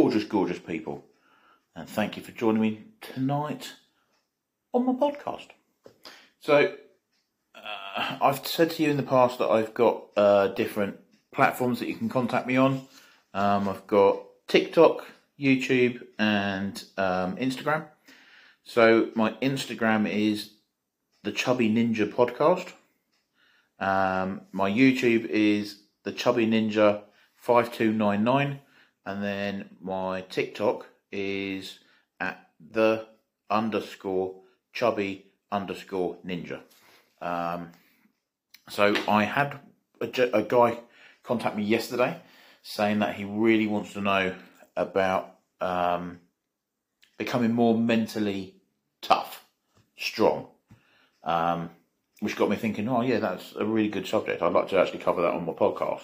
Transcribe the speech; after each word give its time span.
gorgeous, 0.00 0.22
gorgeous 0.22 0.60
people. 0.60 1.04
And 1.74 1.88
thank 1.88 2.16
you 2.16 2.22
for 2.22 2.30
joining 2.30 2.62
me 2.62 2.84
tonight 3.00 3.72
on 4.72 4.86
my 4.86 4.92
podcast. 4.92 5.48
So, 6.38 6.76
uh, 7.52 8.18
I've 8.22 8.46
said 8.46 8.70
to 8.70 8.84
you 8.84 8.90
in 8.90 8.96
the 8.96 9.02
past 9.02 9.40
that 9.40 9.48
I've 9.48 9.74
got 9.74 10.04
uh, 10.16 10.48
different 10.48 11.00
platforms 11.32 11.80
that 11.80 11.88
you 11.88 11.96
can 11.96 12.08
contact 12.08 12.46
me 12.46 12.56
on. 12.56 12.82
Um, 13.34 13.68
I've 13.68 13.88
got 13.88 14.22
TikTok, 14.46 15.04
YouTube, 15.36 16.06
and 16.16 16.80
um, 16.96 17.34
Instagram. 17.36 17.86
So, 18.62 19.10
my 19.16 19.32
Instagram 19.42 20.08
is 20.08 20.50
the 21.24 21.32
Chubby 21.32 21.68
Ninja 21.68 22.08
Podcast. 22.08 22.72
Um, 23.80 24.42
my 24.52 24.70
YouTube 24.70 25.26
is 25.26 25.80
the 26.04 26.12
Chubby 26.12 26.46
Ninja 26.46 27.02
5299 27.34 28.60
and 29.06 29.22
then 29.22 29.70
my 29.80 30.22
TikTok 30.22 30.86
is 31.10 31.78
at 32.20 32.50
the 32.70 33.06
underscore 33.50 34.34
chubby 34.72 35.26
underscore 35.50 36.16
ninja. 36.26 36.60
Um, 37.20 37.70
so 38.68 38.94
I 39.08 39.24
had 39.24 39.58
a, 40.00 40.06
a, 40.32 40.42
guy 40.42 40.78
contact 41.24 41.56
me 41.56 41.64
yesterday 41.64 42.20
saying 42.62 43.00
that 43.00 43.16
he 43.16 43.24
really 43.24 43.66
wants 43.66 43.94
to 43.94 44.00
know 44.00 44.34
about 44.76 45.34
um, 45.60 46.20
becoming 47.16 47.52
more 47.52 47.76
mentally 47.76 48.54
tough, 49.00 49.44
strong. 49.96 50.46
Um, 51.24 51.70
which 52.20 52.36
got 52.36 52.50
me 52.50 52.56
thinking, 52.56 52.88
oh 52.88 53.02
yeah, 53.02 53.18
that's 53.18 53.54
a 53.56 53.64
really 53.64 53.88
good 53.88 54.06
subject. 54.06 54.42
I'd 54.42 54.52
like 54.52 54.68
to 54.68 54.78
actually 54.78 54.98
cover 55.00 55.22
that 55.22 55.34
on 55.34 55.46
my 55.46 55.52
podcast. 55.52 56.02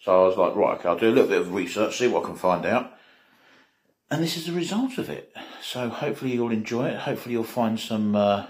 So 0.00 0.24
I 0.24 0.26
was 0.26 0.36
like, 0.36 0.54
right, 0.54 0.78
okay, 0.78 0.88
I'll 0.88 0.98
do 0.98 1.08
a 1.08 1.10
little 1.10 1.28
bit 1.28 1.40
of 1.40 1.52
research, 1.52 1.98
see 1.98 2.08
what 2.08 2.24
I 2.24 2.26
can 2.26 2.36
find 2.36 2.64
out. 2.64 2.92
And 4.10 4.22
this 4.22 4.36
is 4.36 4.46
the 4.46 4.52
result 4.52 4.96
of 4.98 5.10
it. 5.10 5.34
So 5.62 5.88
hopefully 5.88 6.32
you'll 6.32 6.50
enjoy 6.50 6.88
it. 6.88 7.00
Hopefully 7.00 7.34
you'll 7.34 7.44
find 7.44 7.78
some 7.78 8.16
uh, 8.16 8.46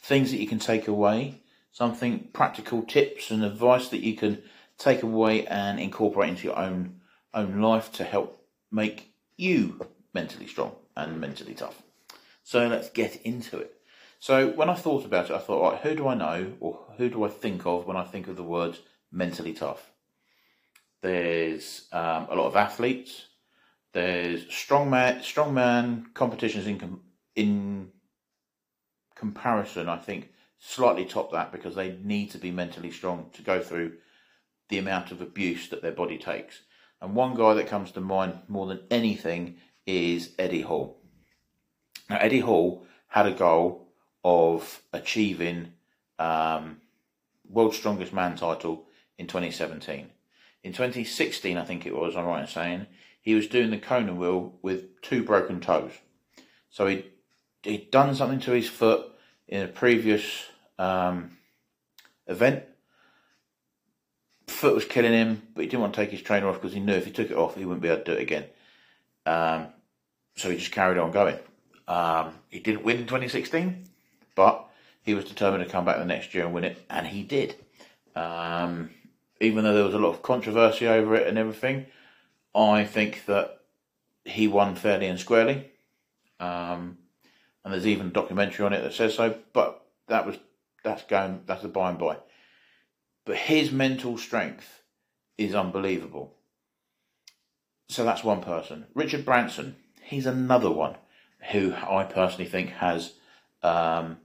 things 0.00 0.30
that 0.30 0.38
you 0.38 0.46
can 0.46 0.58
take 0.58 0.86
away, 0.86 1.42
something 1.72 2.28
practical 2.32 2.82
tips 2.82 3.30
and 3.30 3.42
advice 3.42 3.88
that 3.88 4.02
you 4.02 4.14
can 4.14 4.42
take 4.78 5.02
away 5.02 5.46
and 5.46 5.80
incorporate 5.80 6.28
into 6.28 6.44
your 6.44 6.58
own 6.58 7.00
own 7.34 7.60
life 7.60 7.92
to 7.92 8.04
help 8.04 8.42
make 8.70 9.12
you 9.36 9.86
mentally 10.14 10.46
strong 10.46 10.74
and 10.96 11.20
mentally 11.20 11.54
tough. 11.54 11.82
So 12.42 12.66
let's 12.66 12.88
get 12.88 13.16
into 13.22 13.58
it. 13.58 13.74
So 14.18 14.48
when 14.48 14.70
I 14.70 14.74
thought 14.74 15.04
about 15.04 15.30
it, 15.30 15.34
I 15.34 15.38
thought, 15.38 15.72
right, 15.72 15.80
who 15.82 15.94
do 15.94 16.08
I 16.08 16.14
know 16.14 16.54
or 16.60 16.86
who 16.96 17.10
do 17.10 17.24
I 17.24 17.28
think 17.28 17.66
of 17.66 17.86
when 17.86 17.96
I 17.96 18.04
think 18.04 18.28
of 18.28 18.36
the 18.36 18.42
words 18.42 18.80
mentally 19.12 19.52
tough? 19.52 19.90
There's 21.02 21.88
um, 21.92 22.26
a 22.30 22.34
lot 22.34 22.46
of 22.46 22.56
athletes. 22.56 23.26
There's 23.92 24.44
strongman 24.46 25.20
strongman 25.20 26.12
competitions 26.14 26.66
in 26.66 26.78
com- 26.78 27.02
in 27.34 27.90
comparison. 29.14 29.88
I 29.88 29.98
think 29.98 30.30
slightly 30.58 31.04
top 31.04 31.32
that 31.32 31.52
because 31.52 31.74
they 31.74 31.96
need 32.02 32.30
to 32.30 32.38
be 32.38 32.50
mentally 32.50 32.90
strong 32.90 33.30
to 33.34 33.42
go 33.42 33.60
through 33.60 33.92
the 34.68 34.78
amount 34.78 35.12
of 35.12 35.20
abuse 35.20 35.68
that 35.68 35.82
their 35.82 35.92
body 35.92 36.18
takes. 36.18 36.62
And 37.00 37.14
one 37.14 37.34
guy 37.34 37.54
that 37.54 37.68
comes 37.68 37.90
to 37.92 38.00
mind 38.00 38.38
more 38.48 38.66
than 38.66 38.80
anything 38.90 39.56
is 39.86 40.34
Eddie 40.38 40.62
Hall. 40.62 40.98
Now, 42.08 42.18
Eddie 42.18 42.40
Hall 42.40 42.86
had 43.08 43.26
a 43.26 43.32
goal 43.32 43.88
of 44.24 44.82
achieving 44.92 45.72
um, 46.18 46.78
World's 47.48 47.76
Strongest 47.76 48.12
Man 48.12 48.36
title 48.36 48.86
in 49.18 49.26
2017. 49.26 50.10
In 50.66 50.72
2016, 50.72 51.56
I 51.56 51.64
think 51.64 51.86
it 51.86 51.94
was, 51.94 52.16
I'm 52.16 52.24
right 52.24 52.40
in 52.40 52.48
saying, 52.48 52.88
he 53.20 53.36
was 53.36 53.46
doing 53.46 53.70
the 53.70 53.78
Conan 53.78 54.16
wheel 54.16 54.52
with 54.62 55.00
two 55.00 55.22
broken 55.22 55.60
toes. 55.60 55.92
So 56.70 56.88
he 56.88 57.04
he'd 57.62 57.92
done 57.92 58.16
something 58.16 58.40
to 58.40 58.50
his 58.50 58.68
foot 58.68 59.06
in 59.46 59.62
a 59.62 59.68
previous 59.68 60.24
um, 60.76 61.38
event. 62.26 62.64
Foot 64.48 64.74
was 64.74 64.84
killing 64.84 65.12
him, 65.12 65.40
but 65.54 65.60
he 65.60 65.68
didn't 65.68 65.82
want 65.82 65.94
to 65.94 66.00
take 66.00 66.10
his 66.10 66.20
trainer 66.20 66.48
off 66.48 66.56
because 66.56 66.74
he 66.74 66.80
knew 66.80 66.94
if 66.94 67.04
he 67.04 67.12
took 67.12 67.30
it 67.30 67.36
off, 67.36 67.54
he 67.54 67.64
wouldn't 67.64 67.82
be 67.82 67.88
able 67.88 67.98
to 67.98 68.04
do 68.04 68.18
it 68.18 68.22
again. 68.22 68.46
Um, 69.24 69.68
so 70.34 70.50
he 70.50 70.56
just 70.56 70.72
carried 70.72 70.98
on 70.98 71.12
going. 71.12 71.38
Um, 71.86 72.32
he 72.48 72.58
didn't 72.58 72.82
win 72.82 72.96
in 72.96 73.04
2016, 73.04 73.84
but 74.34 74.68
he 75.04 75.14
was 75.14 75.26
determined 75.26 75.62
to 75.62 75.70
come 75.70 75.84
back 75.84 75.98
the 75.98 76.04
next 76.04 76.34
year 76.34 76.44
and 76.44 76.52
win 76.52 76.64
it, 76.64 76.84
and 76.90 77.06
he 77.06 77.22
did. 77.22 77.54
Um, 78.16 78.90
even 79.40 79.64
though 79.64 79.74
there 79.74 79.84
was 79.84 79.94
a 79.94 79.98
lot 79.98 80.10
of 80.10 80.22
controversy 80.22 80.86
over 80.86 81.14
it 81.14 81.26
and 81.26 81.38
everything, 81.38 81.86
I 82.54 82.84
think 82.84 83.26
that 83.26 83.60
he 84.24 84.48
won 84.48 84.74
fairly 84.74 85.06
and 85.06 85.20
squarely. 85.20 85.70
Um, 86.40 86.98
and 87.64 87.72
there's 87.72 87.86
even 87.86 88.08
a 88.08 88.10
documentary 88.10 88.64
on 88.64 88.72
it 88.72 88.82
that 88.82 88.94
says 88.94 89.14
so. 89.14 89.36
But 89.52 89.84
that 90.08 90.26
was 90.26 90.36
that's 90.82 91.02
going 91.04 91.42
that's 91.46 91.64
a 91.64 91.68
by 91.68 91.90
and 91.90 91.98
by. 91.98 92.18
But 93.24 93.36
his 93.36 93.72
mental 93.72 94.16
strength 94.18 94.82
is 95.36 95.54
unbelievable. 95.54 96.34
So 97.88 98.04
that's 98.04 98.24
one 98.24 98.42
person. 98.42 98.86
Richard 98.94 99.24
Branson, 99.24 99.76
he's 100.02 100.26
another 100.26 100.70
one 100.70 100.96
who 101.52 101.74
I 101.74 102.04
personally 102.04 102.48
think 102.50 102.70
has 102.70 103.14
um, 103.62 104.18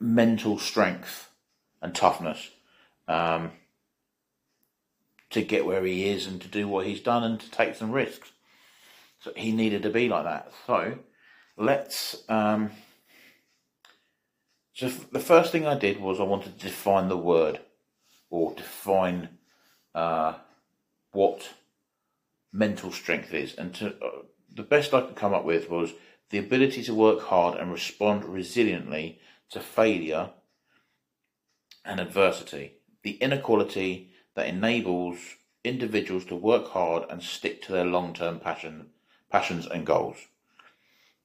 mental 0.00 0.58
strength 0.58 1.30
and 1.80 1.94
toughness 1.94 2.50
um, 3.08 3.52
to 5.30 5.42
get 5.42 5.66
where 5.66 5.84
he 5.84 6.08
is 6.08 6.26
and 6.26 6.40
to 6.40 6.48
do 6.48 6.68
what 6.68 6.86
he's 6.86 7.00
done 7.00 7.24
and 7.24 7.40
to 7.40 7.50
take 7.50 7.74
some 7.74 7.92
risks. 7.92 8.32
So 9.20 9.32
he 9.36 9.52
needed 9.52 9.82
to 9.82 9.90
be 9.90 10.08
like 10.08 10.24
that. 10.24 10.52
So 10.66 10.98
let's. 11.56 12.22
Um, 12.28 12.70
so 14.74 14.88
the 14.88 15.20
first 15.20 15.52
thing 15.52 15.66
I 15.66 15.78
did 15.78 16.00
was 16.00 16.20
I 16.20 16.24
wanted 16.24 16.58
to 16.58 16.66
define 16.66 17.08
the 17.08 17.16
word 17.16 17.60
or 18.28 18.54
define 18.54 19.28
uh, 19.94 20.34
what 21.12 21.48
mental 22.52 22.90
strength 22.92 23.32
is, 23.32 23.54
and 23.54 23.74
to, 23.74 23.88
uh, 23.88 24.22
the 24.54 24.62
best 24.62 24.92
I 24.92 25.00
could 25.00 25.16
come 25.16 25.34
up 25.34 25.44
with 25.44 25.70
was 25.70 25.92
the 26.30 26.38
ability 26.38 26.82
to 26.84 26.94
work 26.94 27.22
hard 27.22 27.58
and 27.58 27.72
respond 27.72 28.24
resiliently 28.24 29.18
to 29.50 29.60
failure 29.60 30.30
and 31.84 32.00
adversity 32.00 32.74
the 33.04 33.12
inequality 33.12 34.10
that 34.34 34.48
enables 34.48 35.18
individuals 35.62 36.24
to 36.24 36.34
work 36.34 36.68
hard 36.68 37.04
and 37.08 37.22
stick 37.22 37.62
to 37.62 37.72
their 37.72 37.84
long-term 37.84 38.40
passion, 38.40 38.86
passions 39.30 39.66
and 39.66 39.86
goals. 39.86 40.16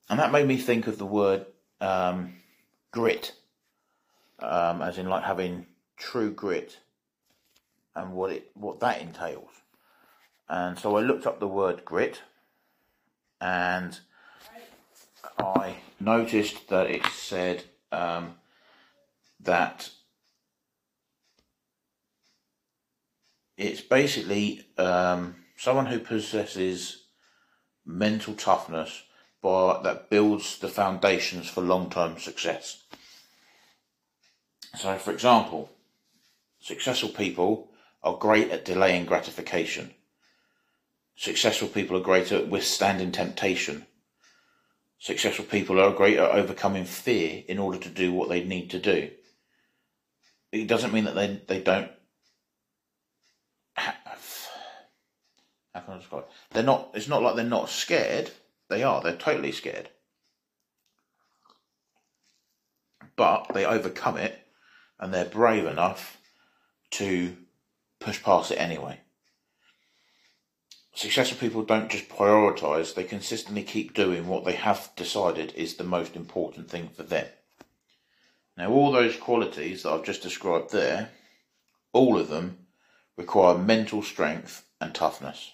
And 0.10 0.20
that 0.20 0.32
made 0.32 0.48
me 0.48 0.58
think 0.58 0.88
of 0.88 0.98
the 0.98 1.06
word 1.06 1.46
um, 1.82 2.36
grit, 2.92 3.34
um, 4.40 4.82
as 4.82 4.98
in 4.98 5.08
like 5.10 5.24
having 5.24 5.66
true 5.98 6.32
grit 6.32 6.80
and 7.96 8.14
what 8.14 8.32
it 8.32 8.52
what 8.54 8.80
that 8.80 9.02
entails. 9.02 9.50
And 10.48 10.78
so 10.78 10.98
I 10.98 11.02
looked 11.02 11.28
up 11.28 11.40
the 11.40 11.48
word 11.48 11.86
grit, 11.86 12.22
and 13.40 14.00
I 15.38 15.76
noticed 16.00 16.70
that 16.70 16.90
it 16.90 17.06
said 17.06 17.66
um, 17.92 18.36
that 19.40 19.92
it's 23.60 23.82
basically 23.82 24.66
um, 24.78 25.36
someone 25.58 25.86
who 25.86 26.00
possesses 26.00 27.04
mental 27.86 28.34
toughness 28.34 29.04
that 29.44 30.10
builds 30.10 30.60
the 30.60 30.70
foundations 30.70 31.50
for 31.50 31.62
long-term 31.62 32.18
success. 32.18 32.84
So, 34.78 34.98
for 34.98 35.12
example, 35.12 35.70
successful 36.62 37.10
people 37.10 37.70
are 38.02 38.16
great 38.16 38.50
at 38.50 38.64
delaying 38.64 39.06
gratification. 39.06 39.94
Successful 41.18 41.68
people 41.68 41.98
are 41.98 42.02
great 42.02 42.32
at 42.32 42.48
withstanding 42.48 43.12
temptation. 43.12 43.86
Successful 45.00 45.46
people 45.46 45.82
are 45.82 45.92
great 45.92 46.18
at 46.18 46.32
overcoming 46.32 46.86
fear 46.86 47.44
in 47.48 47.60
order 47.60 47.78
to 47.80 47.90
do 47.90 48.14
what 48.14 48.30
they 48.30 48.44
need 48.44 48.70
to 48.70 48.80
do. 48.80 49.10
It 50.54 50.68
doesn't 50.68 50.94
mean 50.94 51.04
that 51.06 51.16
they, 51.16 51.42
they 51.48 51.62
don't 51.62 51.92
how 55.74 55.82
can 55.82 55.94
I 55.94 55.98
describe? 55.98 56.26
They're 56.52 56.64
not. 56.64 56.90
It's 56.94 57.08
not 57.08 57.22
like 57.22 57.36
they're 57.36 57.46
not 57.46 57.70
scared. 57.70 58.32
They 58.70 58.84
are. 58.84 59.02
They're 59.02 59.16
totally 59.16 59.52
scared, 59.52 59.90
but 63.16 63.52
they 63.54 63.66
overcome 63.66 64.18
it, 64.18 64.40
and 65.00 65.14
they're 65.14 65.26
brave 65.26 65.66
enough 65.66 66.18
to 66.92 67.36
push 68.00 68.22
past 68.24 68.52
it 68.52 68.56
anyway. 68.56 69.00
Successful 70.94 71.38
people 71.38 71.64
don't 71.64 71.90
just 71.90 72.10
prioritize; 72.10 72.94
they 72.94 73.04
consistently 73.04 73.64
keep 73.64 73.94
doing 73.94 74.28
what 74.28 74.46
they 74.46 74.54
have 74.54 74.90
decided 74.96 75.54
is 75.56 75.76
the 75.76 75.84
most 75.84 76.16
important 76.16 76.70
thing 76.70 76.90
for 76.90 77.04
them. 77.04 77.28
Now, 78.58 78.72
all 78.72 78.92
those 78.92 79.16
qualities 79.16 79.84
that 79.84 79.92
I've 79.92 80.04
just 80.04 80.22
described 80.22 80.72
there, 80.72 81.12
all 81.94 82.20
of 82.20 82.28
them 82.28 82.68
require 83.16 83.58
mental 83.58 84.04
strength 84.04 84.66
and 84.82 84.94
toughness. 84.94 85.54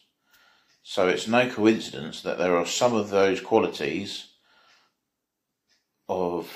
So 0.88 1.08
it's 1.08 1.28
no 1.28 1.50
coincidence 1.50 2.22
that 2.22 2.38
there 2.38 2.56
are 2.56 2.66
some 2.66 2.94
of 2.94 3.10
those 3.10 3.42
qualities 3.42 4.28
of 6.08 6.48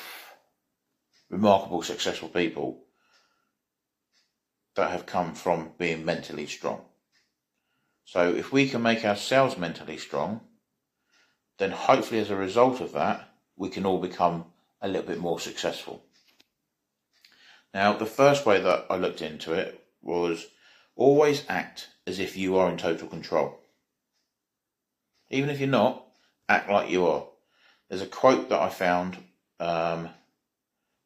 remarkable, 1.31 1.81
successful 1.81 2.29
people 2.29 2.83
that 4.75 4.91
have 4.91 5.07
come 5.07 5.33
from 5.33 5.71
being 5.79 6.05
mentally 6.05 6.45
strong. 6.45 6.81
So 8.05 8.31
if 8.31 8.51
we 8.51 8.69
can 8.69 8.83
make 8.83 9.03
ourselves 9.03 9.57
mentally 9.57 9.97
strong, 9.97 10.41
then 11.57 11.71
hopefully 11.71 12.19
as 12.19 12.29
a 12.29 12.35
result 12.35 12.81
of 12.81 12.93
that, 12.93 13.31
we 13.57 13.69
can 13.69 13.83
all 13.83 13.99
become 13.99 14.45
a 14.79 14.87
little 14.87 15.07
bit 15.07 15.17
more 15.17 15.39
successful. 15.39 16.03
Now, 17.73 17.93
the 17.93 18.05
first 18.05 18.45
way 18.45 18.61
that 18.61 18.85
I 18.91 18.97
looked 18.97 19.23
into 19.23 19.53
it 19.53 19.83
was 20.03 20.45
always 20.95 21.45
act 21.49 21.87
as 22.05 22.19
if 22.19 22.37
you 22.37 22.57
are 22.57 22.69
in 22.69 22.77
total 22.77 23.07
control. 23.07 23.59
Even 25.29 25.49
if 25.49 25.59
you're 25.59 25.69
not, 25.69 26.05
act 26.47 26.69
like 26.69 26.89
you 26.89 27.05
are. 27.05 27.25
There's 27.89 28.01
a 28.01 28.07
quote 28.07 28.49
that 28.49 28.61
I 28.61 28.69
found. 28.69 29.17
Um, 29.59 30.09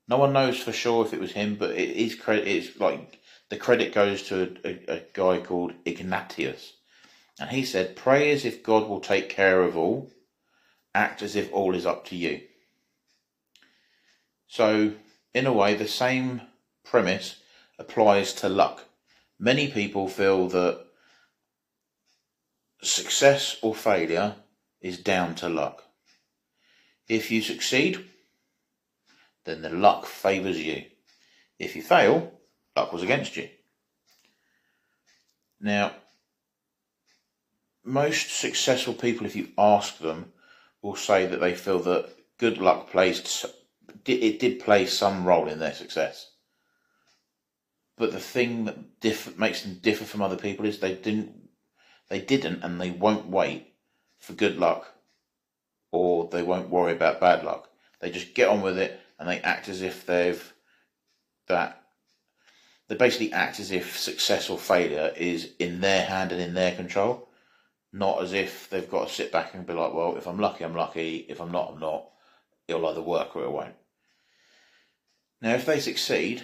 no 0.08 0.18
one 0.18 0.34
knows 0.34 0.60
for 0.60 0.72
sure 0.72 1.06
if 1.06 1.14
it 1.14 1.20
was 1.20 1.32
him, 1.32 1.56
but 1.56 1.72
it 1.72 1.90
is 1.92 2.16
credit. 2.16 2.48
It's 2.48 2.80
like 2.80 3.20
the 3.50 3.58
credit 3.58 3.94
goes 3.94 4.24
to 4.24 4.56
a, 4.64 4.70
a, 4.70 4.98
a 4.98 5.02
guy 5.14 5.40
called 5.44 5.74
Ignatius, 5.86 6.74
and 7.40 7.50
he 7.50 7.64
said, 7.64 7.96
"Pray 7.96 8.32
as 8.32 8.46
if 8.46 8.64
God 8.64 8.88
will 8.88 9.00
take 9.00 9.30
care 9.30 9.62
of 9.62 9.78
all. 9.78 10.12
Act 10.94 11.22
as 11.22 11.36
if 11.36 11.52
all 11.52 11.76
is 11.76 11.86
up 11.86 12.06
to 12.08 12.16
you." 12.16 12.42
So, 14.48 14.94
in 15.34 15.48
a 15.48 15.54
way, 15.54 15.74
the 15.74 15.88
same 15.88 16.42
premise 16.84 17.42
applies 17.80 18.34
to 18.34 18.50
luck. 18.50 18.86
Many 19.40 19.72
people 19.72 20.08
feel 20.08 20.48
that 20.50 20.83
success 22.84 23.58
or 23.62 23.74
failure 23.74 24.36
is 24.82 24.98
down 24.98 25.36
to 25.36 25.50
luck. 25.50 25.84
If 27.08 27.32
you 27.32 27.42
succeed, 27.42 28.06
then 29.46 29.62
the 29.62 29.70
luck 29.70 30.06
favours 30.06 30.60
you. 30.60 30.86
If 31.60 31.76
you 31.76 31.82
fail, 31.82 32.32
luck 32.76 32.94
was 32.94 33.04
against 33.04 33.36
you. 33.38 33.50
Now, 35.60 35.94
most 37.84 38.38
successful 38.38 38.94
people, 38.94 39.26
if 39.26 39.36
you 39.36 39.50
ask 39.58 39.98
them, 40.00 40.32
will 40.82 40.96
say 40.96 41.26
that 41.26 41.40
they 41.40 41.54
feel 41.54 41.80
that 41.80 42.10
good 42.38 42.58
luck 42.58 42.90
plays 42.90 43.46
it 44.06 44.40
did 44.40 44.60
play 44.60 44.86
some 44.86 45.24
role 45.24 45.48
in 45.48 45.60
their 45.60 45.74
success. 45.74 46.32
But 47.98 48.12
the 48.12 48.20
thing 48.20 48.66
that 48.66 49.40
makes 49.40 49.62
them 49.62 49.80
differ 49.82 50.04
from 50.04 50.22
other 50.22 50.36
people 50.36 50.66
is 50.66 50.80
they 50.80 50.96
didn't 50.96 51.43
they 52.14 52.22
didn't 52.22 52.62
and 52.62 52.80
they 52.80 52.92
won't 52.92 53.26
wait 53.26 53.74
for 54.20 54.34
good 54.34 54.60
luck 54.60 54.94
or 55.92 56.28
they 56.28 56.44
won't 56.44 56.70
worry 56.70 56.92
about 56.92 57.20
bad 57.20 57.44
luck. 57.44 57.70
They 58.02 58.12
just 58.12 58.36
get 58.36 58.50
on 58.50 58.62
with 58.62 58.78
it 58.78 59.00
and 59.18 59.28
they 59.28 59.40
act 59.40 59.68
as 59.68 59.82
if 59.82 60.06
they've 60.06 60.54
that 61.48 61.82
they 62.88 62.94
basically 62.98 63.34
act 63.34 63.60
as 63.60 63.72
if 63.72 63.98
success 63.98 64.52
or 64.52 64.60
failure 64.60 65.12
is 65.18 65.54
in 65.58 65.82
their 65.82 66.06
hand 66.06 66.32
and 66.32 66.40
in 66.40 66.54
their 66.54 66.76
control, 66.76 67.30
not 67.92 68.22
as 68.22 68.32
if 68.32 68.70
they've 68.70 68.92
got 68.92 69.08
to 69.08 69.14
sit 69.14 69.32
back 69.32 69.56
and 69.56 69.66
be 69.66 69.74
like, 69.74 69.96
well, 69.96 70.16
if 70.16 70.28
I'm 70.28 70.38
lucky, 70.38 70.66
I'm 70.66 70.76
lucky. 70.76 71.26
If 71.28 71.42
I'm 71.42 71.52
not, 71.52 71.72
I'm 71.72 71.80
not. 71.80 72.12
It'll 72.68 72.86
either 72.86 73.02
work 73.02 73.36
or 73.36 73.44
it 73.44 73.52
won't. 73.52 73.74
Now, 75.42 75.56
if 75.56 75.66
they 75.66 75.80
succeed, 75.80 76.44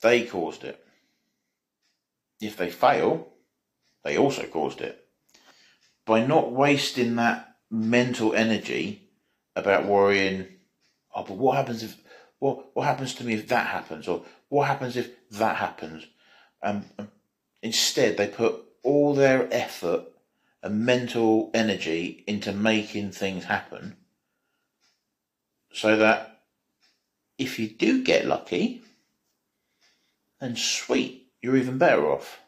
they 0.00 0.24
caused 0.24 0.64
it. 0.64 0.82
If 2.40 2.56
they 2.56 2.70
fail, 2.70 3.28
they 4.04 4.16
also 4.16 4.44
caused 4.46 4.80
it. 4.80 5.04
By 6.06 6.24
not 6.24 6.52
wasting 6.52 7.16
that 7.16 7.56
mental 7.70 8.34
energy 8.34 9.10
about 9.54 9.86
worrying, 9.86 10.46
oh, 11.14 11.24
but 11.24 11.36
what 11.36 11.56
happens 11.56 11.82
if, 11.82 11.96
what, 12.38 12.74
what 12.74 12.86
happens 12.86 13.14
to 13.14 13.24
me 13.24 13.34
if 13.34 13.48
that 13.48 13.66
happens? 13.66 14.08
Or 14.08 14.24
what 14.48 14.66
happens 14.66 14.96
if 14.96 15.10
that 15.32 15.56
happens? 15.56 16.06
Um, 16.62 16.84
um, 16.98 17.10
instead, 17.62 18.16
they 18.16 18.28
put 18.28 18.62
all 18.82 19.14
their 19.14 19.48
effort 19.52 20.04
and 20.62 20.84
mental 20.84 21.50
energy 21.54 22.24
into 22.26 22.52
making 22.52 23.12
things 23.12 23.44
happen 23.44 23.96
so 25.72 25.96
that 25.96 26.42
if 27.36 27.58
you 27.58 27.68
do 27.68 28.02
get 28.02 28.26
lucky, 28.26 28.82
then 30.40 30.56
sweet, 30.56 31.28
you're 31.40 31.56
even 31.56 31.78
better 31.78 32.10
off 32.10 32.40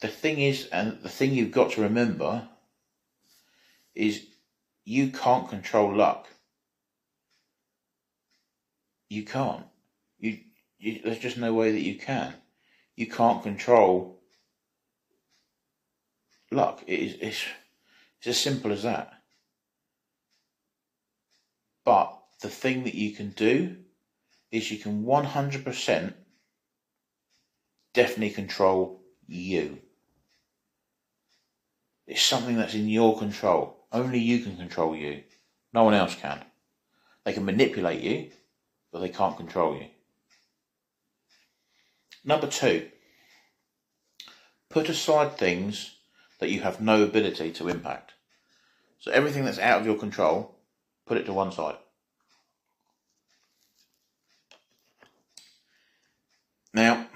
the 0.00 0.08
thing 0.08 0.38
is, 0.38 0.66
and 0.66 1.00
the 1.02 1.08
thing 1.08 1.32
you've 1.32 1.52
got 1.52 1.72
to 1.72 1.82
remember 1.82 2.48
is 3.94 4.26
you 4.84 5.08
can't 5.08 5.48
control 5.48 5.94
luck. 5.94 6.28
You 9.08 9.24
can't. 9.24 9.64
You, 10.18 10.38
you 10.78 11.00
there's 11.02 11.18
just 11.18 11.38
no 11.38 11.54
way 11.54 11.72
that 11.72 11.82
you 11.82 11.96
can. 11.96 12.34
You 12.94 13.06
can't 13.06 13.42
control 13.42 14.20
luck. 16.50 16.82
It 16.86 17.00
is 17.00 17.16
it's, 17.20 17.44
it's 18.18 18.26
as 18.26 18.38
simple 18.38 18.72
as 18.72 18.82
that. 18.82 19.12
But 21.84 22.18
the 22.42 22.48
thing 22.48 22.84
that 22.84 22.94
you 22.94 23.12
can 23.12 23.30
do 23.30 23.76
is 24.50 24.70
you 24.70 24.78
can 24.78 25.04
100% 25.04 26.14
definitely 27.94 28.30
control 28.30 29.02
you. 29.26 29.78
It's 32.06 32.22
something 32.22 32.56
that's 32.56 32.74
in 32.74 32.88
your 32.88 33.18
control. 33.18 33.84
Only 33.92 34.18
you 34.18 34.40
can 34.40 34.56
control 34.56 34.94
you. 34.94 35.22
No 35.72 35.84
one 35.84 35.94
else 35.94 36.14
can. 36.14 36.44
They 37.24 37.32
can 37.32 37.44
manipulate 37.44 38.02
you, 38.02 38.30
but 38.92 39.00
they 39.00 39.08
can't 39.08 39.36
control 39.36 39.76
you. 39.76 39.86
Number 42.24 42.46
two, 42.46 42.88
put 44.68 44.88
aside 44.88 45.36
things 45.36 45.96
that 46.38 46.50
you 46.50 46.60
have 46.60 46.80
no 46.80 47.02
ability 47.02 47.52
to 47.52 47.68
impact. 47.68 48.12
So 48.98 49.10
everything 49.10 49.44
that's 49.44 49.58
out 49.58 49.80
of 49.80 49.86
your 49.86 49.98
control, 49.98 50.56
put 51.06 51.16
it 51.16 51.26
to 51.26 51.32
one 51.32 51.52
side. 51.52 51.76
Now, 56.74 57.06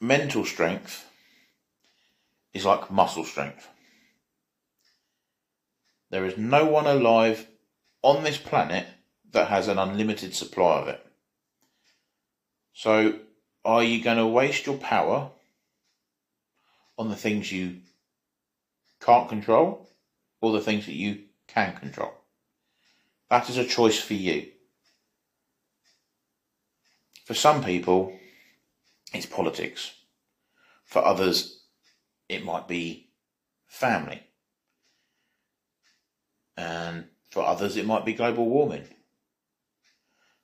mental 0.00 0.44
strength 0.44 1.09
is 2.52 2.64
like 2.64 2.90
muscle 2.90 3.24
strength. 3.24 3.68
There 6.10 6.24
is 6.24 6.36
no 6.36 6.64
one 6.64 6.86
alive 6.86 7.46
on 8.02 8.24
this 8.24 8.38
planet 8.38 8.86
that 9.32 9.48
has 9.48 9.68
an 9.68 9.78
unlimited 9.78 10.34
supply 10.34 10.80
of 10.80 10.88
it. 10.88 11.06
So, 12.72 13.20
are 13.64 13.82
you 13.82 14.02
going 14.02 14.16
to 14.16 14.26
waste 14.26 14.66
your 14.66 14.78
power 14.78 15.30
on 16.98 17.08
the 17.08 17.16
things 17.16 17.52
you 17.52 17.76
can't 19.00 19.28
control 19.28 19.88
or 20.40 20.52
the 20.52 20.60
things 20.60 20.86
that 20.86 20.94
you 20.94 21.24
can 21.46 21.76
control? 21.76 22.12
That 23.28 23.48
is 23.48 23.58
a 23.58 23.64
choice 23.64 24.00
for 24.00 24.14
you. 24.14 24.48
For 27.24 27.34
some 27.34 27.62
people, 27.62 28.18
it's 29.12 29.26
politics. 29.26 29.92
For 30.84 31.04
others, 31.04 31.59
it 32.30 32.44
might 32.44 32.68
be 32.68 33.10
family. 33.66 34.22
And 36.56 37.06
for 37.30 37.44
others, 37.44 37.76
it 37.76 37.86
might 37.86 38.04
be 38.04 38.14
global 38.14 38.46
warming. 38.46 38.84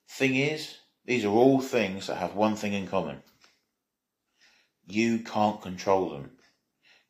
Thing 0.09 0.35
is, 0.35 0.75
these 1.05 1.23
are 1.23 1.29
all 1.29 1.61
things 1.61 2.07
that 2.07 2.17
have 2.17 2.35
one 2.35 2.55
thing 2.55 2.73
in 2.73 2.87
common. 2.87 3.21
You 4.85 5.19
can't 5.19 5.61
control 5.61 6.09
them. 6.09 6.31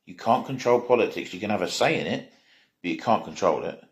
You 0.06 0.16
can't 0.16 0.46
control 0.46 0.82
politics. 0.82 1.34
You 1.34 1.40
can 1.40 1.50
have 1.50 1.64
a 1.64 1.70
say 1.70 2.00
in 2.00 2.06
it, 2.06 2.32
but 2.82 2.92
you 2.92 2.98
can't 2.98 3.24
control 3.24 3.64
it. 3.64 3.84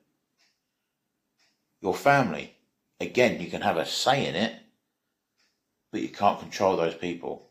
Your 1.81 1.95
family, 1.95 2.53
again, 2.99 3.41
you 3.41 3.49
can 3.49 3.61
have 3.61 3.77
a 3.77 3.85
say 3.85 4.27
in 4.27 4.35
it, 4.35 4.53
but 5.91 6.01
you 6.01 6.09
can't 6.09 6.39
control 6.39 6.77
those 6.77 6.95
people. 6.95 7.49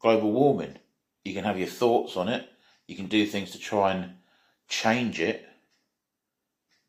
Global 0.00 0.32
warming, 0.32 0.78
you 1.26 1.34
can 1.34 1.44
have 1.44 1.58
your 1.58 1.66
thoughts 1.66 2.16
on 2.16 2.28
it. 2.28 2.48
You 2.86 2.94
can 2.94 3.06
do 3.06 3.26
things 3.26 3.50
to 3.50 3.58
try 3.58 3.92
and 3.92 4.12
change 4.68 5.20
it, 5.20 5.44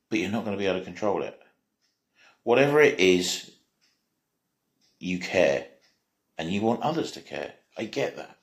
but 0.10 0.20
you're 0.20 0.30
not 0.30 0.46
going 0.46 0.56
to 0.56 0.60
be 0.60 0.68
able 0.68 0.80
to 0.80 0.86
control 0.86 1.24
it. 1.24 1.38
Whatever 2.44 2.80
it 2.80 3.00
is, 3.00 3.52
you 5.00 5.20
care 5.20 5.66
and 6.38 6.52
you 6.52 6.62
want 6.62 6.84
others 6.84 7.12
to 7.14 7.22
care. 7.22 7.54
I 7.78 7.86
get 7.86 8.18
that. 8.18 8.38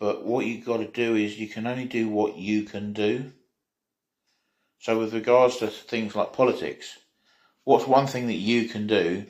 But 0.00 0.24
what 0.24 0.44
you've 0.44 0.66
got 0.66 0.78
to 0.78 0.86
do 0.86 1.14
is 1.14 1.38
you 1.38 1.48
can 1.48 1.68
only 1.68 1.84
do 1.84 2.08
what 2.08 2.36
you 2.36 2.64
can 2.64 2.92
do. 2.92 3.30
So, 4.80 4.98
with 4.98 5.14
regards 5.14 5.58
to 5.58 5.68
things 5.68 6.16
like 6.16 6.32
politics, 6.32 6.98
what's 7.62 7.86
one 7.86 8.08
thing 8.08 8.26
that 8.26 8.34
you 8.34 8.68
can 8.68 8.88
do 8.88 9.24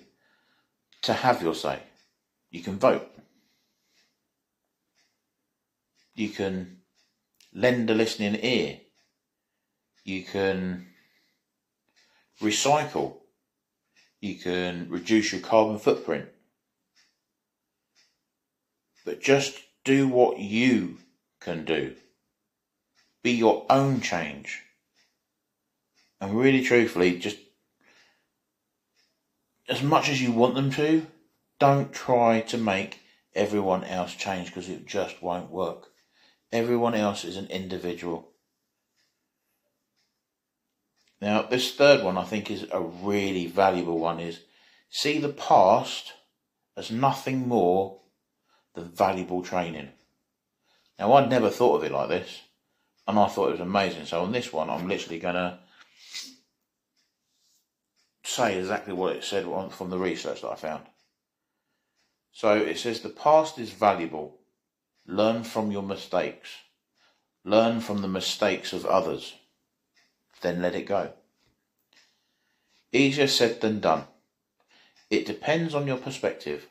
to 1.03 1.13
have 1.13 1.43
your 1.43 1.55
say? 1.55 1.81
You 2.51 2.63
can 2.63 2.79
vote. 2.79 3.12
You 6.14 6.28
can 6.28 6.78
lend 7.54 7.90
a 7.90 7.95
listening 7.95 8.38
ear. 8.42 8.81
You 10.04 10.23
can 10.23 10.87
recycle. 12.40 13.19
You 14.21 14.37
can 14.37 14.88
reduce 14.88 15.33
your 15.33 15.40
carbon 15.40 15.78
footprint. 15.78 16.28
But 19.04 19.21
just 19.21 19.59
do 19.85 20.09
what 20.09 20.38
you 20.38 20.99
can 21.40 21.64
do. 21.64 21.95
Be 23.23 23.33
your 23.33 23.66
own 23.71 24.00
change. 24.00 24.62
And 26.21 26.38
really 26.38 26.62
truthfully, 26.62 27.19
just 27.19 27.38
as 29.69 29.83
much 29.83 30.09
as 30.09 30.21
you 30.21 30.31
want 30.33 30.54
them 30.54 30.71
to, 30.73 31.07
don't 31.59 31.92
try 31.92 32.40
to 32.42 32.59
make 32.59 33.00
everyone 33.35 33.85
else 33.85 34.14
change 34.14 34.49
because 34.49 34.69
it 34.69 34.87
just 34.87 35.23
won't 35.23 35.50
work. 35.50 35.92
Everyone 36.53 36.95
else 36.95 37.25
is 37.25 37.37
an 37.37 37.47
individual. 37.47 38.29
Now, 41.21 41.43
this 41.43 41.75
third 41.75 42.05
one 42.05 42.19
I 42.19 42.25
think 42.25 42.51
is 42.51 42.67
a 42.71 42.81
really 42.81 43.47
valuable 43.47 43.99
one 43.99 44.21
is 44.21 44.41
see 44.91 45.19
the 45.19 45.29
past 45.29 46.13
as 46.77 46.91
nothing 46.91 47.49
more 47.49 48.01
than 48.75 48.91
valuable 48.91 49.43
training. 49.43 49.89
Now, 50.99 51.15
I'd 51.15 51.31
never 51.31 51.49
thought 51.49 51.77
of 51.77 51.85
it 51.85 51.93
like 51.93 52.09
this, 52.09 52.43
and 53.07 53.19
I 53.19 53.29
thought 53.29 53.49
it 53.49 53.53
was 53.53 53.61
amazing. 53.61 54.07
So 54.07 54.23
on 54.23 54.33
this 54.33 54.53
one, 54.53 54.69
I'm 54.69 54.89
literally 54.89 55.19
going 55.19 55.35
to 55.37 55.59
say 58.25 58.59
exactly 58.59 58.93
what 58.93 59.17
it 59.17 59.25
said 59.25 59.47
from 59.71 59.91
the 59.91 59.99
research 59.99 60.43
that 60.43 60.51
I 60.51 60.57
found. 60.57 60.85
So 62.33 62.57
it 62.57 62.79
says 62.79 63.01
the 63.01 63.11
past 63.11 63.59
is 63.59 63.71
valuable. 63.71 64.39
Learn 65.07 65.43
from 65.45 65.73
your 65.73 65.83
mistakes. 65.83 66.49
Learn 67.45 67.81
from 67.81 68.03
the 68.03 68.09
mistakes 68.09 68.73
of 68.73 68.87
others. 68.87 69.35
Then 70.41 70.63
let 70.63 70.75
it 70.75 70.87
go. 70.87 71.13
Easier 72.93 73.27
said 73.27 73.61
than 73.61 73.81
done. 73.81 74.05
It 75.11 75.27
depends 75.27 75.75
on 75.75 75.87
your 75.87 75.97
perspective. 75.97 76.69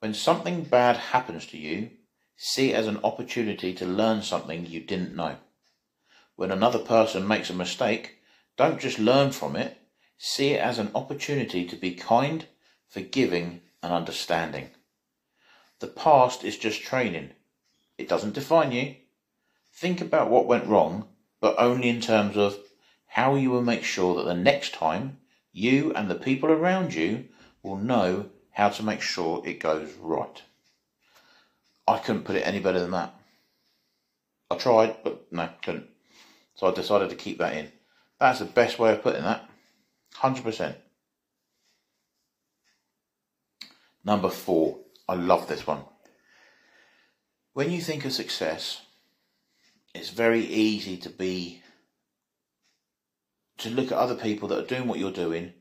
When 0.00 0.14
something 0.14 0.64
bad 0.64 0.96
happens 0.96 1.46
to 1.46 1.58
you, 1.58 1.90
see 2.36 2.72
it 2.72 2.74
as 2.74 2.86
an 2.86 3.00
opportunity 3.04 3.74
to 3.74 3.86
learn 3.86 4.22
something 4.22 4.66
you 4.66 4.80
didn't 4.80 5.14
know. 5.14 5.36
When 6.36 6.50
another 6.50 6.78
person 6.78 7.28
makes 7.28 7.50
a 7.50 7.54
mistake, 7.54 8.18
don't 8.56 8.80
just 8.80 8.98
learn 8.98 9.30
from 9.30 9.56
it, 9.56 9.78
see 10.18 10.52
it 10.54 10.60
as 10.60 10.78
an 10.78 10.90
opportunity 10.94 11.66
to 11.66 11.76
be 11.76 11.94
kind, 11.94 12.46
forgiving, 12.88 13.60
and 13.82 13.92
understanding. 13.92 14.70
The 15.80 15.86
past 15.86 16.44
is 16.44 16.56
just 16.56 16.82
training. 16.82 17.30
It 18.00 18.08
doesn't 18.08 18.32
define 18.32 18.72
you. 18.72 18.96
Think 19.74 20.00
about 20.00 20.30
what 20.30 20.46
went 20.46 20.66
wrong, 20.66 21.08
but 21.38 21.54
only 21.58 21.90
in 21.90 22.00
terms 22.00 22.34
of 22.34 22.56
how 23.06 23.34
you 23.34 23.50
will 23.50 23.62
make 23.62 23.84
sure 23.84 24.14
that 24.14 24.24
the 24.24 24.34
next 24.34 24.72
time 24.72 25.18
you 25.52 25.92
and 25.92 26.10
the 26.10 26.14
people 26.14 26.50
around 26.50 26.94
you 26.94 27.26
will 27.62 27.76
know 27.76 28.30
how 28.52 28.70
to 28.70 28.82
make 28.82 29.02
sure 29.02 29.42
it 29.44 29.60
goes 29.60 29.92
right. 30.00 30.42
I 31.86 31.98
couldn't 31.98 32.24
put 32.24 32.36
it 32.36 32.46
any 32.46 32.58
better 32.58 32.80
than 32.80 32.92
that. 32.92 33.14
I 34.50 34.56
tried, 34.56 34.96
but 35.04 35.30
no, 35.30 35.50
couldn't. 35.62 35.88
So 36.54 36.68
I 36.68 36.74
decided 36.74 37.10
to 37.10 37.16
keep 37.16 37.36
that 37.38 37.54
in. 37.54 37.70
That's 38.18 38.38
the 38.38 38.46
best 38.46 38.78
way 38.78 38.92
of 38.92 39.02
putting 39.02 39.24
that. 39.24 39.46
100%. 40.16 40.74
Number 44.04 44.30
four, 44.30 44.78
I 45.06 45.14
love 45.14 45.48
this 45.48 45.66
one. 45.66 45.84
When 47.60 47.70
you 47.70 47.82
think 47.82 48.06
of 48.06 48.12
success, 48.14 48.80
it's 49.94 50.08
very 50.08 50.46
easy 50.46 50.96
to 50.96 51.10
be 51.10 51.60
to 53.58 53.68
look 53.68 53.92
at 53.92 53.98
other 53.98 54.14
people 54.14 54.48
that 54.48 54.60
are 54.60 54.66
doing 54.66 54.88
what 54.88 54.98
you're 54.98 55.12
doing. 55.12 55.52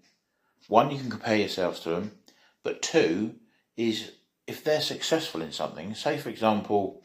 One, 0.70 0.92
you 0.92 0.98
can 0.98 1.10
compare 1.10 1.36
yourselves 1.36 1.82
to 1.82 1.90
them, 1.90 2.12
but 2.64 2.82
two 2.82 3.36
is 3.76 4.14
if 4.48 4.64
they're 4.64 4.80
successful 4.80 5.42
in 5.42 5.52
something. 5.52 5.94
Say, 5.94 6.18
for 6.18 6.30
example, 6.30 7.02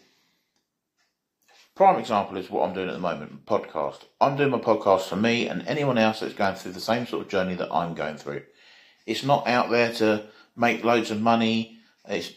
prime 1.75 1.99
example 1.99 2.37
is 2.37 2.49
what 2.49 2.63
I'm 2.63 2.73
doing 2.73 2.87
at 2.87 2.95
the 2.95 3.01
moment, 3.01 3.47
podcast. 3.47 4.05
I'm 4.21 4.37
doing 4.37 4.51
my 4.51 4.59
podcast 4.59 5.09
for 5.09 5.17
me 5.17 5.49
and 5.49 5.67
anyone 5.67 5.99
else 5.99 6.21
that's 6.21 6.35
going 6.35 6.55
through 6.55 6.71
the 6.71 6.81
same 6.81 7.09
sort 7.09 7.25
of 7.25 7.29
journey 7.29 7.57
that 7.57 7.75
I'm 7.75 7.95
going 7.95 8.17
through. 8.17 8.43
It's 9.07 9.25
not 9.25 9.49
out 9.49 9.71
there 9.71 9.93
to 9.95 10.27
make 10.55 10.85
loads 10.85 11.11
of 11.11 11.21
money 11.21 11.79
it's 12.09 12.31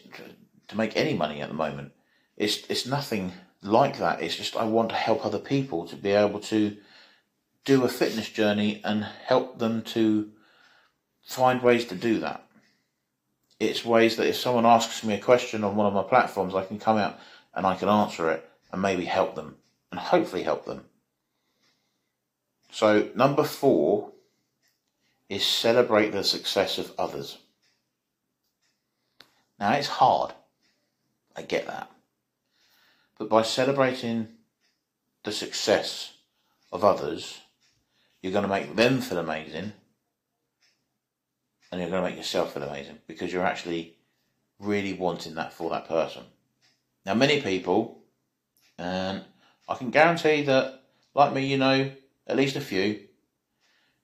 to 0.66 0.76
make 0.76 0.96
any 0.96 1.14
money 1.14 1.40
at 1.40 1.50
the 1.50 1.54
moment. 1.54 1.92
It's 2.38 2.64
it's 2.70 2.86
nothing 2.86 3.32
like 3.62 3.98
that. 3.98 4.22
It's 4.22 4.36
just 4.36 4.56
I 4.56 4.64
want 4.64 4.90
to 4.90 4.94
help 4.94 5.26
other 5.26 5.40
people 5.40 5.86
to 5.88 5.96
be 5.96 6.12
able 6.12 6.38
to 6.40 6.76
do 7.64 7.84
a 7.84 7.88
fitness 7.88 8.30
journey 8.30 8.80
and 8.84 9.04
help 9.04 9.58
them 9.58 9.82
to 9.82 10.30
find 11.22 11.60
ways 11.60 11.84
to 11.86 11.96
do 11.96 12.20
that. 12.20 12.46
It's 13.58 13.84
ways 13.84 14.16
that 14.16 14.28
if 14.28 14.36
someone 14.36 14.64
asks 14.64 15.02
me 15.02 15.14
a 15.14 15.20
question 15.20 15.64
on 15.64 15.74
one 15.74 15.86
of 15.86 15.92
my 15.92 16.04
platforms, 16.04 16.54
I 16.54 16.64
can 16.64 16.78
come 16.78 16.96
out 16.96 17.18
and 17.54 17.66
I 17.66 17.74
can 17.74 17.88
answer 17.88 18.30
it 18.30 18.48
and 18.72 18.80
maybe 18.80 19.04
help 19.04 19.34
them 19.34 19.56
and 19.90 19.98
hopefully 19.98 20.44
help 20.44 20.64
them. 20.64 20.84
So, 22.70 23.08
number 23.16 23.42
four 23.42 24.12
is 25.28 25.44
celebrate 25.44 26.10
the 26.10 26.22
success 26.22 26.78
of 26.78 26.92
others. 26.96 27.38
Now 29.58 29.72
it's 29.72 29.88
hard. 29.88 30.34
I 31.34 31.42
get 31.42 31.66
that. 31.66 31.90
But 33.18 33.28
by 33.28 33.42
celebrating 33.42 34.28
the 35.24 35.32
success 35.32 36.12
of 36.72 36.84
others, 36.84 37.40
you're 38.22 38.32
going 38.32 38.44
to 38.44 38.48
make 38.48 38.76
them 38.76 39.00
feel 39.00 39.18
amazing 39.18 39.72
and 41.70 41.80
you're 41.80 41.90
going 41.90 42.02
to 42.02 42.08
make 42.08 42.16
yourself 42.16 42.54
feel 42.54 42.62
amazing 42.62 42.98
because 43.06 43.32
you're 43.32 43.44
actually 43.44 43.96
really 44.58 44.92
wanting 44.92 45.34
that 45.34 45.52
for 45.52 45.70
that 45.70 45.88
person. 45.88 46.24
Now, 47.04 47.14
many 47.14 47.40
people, 47.42 47.98
and 48.78 49.22
I 49.68 49.74
can 49.74 49.90
guarantee 49.90 50.42
that, 50.42 50.82
like 51.14 51.32
me, 51.32 51.46
you 51.46 51.58
know, 51.58 51.90
at 52.26 52.36
least 52.36 52.56
a 52.56 52.60
few, 52.60 53.00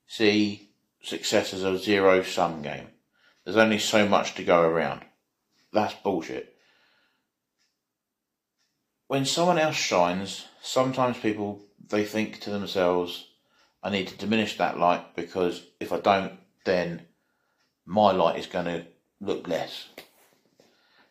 see 0.06 0.68
success 1.02 1.54
as 1.54 1.62
a 1.62 1.78
zero 1.78 2.22
sum 2.22 2.62
game. 2.62 2.88
There's 3.44 3.56
only 3.56 3.78
so 3.78 4.06
much 4.06 4.34
to 4.34 4.44
go 4.44 4.62
around. 4.62 5.02
That's 5.72 5.94
bullshit. 5.94 6.53
When 9.06 9.24
someone 9.24 9.58
else 9.58 9.76
shines, 9.76 10.46
sometimes 10.62 11.18
people 11.18 11.66
they 11.88 12.04
think 12.04 12.40
to 12.40 12.50
themselves, 12.50 13.28
I 13.82 13.90
need 13.90 14.08
to 14.08 14.16
diminish 14.16 14.56
that 14.56 14.78
light 14.78 15.14
because 15.14 15.66
if 15.78 15.92
I 15.92 16.00
don't, 16.00 16.38
then 16.64 17.02
my 17.84 18.12
light 18.12 18.38
is 18.38 18.46
going 18.46 18.64
to 18.64 18.86
look 19.20 19.46
less. 19.46 19.88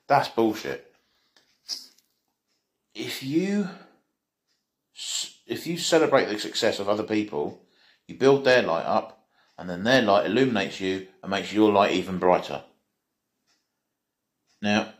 That's 0.07 0.27
bullshit. 0.29 0.91
If 2.95 3.23
you 3.23 3.69
if 5.45 5.67
you 5.67 5.77
celebrate 5.77 6.25
the 6.25 6.39
success 6.39 6.79
of 6.79 6.87
other 6.87 7.03
people, 7.03 7.61
you 8.07 8.15
build 8.15 8.43
their 8.43 8.61
light 8.61 8.85
up, 8.85 9.25
and 9.57 9.69
then 9.69 9.83
their 9.83 10.01
light 10.01 10.25
illuminates 10.25 10.79
you 10.79 11.07
and 11.21 11.31
makes 11.31 11.53
your 11.53 11.71
light 11.71 11.91
even 11.91 12.17
brighter. 12.17 12.63
Now, 14.61 14.92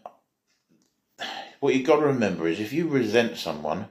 what 1.64 1.74
you've 1.74 1.88
got 1.88 2.02
to 2.02 2.08
remember 2.08 2.46
is 2.46 2.60
if 2.60 2.74
you 2.74 2.90
resent 2.90 3.38
someone 3.38 3.88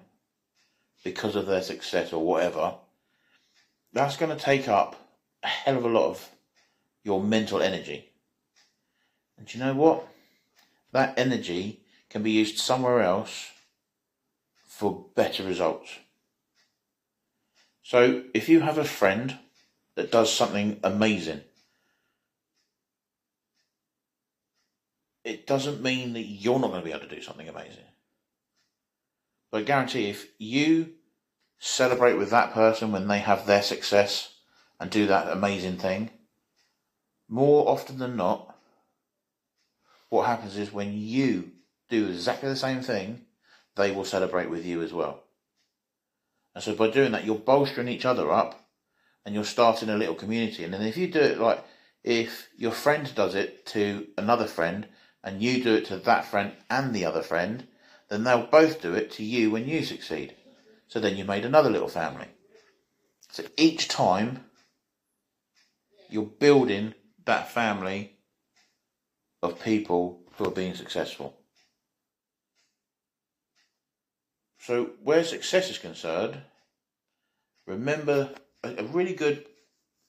because 1.02 1.34
of 1.34 1.46
their 1.46 1.62
success 1.62 2.12
or 2.12 2.22
whatever, 2.22 2.74
that's 3.94 4.18
going 4.18 4.36
to 4.36 4.44
take 4.44 4.68
up 4.68 4.94
a 5.42 5.46
hell 5.46 5.78
of 5.78 5.86
a 5.86 5.88
lot 5.88 6.10
of 6.10 6.30
your 7.02 7.22
mental 7.22 7.62
energy. 7.62 8.10
And 9.38 9.54
you 9.54 9.58
know 9.58 9.72
what? 9.72 10.06
That 10.92 11.18
energy 11.18 11.80
can 12.10 12.22
be 12.22 12.32
used 12.32 12.58
somewhere 12.58 13.00
else 13.00 13.48
for 14.66 15.06
better 15.14 15.42
results. 15.42 15.96
So 17.82 18.24
if 18.34 18.50
you 18.50 18.60
have 18.60 18.76
a 18.76 18.84
friend 18.84 19.38
that 19.94 20.12
does 20.12 20.30
something 20.30 20.78
amazing, 20.84 21.40
it 25.24 25.46
doesn't 25.46 25.82
mean 25.82 26.14
that 26.14 26.22
you're 26.22 26.58
not 26.58 26.70
going 26.70 26.80
to 26.80 26.84
be 26.84 26.92
able 26.92 27.06
to 27.06 27.14
do 27.14 27.22
something 27.22 27.48
amazing. 27.48 27.84
But 29.50 29.58
I 29.58 29.64
guarantee 29.64 30.08
if 30.08 30.28
you 30.38 30.94
celebrate 31.58 32.14
with 32.14 32.30
that 32.30 32.52
person 32.52 32.90
when 32.90 33.06
they 33.06 33.18
have 33.18 33.46
their 33.46 33.62
success 33.62 34.34
and 34.80 34.90
do 34.90 35.06
that 35.06 35.28
amazing 35.28 35.76
thing, 35.76 36.10
more 37.28 37.68
often 37.68 37.98
than 37.98 38.16
not, 38.16 38.56
what 40.08 40.26
happens 40.26 40.56
is 40.56 40.72
when 40.72 40.92
you 40.98 41.52
do 41.88 42.08
exactly 42.08 42.48
the 42.48 42.56
same 42.56 42.82
thing, 42.82 43.22
they 43.76 43.92
will 43.92 44.04
celebrate 44.04 44.50
with 44.50 44.64
you 44.64 44.82
as 44.82 44.92
well. 44.92 45.22
And 46.54 46.62
so 46.62 46.74
by 46.74 46.90
doing 46.90 47.12
that, 47.12 47.24
you're 47.24 47.36
bolstering 47.36 47.88
each 47.88 48.04
other 48.04 48.30
up 48.30 48.68
and 49.24 49.34
you're 49.34 49.44
starting 49.44 49.88
a 49.88 49.96
little 49.96 50.14
community. 50.14 50.64
And 50.64 50.74
then 50.74 50.82
if 50.82 50.96
you 50.96 51.06
do 51.06 51.20
it 51.20 51.38
like, 51.38 51.64
if 52.04 52.48
your 52.56 52.72
friend 52.72 53.10
does 53.14 53.34
it 53.34 53.64
to 53.66 54.08
another 54.18 54.46
friend 54.46 54.86
and 55.24 55.42
you 55.42 55.62
do 55.62 55.74
it 55.74 55.86
to 55.86 55.96
that 55.96 56.24
friend 56.24 56.52
and 56.68 56.94
the 56.94 57.04
other 57.04 57.22
friend, 57.22 57.66
then 58.08 58.24
they'll 58.24 58.46
both 58.46 58.82
do 58.82 58.94
it 58.94 59.10
to 59.12 59.24
you 59.24 59.50
when 59.50 59.68
you 59.68 59.84
succeed. 59.84 60.34
So 60.88 61.00
then 61.00 61.16
you 61.16 61.24
made 61.24 61.44
another 61.44 61.70
little 61.70 61.88
family. 61.88 62.28
So 63.30 63.44
each 63.56 63.88
time 63.88 64.44
you're 66.10 66.24
building 66.24 66.94
that 67.24 67.50
family 67.50 68.16
of 69.42 69.62
people 69.62 70.20
who 70.36 70.44
are 70.44 70.50
being 70.50 70.74
successful. 70.74 71.38
So 74.58 74.90
where 75.02 75.24
success 75.24 75.70
is 75.70 75.78
concerned, 75.78 76.38
remember 77.66 78.30
a, 78.62 78.84
really 78.84 79.14
good 79.14 79.46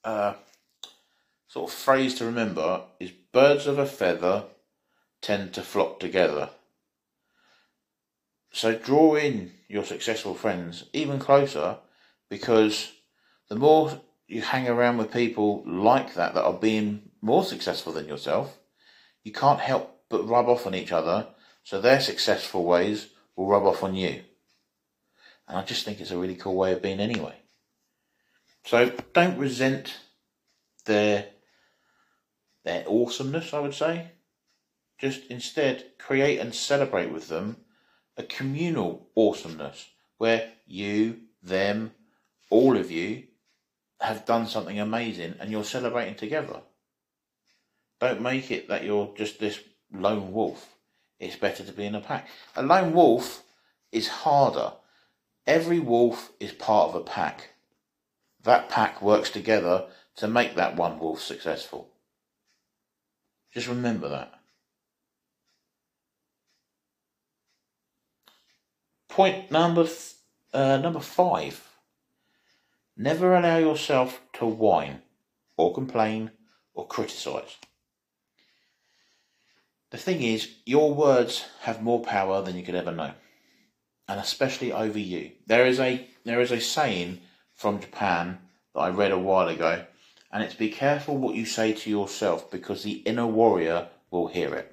uh, 0.04 0.34
sort 1.48 1.72
of 1.72 1.76
phrase 1.76 2.16
to 2.16 2.26
remember 2.26 2.84
is 3.00 3.12
birds 3.32 3.66
of 3.66 3.80
a 3.80 3.86
feather 3.86 4.44
tend 5.24 5.54
to 5.54 5.64
flock 5.64 6.00
together. 6.00 6.50
So 8.52 8.76
draw 8.76 9.16
in 9.16 9.54
your 9.68 9.86
successful 9.86 10.36
friends 10.36 10.84
even 10.94 11.18
closer 11.18 11.78
because 12.30 12.92
the 13.50 13.56
more 13.56 14.00
you 14.28 14.42
hang 14.42 14.68
around 14.68 14.98
with 14.98 15.12
people 15.12 15.64
like 15.66 16.14
that 16.14 16.36
that 16.36 16.44
are 16.44 16.54
being 16.54 17.10
more 17.22 17.44
successful 17.44 17.94
than 17.94 18.08
yourself, 18.08 18.60
you 19.24 19.32
can't 19.32 19.60
help 19.60 20.02
but 20.10 20.28
rub 20.28 20.48
off 20.48 20.68
on 20.68 20.76
each 20.76 20.92
other 20.92 21.28
so 21.64 21.80
their 21.80 22.02
successful 22.02 22.66
ways 22.66 23.08
will 23.36 23.48
rub 23.48 23.64
off 23.64 23.82
on 23.82 23.96
you. 23.96 24.22
And 25.48 25.58
I 25.58 25.64
just 25.64 25.86
think 25.86 26.00
it's 26.00 26.12
a 26.12 26.18
really 26.18 26.36
cool 26.36 26.56
way 26.56 26.74
of 26.74 26.82
being 26.82 27.00
anyway. 27.00 27.36
So 28.66 28.92
don't 29.14 29.38
resent 29.38 29.98
their 30.86 31.28
their 32.64 32.86
awesomeness, 32.88 33.54
I 33.54 33.60
would 33.60 33.74
say. 33.74 34.12
Just 35.04 35.26
instead 35.30 35.98
create 35.98 36.40
and 36.40 36.56
celebrate 36.56 37.12
with 37.12 37.28
them 37.28 37.58
a 38.16 38.24
communal 38.24 39.10
awesomeness 39.18 39.90
where 40.18 40.54
you, 40.66 41.20
them, 41.42 41.92
all 42.50 42.78
of 42.78 42.90
you 42.90 43.24
have 44.00 44.26
done 44.26 44.48
something 44.48 44.80
amazing 44.80 45.36
and 45.42 45.52
you're 45.52 45.66
celebrating 45.66 46.16
together. 46.16 46.62
Don't 48.00 48.22
make 48.22 48.50
it 48.50 48.70
that 48.70 48.86
you're 48.86 49.14
just 49.18 49.42
this 49.42 49.60
lone 49.92 50.32
wolf. 50.32 50.70
It's 51.20 51.36
better 51.36 51.66
to 51.66 51.74
be 51.74 51.86
in 51.86 51.96
a 51.96 52.00
pack. 52.00 52.30
A 52.56 52.64
lone 52.64 52.94
wolf 52.94 53.44
is 53.92 54.08
harder. 54.08 54.72
Every 55.46 55.80
wolf 55.80 56.32
is 56.40 56.54
part 56.54 56.88
of 56.88 56.96
a 56.96 57.04
pack. 57.04 57.50
That 58.44 58.70
pack 58.70 59.02
works 59.02 59.30
together 59.30 59.88
to 60.16 60.30
make 60.30 60.56
that 60.56 60.78
one 60.78 60.98
wolf 60.98 61.22
successful. 61.22 61.90
Just 63.54 63.68
remember 63.68 64.08
that. 64.08 64.40
Point 69.14 69.52
number 69.52 69.88
uh, 70.54 70.78
number 70.78 71.00
five. 71.00 71.70
Never 72.98 73.36
allow 73.36 73.58
yourself 73.58 74.20
to 74.34 74.48
whine 74.48 75.04
or 75.56 75.72
complain 75.72 76.32
or 76.74 76.88
criticise. 76.88 77.58
The 79.92 80.00
thing 80.00 80.24
is, 80.24 80.56
your 80.66 80.96
words 80.96 81.46
have 81.62 81.84
more 81.84 82.02
power 82.02 82.42
than 82.42 82.56
you 82.56 82.64
could 82.64 82.74
ever 82.74 82.92
know, 82.92 83.12
and 84.08 84.20
especially 84.20 84.74
over 84.74 84.98
you. 84.98 85.34
There 85.46 85.68
is 85.68 85.80
a 85.80 86.08
there 86.26 86.42
is 86.42 86.52
a 86.52 86.60
saying 86.60 87.22
from 87.54 87.82
Japan 87.82 88.40
that 88.74 88.80
I 88.80 88.90
read 88.90 89.12
a 89.12 89.20
while 89.20 89.48
ago, 89.48 89.86
and 90.32 90.42
it's 90.42 90.56
be 90.56 90.70
careful 90.70 91.18
what 91.18 91.36
you 91.36 91.46
say 91.46 91.74
to 91.74 91.90
yourself 91.92 92.50
because 92.50 92.82
the 92.82 93.04
inner 93.06 93.28
warrior 93.28 93.90
will 94.10 94.30
hear 94.30 94.56
it. 94.56 94.73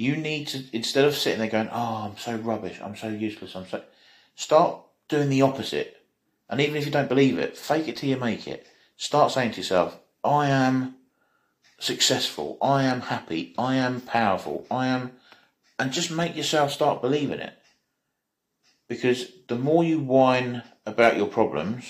You 0.00 0.16
need 0.16 0.48
to 0.48 0.64
instead 0.72 1.04
of 1.04 1.16
sitting 1.16 1.40
there 1.40 1.48
going, 1.50 1.68
"Oh, 1.70 2.10
I'm 2.10 2.16
so 2.16 2.36
rubbish. 2.36 2.80
I'm 2.82 2.96
so 2.96 3.08
useless. 3.08 3.54
I'm 3.54 3.68
so," 3.68 3.82
start 4.34 4.82
doing 5.08 5.28
the 5.28 5.42
opposite 5.42 6.00
and 6.50 6.60
even 6.60 6.76
if 6.76 6.84
you 6.84 6.90
don't 6.90 7.08
believe 7.08 7.38
it, 7.38 7.56
fake 7.56 7.86
it 7.86 7.96
till 7.96 8.08
you 8.08 8.16
make 8.16 8.48
it. 8.48 8.66
Start 8.96 9.30
saying 9.30 9.52
to 9.52 9.58
yourself, 9.58 9.98
I 10.24 10.48
am 10.48 10.96
successful, 11.78 12.58
I 12.60 12.82
am 12.82 13.02
happy, 13.02 13.54
I 13.56 13.76
am 13.76 14.00
powerful, 14.00 14.66
I 14.68 14.88
am. 14.88 15.12
And 15.78 15.92
just 15.92 16.10
make 16.10 16.36
yourself 16.36 16.72
start 16.72 17.00
believing 17.00 17.38
it. 17.38 17.54
Because 18.88 19.30
the 19.46 19.56
more 19.56 19.84
you 19.84 20.00
whine 20.00 20.64
about 20.84 21.16
your 21.16 21.28
problems, 21.28 21.84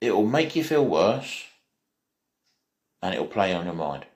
it 0.00 0.12
will 0.12 0.26
make 0.26 0.56
you 0.56 0.64
feel 0.64 0.84
worse 0.84 1.44
and 3.02 3.14
it 3.14 3.20
will 3.20 3.26
play 3.26 3.52
on 3.52 3.66
your 3.66 3.74
mind. 3.74 4.06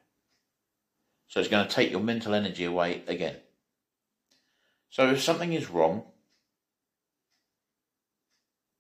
So 1.29 1.41
it's 1.41 1.49
going 1.49 1.67
to 1.67 1.75
take 1.75 1.91
your 1.91 2.01
mental 2.01 2.35
energy 2.35 2.65
away 2.65 3.03
again. 3.07 3.37
So 4.91 5.11
if 5.11 5.23
something 5.23 5.53
is 5.53 5.71
wrong, 5.71 6.05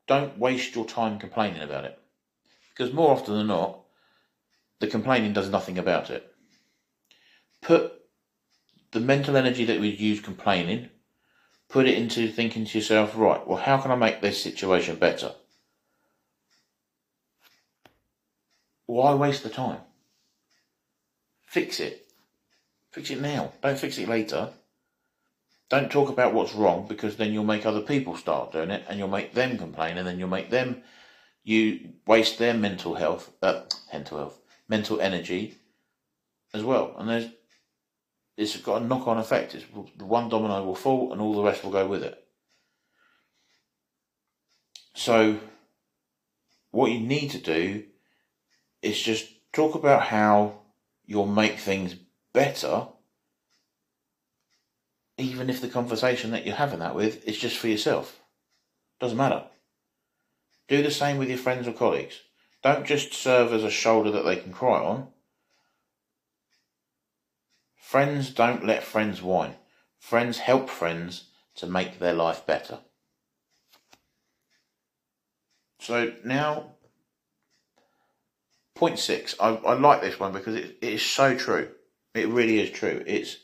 don't 0.06 0.38
waste 0.38 0.74
your 0.74 0.86
time 0.86 1.18
complaining 1.18 1.62
about 1.62 1.84
it. 1.84 1.98
Because 2.70 2.92
more 2.92 3.10
often 3.10 3.34
than 3.34 3.48
not, 3.48 3.80
the 4.78 4.86
complaining 4.86 5.32
does 5.32 5.50
nothing 5.50 5.78
about 5.78 6.10
it. 6.10 6.32
Put 7.62 7.92
the 8.92 9.00
mental 9.00 9.36
energy 9.36 9.64
that 9.64 9.80
we 9.80 9.88
use 9.88 10.20
complaining, 10.20 10.90
put 11.68 11.86
it 11.86 11.98
into 11.98 12.30
thinking 12.30 12.64
to 12.64 12.78
yourself, 12.78 13.16
right, 13.16 13.46
well, 13.46 13.58
how 13.58 13.78
can 13.78 13.90
I 13.90 13.96
make 13.96 14.20
this 14.20 14.42
situation 14.42 14.96
better? 14.96 15.32
Why 18.86 19.14
waste 19.14 19.42
the 19.42 19.50
time? 19.50 19.80
Fix 21.46 21.80
it. 21.80 22.05
Fix 22.96 23.10
it 23.10 23.20
now. 23.20 23.52
Don't 23.60 23.78
fix 23.78 23.98
it 23.98 24.08
later. 24.08 24.48
Don't 25.68 25.90
talk 25.90 26.08
about 26.08 26.32
what's 26.32 26.54
wrong 26.54 26.86
because 26.88 27.16
then 27.16 27.30
you'll 27.30 27.44
make 27.44 27.66
other 27.66 27.82
people 27.82 28.16
start 28.16 28.52
doing 28.52 28.70
it 28.70 28.86
and 28.88 28.98
you'll 28.98 29.06
make 29.06 29.34
them 29.34 29.58
complain 29.58 29.98
and 29.98 30.08
then 30.08 30.18
you'll 30.18 30.30
make 30.30 30.48
them 30.48 30.82
you 31.44 31.90
waste 32.06 32.38
their 32.38 32.54
mental 32.54 32.94
health 32.94 33.30
uh, 33.42 33.64
mental 33.92 34.16
health 34.16 34.40
mental 34.66 34.98
energy 34.98 35.58
as 36.54 36.64
well 36.64 36.94
and 36.96 37.10
there's 37.10 37.28
it's 38.38 38.56
got 38.56 38.80
a 38.80 38.84
knock-on 38.86 39.18
effect 39.18 39.54
it's, 39.54 39.66
the 39.98 40.04
one 40.06 40.30
domino 40.30 40.64
will 40.64 40.74
fall 40.74 41.12
and 41.12 41.20
all 41.20 41.34
the 41.34 41.42
rest 41.42 41.64
will 41.64 41.70
go 41.70 41.86
with 41.86 42.02
it 42.02 42.18
so 44.94 45.38
what 46.70 46.90
you 46.90 47.00
need 47.00 47.30
to 47.32 47.38
do 47.38 47.84
is 48.80 48.98
just 48.98 49.28
talk 49.52 49.74
about 49.74 50.00
how 50.00 50.60
you'll 51.04 51.26
make 51.26 51.58
things 51.58 51.94
better 52.36 52.86
even 55.16 55.48
if 55.48 55.62
the 55.62 55.68
conversation 55.68 56.30
that 56.32 56.44
you're 56.44 56.54
having 56.54 56.80
that 56.80 56.94
with 56.94 57.26
is 57.26 57.38
just 57.38 57.56
for 57.56 57.68
yourself. 57.68 58.20
Doesn't 59.00 59.16
matter. 59.16 59.44
Do 60.68 60.82
the 60.82 60.90
same 60.90 61.16
with 61.16 61.30
your 61.30 61.38
friends 61.38 61.66
or 61.66 61.72
colleagues. 61.72 62.20
Don't 62.62 62.84
just 62.84 63.14
serve 63.14 63.52
as 63.54 63.64
a 63.64 63.70
shoulder 63.70 64.10
that 64.10 64.26
they 64.26 64.36
can 64.36 64.52
cry 64.52 64.78
on. 64.84 65.08
Friends 67.76 68.28
don't 68.28 68.66
let 68.66 68.84
friends 68.84 69.22
whine. 69.22 69.54
Friends 69.98 70.38
help 70.38 70.68
friends 70.68 71.30
to 71.54 71.66
make 71.66 71.98
their 71.98 72.12
life 72.12 72.44
better. 72.44 72.80
So 75.80 76.12
now, 76.24 76.72
point 78.74 78.98
six. 78.98 79.34
I, 79.40 79.54
I 79.54 79.72
like 79.74 80.02
this 80.02 80.20
one 80.20 80.32
because 80.32 80.56
it, 80.56 80.76
it 80.82 80.92
is 80.92 81.02
so 81.02 81.34
true. 81.34 81.70
It 82.16 82.28
really 82.28 82.60
is 82.60 82.70
true. 82.70 83.02
It's 83.06 83.36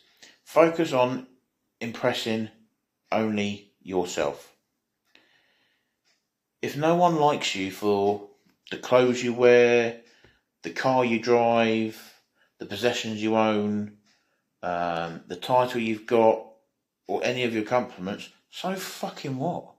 focus 0.44 0.92
on 0.92 1.26
impressing 1.80 2.48
only 3.10 3.72
yourself. 3.82 4.54
If 6.62 6.76
no 6.76 6.94
one 6.94 7.16
likes 7.16 7.54
you 7.54 7.70
for 7.70 8.28
the 8.70 8.78
clothes 8.78 9.22
you 9.22 9.34
wear, 9.34 10.00
the 10.62 10.70
car 10.70 11.04
you 11.04 11.20
drive, 11.20 12.00
the 12.58 12.66
possessions 12.66 13.22
you 13.22 13.36
own, 13.36 13.96
um, 14.62 15.22
the 15.26 15.36
title 15.36 15.80
you've 15.80 16.06
got, 16.06 16.46
or 17.08 17.22
any 17.24 17.42
of 17.42 17.52
your 17.52 17.64
compliments, 17.64 18.30
so 18.48 18.74
fucking 18.76 19.36
what? 19.36 19.74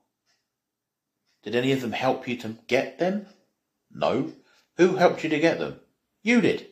Did 1.44 1.56
any 1.56 1.72
of 1.72 1.82
them 1.82 1.94
help 1.94 2.28
you 2.28 2.38
to 2.38 2.58
get 2.68 3.00
them? 3.00 3.28
No. 3.92 4.34
Who 4.78 4.96
helped 4.96 5.24
you 5.24 5.30
to 5.30 5.40
get 5.40 5.60
them? 5.60 5.80
You 6.22 6.42
did. 6.42 6.68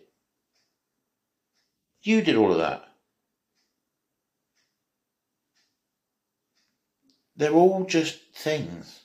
You 2.03 2.21
did 2.21 2.35
all 2.35 2.51
of 2.51 2.57
that. 2.57 2.83
They're 7.35 7.53
all 7.53 7.85
just 7.85 8.19
things. 8.35 9.01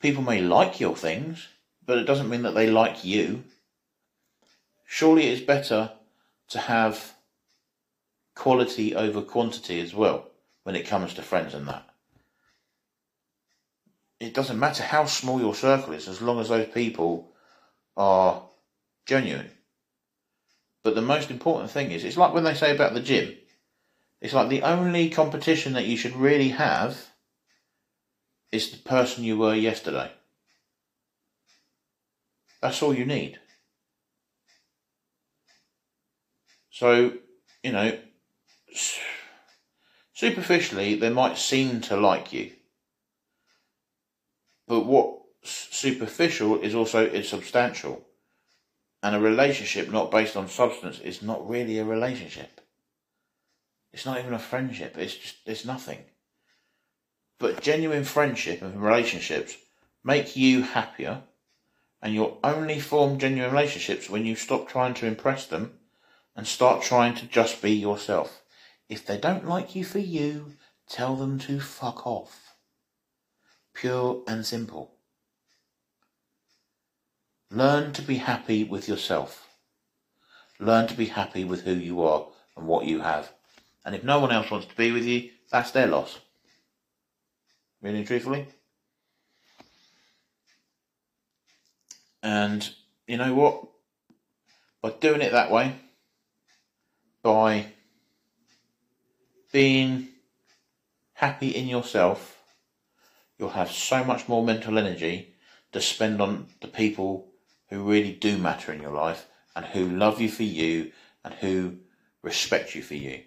People 0.00 0.22
may 0.22 0.40
like 0.40 0.80
your 0.80 0.96
things, 0.96 1.48
but 1.84 1.98
it 1.98 2.04
doesn't 2.04 2.28
mean 2.28 2.42
that 2.42 2.54
they 2.54 2.68
like 2.68 3.04
you. 3.04 3.44
Surely 4.84 5.28
it's 5.28 5.40
better 5.40 5.92
to 6.48 6.58
have 6.58 7.14
quality 8.34 8.94
over 8.94 9.22
quantity 9.22 9.80
as 9.80 9.94
well 9.94 10.28
when 10.64 10.76
it 10.76 10.86
comes 10.86 11.14
to 11.14 11.22
friends 11.22 11.54
and 11.54 11.66
that. 11.68 11.86
It 14.20 14.34
doesn't 14.34 14.58
matter 14.58 14.82
how 14.82 15.06
small 15.06 15.40
your 15.40 15.54
circle 15.54 15.92
is 15.92 16.08
as 16.08 16.22
long 16.22 16.40
as 16.40 16.48
those 16.48 16.68
people 16.68 17.32
are 17.96 18.42
genuine. 19.06 19.50
But 20.84 20.94
the 20.94 21.02
most 21.02 21.30
important 21.30 21.70
thing 21.70 21.90
is, 21.90 22.04
it's 22.04 22.18
like 22.18 22.34
when 22.34 22.44
they 22.44 22.54
say 22.54 22.74
about 22.74 22.94
the 22.94 23.00
gym 23.00 23.34
It's 24.20 24.34
like 24.34 24.50
the 24.50 24.62
only 24.62 25.10
competition 25.10 25.72
that 25.74 25.86
you 25.86 25.96
should 25.96 26.14
really 26.16 26.50
have 26.50 27.10
is 28.52 28.70
the 28.70 28.78
person 28.78 29.24
you 29.24 29.38
were 29.38 29.54
yesterday. 29.54 30.12
That's 32.62 32.82
all 32.82 32.94
you 32.94 33.04
need. 33.06 33.38
So, 36.70 37.12
you 37.62 37.72
know, 37.72 37.98
superficially, 40.14 40.96
they 40.96 41.10
might 41.10 41.38
seem 41.38 41.80
to 41.82 41.96
like 41.96 42.32
you. 42.32 42.52
But 44.66 44.86
what 44.86 45.20
superficial 45.42 46.60
is 46.60 46.74
also 46.74 47.06
is 47.06 47.28
substantial. 47.28 48.04
And 49.04 49.14
a 49.14 49.20
relationship 49.20 49.90
not 49.90 50.10
based 50.10 50.34
on 50.34 50.48
substance 50.48 50.98
is 50.98 51.20
not 51.20 51.46
really 51.46 51.78
a 51.78 51.84
relationship. 51.84 52.62
It's 53.92 54.06
not 54.06 54.18
even 54.18 54.32
a 54.32 54.38
friendship. 54.38 54.96
It's 54.96 55.14
just 55.14 55.36
it's 55.44 55.66
nothing. 55.66 55.98
But 57.38 57.60
genuine 57.60 58.04
friendship 58.04 58.62
and 58.62 58.82
relationships 58.82 59.58
make 60.02 60.36
you 60.36 60.62
happier 60.62 61.20
and 62.00 62.14
you'll 62.14 62.38
only 62.42 62.80
form 62.80 63.18
genuine 63.18 63.52
relationships 63.52 64.08
when 64.08 64.24
you 64.24 64.36
stop 64.36 64.68
trying 64.68 64.94
to 64.94 65.06
impress 65.06 65.44
them 65.44 65.78
and 66.34 66.46
start 66.46 66.82
trying 66.82 67.14
to 67.16 67.26
just 67.26 67.60
be 67.60 67.72
yourself. 67.72 68.40
If 68.88 69.04
they 69.04 69.18
don't 69.18 69.46
like 69.46 69.76
you 69.76 69.84
for 69.84 69.98
you, 69.98 70.54
tell 70.88 71.14
them 71.14 71.38
to 71.40 71.60
fuck 71.60 72.06
off. 72.06 72.54
Pure 73.74 74.22
and 74.26 74.46
simple. 74.46 74.93
Learn 77.50 77.92
to 77.92 78.02
be 78.02 78.16
happy 78.16 78.64
with 78.64 78.88
yourself. 78.88 79.46
Learn 80.58 80.86
to 80.88 80.94
be 80.94 81.06
happy 81.06 81.44
with 81.44 81.62
who 81.62 81.74
you 81.74 82.02
are 82.02 82.26
and 82.56 82.66
what 82.66 82.86
you 82.86 83.00
have. 83.00 83.32
And 83.84 83.94
if 83.94 84.02
no 84.02 84.18
one 84.18 84.32
else 84.32 84.50
wants 84.50 84.66
to 84.66 84.76
be 84.76 84.92
with 84.92 85.04
you, 85.04 85.30
that's 85.50 85.70
their 85.70 85.86
loss. 85.86 86.18
Really 87.82 87.98
and 87.98 88.06
truthfully. 88.06 88.46
And 92.22 92.68
you 93.06 93.18
know 93.18 93.34
what? 93.34 93.64
By 94.80 94.90
doing 94.90 95.20
it 95.20 95.32
that 95.32 95.50
way, 95.50 95.74
by 97.22 97.66
being 99.52 100.08
happy 101.12 101.50
in 101.50 101.68
yourself, 101.68 102.38
you'll 103.38 103.50
have 103.50 103.70
so 103.70 104.02
much 104.02 104.28
more 104.28 104.44
mental 104.44 104.78
energy 104.78 105.34
to 105.72 105.80
spend 105.80 106.20
on 106.20 106.46
the 106.60 106.68
people 106.68 107.33
who 107.74 107.82
really 107.82 108.12
do 108.12 108.38
matter 108.38 108.72
in 108.72 108.80
your 108.80 108.92
life 108.92 109.26
and 109.56 109.66
who 109.66 109.84
love 109.84 110.20
you 110.20 110.28
for 110.28 110.44
you 110.44 110.92
and 111.24 111.34
who 111.34 111.76
respect 112.22 112.74
you 112.74 112.82
for 112.82 112.94
you. 112.94 113.20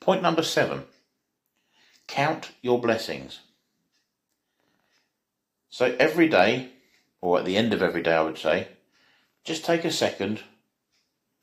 Point 0.00 0.22
number 0.22 0.42
seven 0.42 0.84
count 2.08 2.50
your 2.62 2.80
blessings. 2.80 3.40
So 5.68 5.94
every 6.00 6.28
day, 6.28 6.70
or 7.20 7.38
at 7.38 7.44
the 7.44 7.56
end 7.56 7.72
of 7.72 7.82
every 7.82 8.02
day, 8.02 8.14
I 8.14 8.22
would 8.22 8.38
say, 8.38 8.68
just 9.44 9.64
take 9.64 9.84
a 9.84 9.92
second 9.92 10.42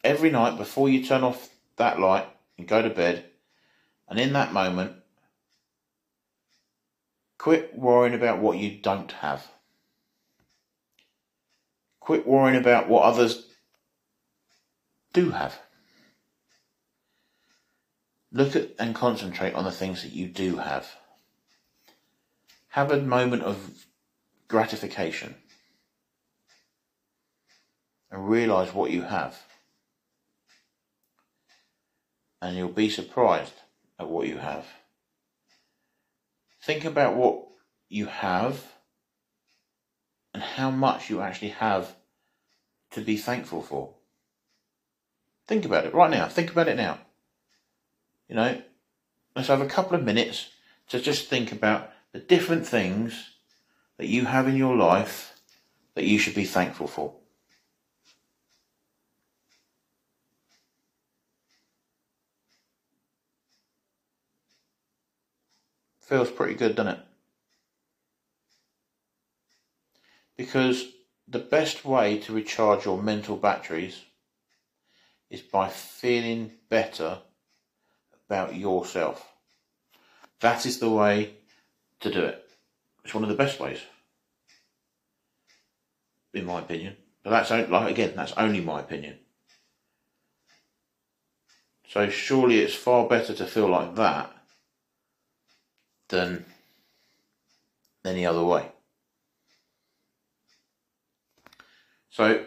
every 0.04 0.32
night 0.32 0.58
before 0.58 0.90
you 0.90 1.06
turn 1.06 1.24
off 1.24 1.50
that 1.78 2.00
light 2.00 2.28
and 2.58 2.68
go 2.68 2.82
to 2.82 2.90
bed, 2.90 3.26
and 4.10 4.20
in 4.20 4.34
that 4.34 4.52
moment, 4.52 4.94
quit 7.38 7.78
worrying 7.78 8.16
about 8.16 8.40
what 8.40 8.58
you 8.58 8.78
don't 8.82 9.12
have. 9.12 9.48
Quit 12.06 12.28
worrying 12.28 12.56
about 12.56 12.88
what 12.88 13.02
others 13.02 13.48
do 15.12 15.32
have. 15.32 15.58
Look 18.32 18.56
at 18.56 18.76
and 18.78 18.94
concentrate 18.94 19.56
on 19.56 19.63
the 19.63 19.72
things 19.72 20.04
that 20.04 20.12
you 20.12 20.28
do 20.28 20.58
have. 20.58 20.88
Have 22.68 22.91
a 22.91 23.02
moment 23.02 23.41
of 23.41 23.88
gratification 24.48 25.34
and 28.12 28.30
realize 28.30 28.72
what 28.72 28.91
you 28.91 29.02
have. 29.02 29.41
And 32.39 32.56
you'll 32.56 32.70
be 32.70 32.91
surprised 32.91 33.56
at 33.98 34.08
what 34.08 34.28
you 34.28 34.38
have. 34.38 34.68
Think 36.62 36.86
about 36.86 37.15
what 37.15 37.48
you 37.89 38.06
have 38.06 38.75
and 40.36 40.43
how 40.43 40.69
much 40.69 41.10
you 41.10 41.21
actually 41.21 41.48
have 41.48 41.95
to 42.91 43.00
be 43.00 43.15
thankful 43.15 43.62
for. 43.62 43.93
Think 45.48 45.63
about 45.63 45.86
it 45.86 45.93
right 45.93 46.10
now. 46.10 46.28
Think 46.28 46.52
about 46.52 46.67
it 46.67 46.76
now. 46.76 47.00
You 48.28 48.36
know, 48.36 48.62
let's 49.34 49.48
have 49.48 49.62
a 49.62 49.65
couple 49.65 49.95
of 49.95 50.04
minutes 50.04 50.50
to 50.89 51.00
just 51.00 51.30
think 51.30 51.54
about 51.54 51.89
the 52.12 52.19
different 52.19 52.67
things 52.67 53.30
that 53.95 54.08
you 54.08 54.26
have 54.26 54.45
in 54.45 54.58
your 54.58 54.76
life 54.76 55.39
that 55.93 56.04
you 56.04 56.19
should 56.19 56.36
be 56.36 56.43
thankful 56.43 56.88
for. 56.88 57.13
Feels 66.02 66.30
pretty 66.30 66.56
good, 66.56 66.76
doesn't 66.76 66.91
it? 66.91 67.00
Because 70.38 70.86
the 71.28 71.39
best 71.39 71.86
way 71.86 72.19
to 72.19 72.34
recharge 72.34 72.86
your 72.86 73.02
mental 73.02 73.38
batteries 73.38 74.02
is 75.30 75.41
by 75.41 75.69
feeling 75.69 76.52
better 76.69 77.19
about 78.28 78.56
yourself. 78.56 79.34
That 80.41 80.65
is 80.65 80.80
the 80.80 80.89
way 80.89 81.36
to 82.02 82.12
do 82.12 82.24
it. 82.24 82.48
It's 83.04 83.13
one 83.13 83.24
of 83.24 83.30
the 83.30 83.36
best 83.36 83.60
ways, 83.60 83.80
in 86.34 86.45
my 86.45 86.60
opinion. 86.60 86.98
But 87.24 87.30
that's 87.32 87.52
like 87.71 87.89
again, 87.89 88.13
that's 88.15 88.34
only 88.34 88.62
my 88.62 88.82
opinion. 88.82 89.19
So 91.88 92.10
surely 92.10 92.60
it's 92.60 92.76
far 92.76 93.08
better 93.08 93.34
to 93.34 93.45
feel 93.45 93.69
like 93.69 93.95
that 93.95 94.36
than 96.10 96.45
any 98.04 98.26
other 98.26 98.43
way. 98.43 98.71
So, 102.15 102.45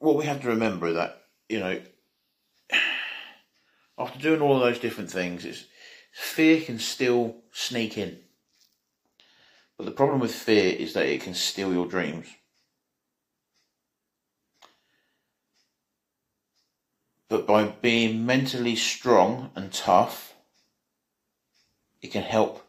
what 0.00 0.16
we 0.16 0.26
have 0.26 0.42
to 0.42 0.48
remember 0.48 0.92
that, 0.92 1.22
you 1.48 1.60
know, 1.60 1.80
after 3.98 4.18
doing 4.18 4.42
all 4.42 4.56
of 4.56 4.60
those 4.60 4.78
different 4.78 5.10
things, 5.10 5.46
it's, 5.46 5.64
fear 6.12 6.60
can 6.60 6.78
still 6.78 7.36
sneak 7.52 7.96
in. 7.96 8.18
But 9.78 9.86
the 9.86 9.92
problem 9.92 10.20
with 10.20 10.34
fear 10.34 10.76
is 10.76 10.92
that 10.92 11.06
it 11.06 11.22
can 11.22 11.32
steal 11.32 11.72
your 11.72 11.86
dreams. 11.86 12.26
But 17.30 17.46
by 17.46 17.64
being 17.64 18.26
mentally 18.26 18.76
strong 18.76 19.52
and 19.54 19.72
tough, 19.72 20.34
it 22.02 22.08
can 22.08 22.24
help 22.24 22.62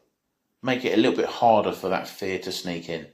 make 0.64 0.86
it 0.86 0.94
a 0.94 1.02
little 1.02 1.18
bit 1.18 1.26
harder 1.26 1.74
for 1.74 1.90
that 1.90 2.08
fear 2.08 2.40
to 2.40 2.52
sneak 2.54 2.88
in. 2.88 3.08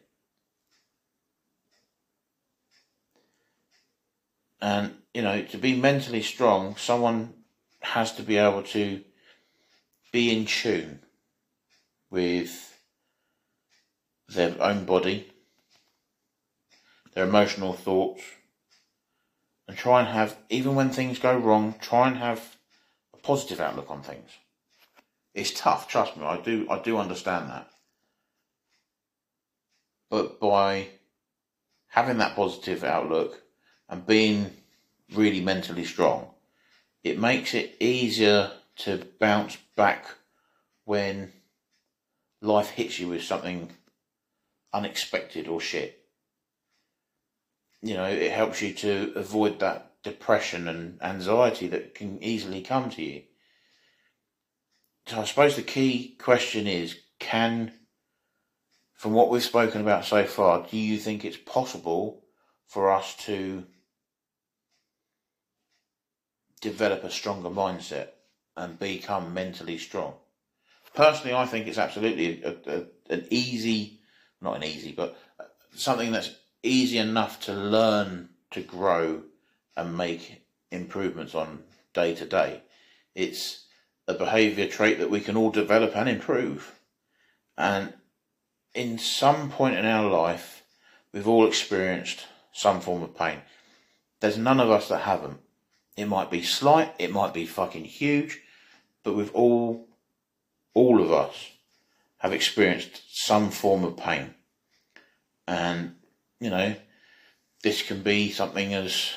And, 4.62 4.96
you 5.14 5.22
know, 5.22 5.44
to 5.44 5.58
be 5.58 5.76
mentally 5.76 6.24
strong, 6.24 6.76
someone 6.78 7.34
has 7.82 8.14
to 8.14 8.24
be 8.24 8.38
able 8.38 8.64
to 8.64 9.04
be 10.12 10.36
in 10.36 10.46
tune 10.46 11.00
with 12.10 12.80
their 14.30 14.56
own 14.62 14.86
body, 14.86 15.32
their 17.14 17.26
emotional 17.26 17.74
thoughts, 17.74 18.24
and 19.68 19.78
try 19.78 20.00
and 20.00 20.10
have, 20.10 20.38
even 20.50 20.76
when 20.76 20.90
things 20.90 21.20
go 21.20 21.38
wrong, 21.38 21.76
try 21.80 22.08
and 22.08 22.18
have 22.18 22.58
a 23.14 23.18
positive 23.18 23.60
outlook 23.60 23.92
on 23.92 24.02
things. 24.02 24.30
It's 25.34 25.52
tough, 25.52 25.88
trust 25.88 26.18
me, 26.18 26.24
I 26.26 26.42
do 26.42 26.68
I 26.70 26.80
do 26.80 26.98
understand 26.98 27.50
that. 27.52 27.70
But 30.10 30.40
by 30.40 30.88
having 31.90 32.18
that 32.18 32.36
positive 32.36 32.84
outlook 32.84 33.44
and 33.90 34.06
being 34.06 34.52
really 35.14 35.42
mentally 35.42 35.86
strong, 35.86 36.30
it 37.04 37.20
makes 37.20 37.54
it 37.54 37.76
easier 37.80 38.52
to 38.78 39.08
bounce 39.20 39.58
back 39.76 40.06
when 40.86 41.32
life 42.42 42.70
hits 42.70 43.00
you 43.00 43.10
with 43.10 43.24
something 43.24 43.72
unexpected 44.74 45.48
or 45.48 45.60
shit. 45.60 46.04
You 47.82 47.96
know, 47.96 48.06
it 48.06 48.32
helps 48.32 48.62
you 48.62 48.74
to 48.74 49.14
avoid 49.16 49.60
that 49.60 49.94
depression 50.04 50.68
and 50.68 51.02
anxiety 51.02 51.68
that 51.68 51.96
can 51.96 52.22
easily 52.24 52.62
come 52.62 52.90
to 52.92 53.04
you. 53.04 53.24
So 55.08 55.22
I 55.22 55.24
suppose 55.24 55.56
the 55.56 55.62
key 55.62 56.16
question 56.20 56.68
is 56.68 56.98
can, 57.20 57.72
from 58.94 59.14
what 59.14 59.30
we've 59.30 59.44
spoken 59.44 59.82
about 59.82 60.06
so 60.06 60.26
far, 60.26 60.68
do 60.70 60.78
you 60.78 60.98
think 60.98 61.24
it's 61.24 61.38
possible 61.38 62.24
for 62.68 62.92
us 62.92 63.16
to 63.26 63.66
develop 66.62 67.04
a 67.04 67.10
stronger 67.10 67.50
mindset 67.50 68.10
and 68.56 68.80
become 68.80 69.34
mentally 69.34 69.78
strong. 69.78 70.14
Personally, 70.96 71.36
I 71.36 71.46
think 71.46 71.68
it's 71.68 71.78
absolutely 71.78 72.44
a, 72.44 72.56
a, 72.66 72.86
an 73.14 73.28
easy, 73.30 74.00
not 74.42 74.58
an 74.58 74.64
easy, 74.64 74.92
but 74.92 75.18
something 75.76 76.12
that's 76.12 76.36
easy 76.64 76.98
enough 76.98 77.40
to 77.42 77.54
learn 77.54 78.30
to 78.52 78.62
grow 78.62 79.22
and 79.76 79.98
make 79.98 80.42
improvements 80.72 81.36
on 81.36 81.64
day 81.94 82.16
to 82.16 82.26
day. 82.26 82.64
It's 83.14 83.66
a 84.08 84.14
behavior 84.14 84.68
trait 84.68 85.00
that 85.00 85.10
we 85.10 85.20
can 85.20 85.38
all 85.38 85.52
develop 85.52 85.96
and 85.96 86.10
improve. 86.10 86.80
And 87.58 87.94
in 88.74 88.98
some 88.98 89.52
point 89.52 89.76
in 89.76 89.86
our 89.86 90.10
life, 90.10 90.64
we've 91.12 91.28
all 91.28 91.48
experienced 91.48 92.26
some 92.54 92.80
form 92.80 93.04
of 93.04 93.16
pain. 93.16 93.42
There's 94.20 94.38
none 94.38 94.60
of 94.60 94.72
us 94.72 94.90
that 94.90 95.02
haven't. 95.02 95.40
It 95.98 96.08
might 96.08 96.30
be 96.30 96.44
slight, 96.44 96.94
it 97.00 97.12
might 97.12 97.34
be 97.34 97.48
fucking 97.48 97.86
huge, 97.86 98.40
but 99.04 99.16
we've 99.16 99.34
all, 99.34 99.88
all 100.76 101.02
of 101.02 101.12
us 101.12 101.50
have 102.20 102.34
experienced 102.34 103.02
some 103.12 103.50
form 103.50 103.84
of 103.84 103.98
pain. 103.98 104.36
And, 105.48 105.96
you 106.40 106.52
know, 106.52 106.76
this 107.64 107.82
can 107.82 108.04
be 108.04 108.30
something 108.30 108.76
as, 108.76 109.12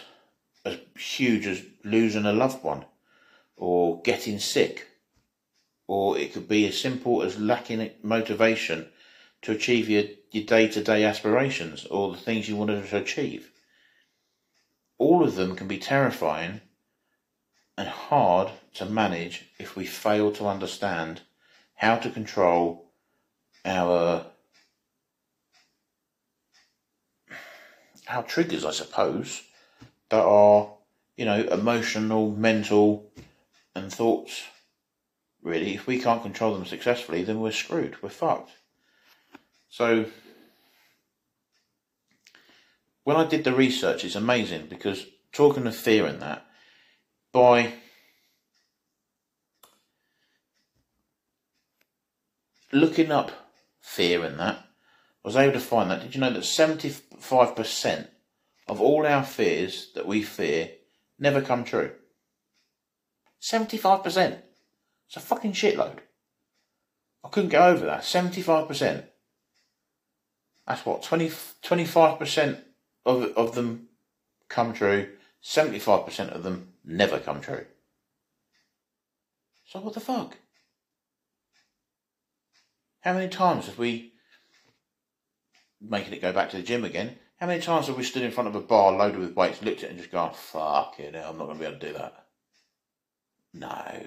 as 0.64 0.78
huge 0.98 1.46
as 1.46 1.62
losing 1.84 2.24
a 2.24 2.32
loved 2.32 2.64
one 2.64 2.86
or 3.56 4.00
getting 4.00 4.38
sick, 4.38 4.86
or 5.86 6.16
it 6.16 6.32
could 6.32 6.48
be 6.48 6.66
as 6.66 6.80
simple 6.80 7.22
as 7.22 7.38
lacking 7.38 7.90
motivation 8.02 8.88
to 9.42 9.52
achieve 9.52 9.90
your, 9.90 10.04
your 10.30 10.44
day-to-day 10.44 11.04
aspirations 11.04 11.84
or 11.86 12.12
the 12.12 12.18
things 12.18 12.48
you 12.48 12.56
wanted 12.56 12.86
to 12.86 12.96
achieve. 12.96 13.50
All 14.96 15.22
of 15.22 15.34
them 15.34 15.56
can 15.56 15.68
be 15.68 15.78
terrifying 15.78 16.62
and 17.80 17.88
hard 17.88 18.50
to 18.74 18.84
manage 18.84 19.46
if 19.58 19.74
we 19.74 19.86
fail 19.86 20.30
to 20.30 20.46
understand 20.46 21.22
how 21.76 21.96
to 21.96 22.10
control 22.10 22.92
our 23.64 24.26
our 28.06 28.22
triggers, 28.24 28.66
I 28.66 28.72
suppose, 28.72 29.42
that 30.10 30.22
are, 30.22 30.68
you 31.16 31.24
know, 31.24 31.40
emotional, 31.44 32.30
mental, 32.32 33.10
and 33.74 33.90
thoughts. 33.90 34.42
Really, 35.42 35.74
if 35.74 35.86
we 35.86 36.00
can't 36.00 36.22
control 36.22 36.52
them 36.52 36.66
successfully, 36.66 37.22
then 37.22 37.40
we're 37.40 37.50
screwed. 37.50 38.02
We're 38.02 38.10
fucked. 38.10 38.50
So, 39.70 40.04
when 43.04 43.16
I 43.16 43.24
did 43.24 43.44
the 43.44 43.54
research, 43.54 44.04
it's 44.04 44.16
amazing 44.16 44.66
because 44.66 45.06
talking 45.32 45.66
of 45.66 45.74
fear 45.74 46.04
and 46.04 46.20
that, 46.20 46.44
by 47.32 47.72
looking 52.72 53.10
up 53.10 53.32
fear 53.80 54.24
and 54.24 54.38
that, 54.38 54.56
I 54.56 55.28
was 55.28 55.36
able 55.36 55.52
to 55.52 55.60
find 55.60 55.90
that. 55.90 56.02
Did 56.02 56.14
you 56.14 56.20
know 56.20 56.32
that 56.32 56.40
75% 56.40 58.08
of 58.68 58.80
all 58.80 59.06
our 59.06 59.24
fears 59.24 59.90
that 59.94 60.06
we 60.06 60.22
fear 60.22 60.70
never 61.18 61.42
come 61.42 61.64
true? 61.64 61.92
75%. 63.40 64.38
It's 65.06 65.16
a 65.16 65.20
fucking 65.20 65.52
shitload. 65.52 65.98
I 67.24 67.28
couldn't 67.28 67.50
get 67.50 67.62
over 67.62 67.84
that. 67.86 68.02
75%. 68.02 69.04
That's 70.66 70.86
what, 70.86 71.02
20, 71.02 71.28
25% 71.28 72.60
of, 73.04 73.22
of 73.36 73.54
them 73.54 73.88
come 74.48 74.72
true, 74.72 75.08
75% 75.42 76.28
of 76.28 76.42
them 76.42 76.69
never 76.84 77.18
come 77.18 77.40
true. 77.40 77.66
So 79.64 79.80
what 79.80 79.94
the 79.94 80.00
fuck? 80.00 80.36
How 83.00 83.14
many 83.14 83.28
times 83.28 83.66
have 83.66 83.78
we, 83.78 84.12
making 85.80 86.12
it 86.12 86.20
go 86.20 86.32
back 86.32 86.50
to 86.50 86.56
the 86.56 86.62
gym 86.62 86.84
again, 86.84 87.16
how 87.38 87.46
many 87.46 87.62
times 87.62 87.86
have 87.86 87.96
we 87.96 88.02
stood 88.02 88.22
in 88.22 88.32
front 88.32 88.48
of 88.48 88.54
a 88.54 88.60
bar 88.60 88.92
loaded 88.92 89.18
with 89.18 89.34
weights, 89.34 89.62
looked 89.62 89.78
at 89.78 89.84
it 89.84 89.90
and 89.90 89.98
just 89.98 90.10
gone, 90.10 90.34
fuck 90.34 90.98
it, 90.98 91.14
I'm 91.14 91.38
not 91.38 91.46
going 91.46 91.56
to 91.56 91.60
be 91.60 91.66
able 91.66 91.78
to 91.78 91.86
do 91.86 91.92
that? 91.94 92.26
No. 93.54 94.06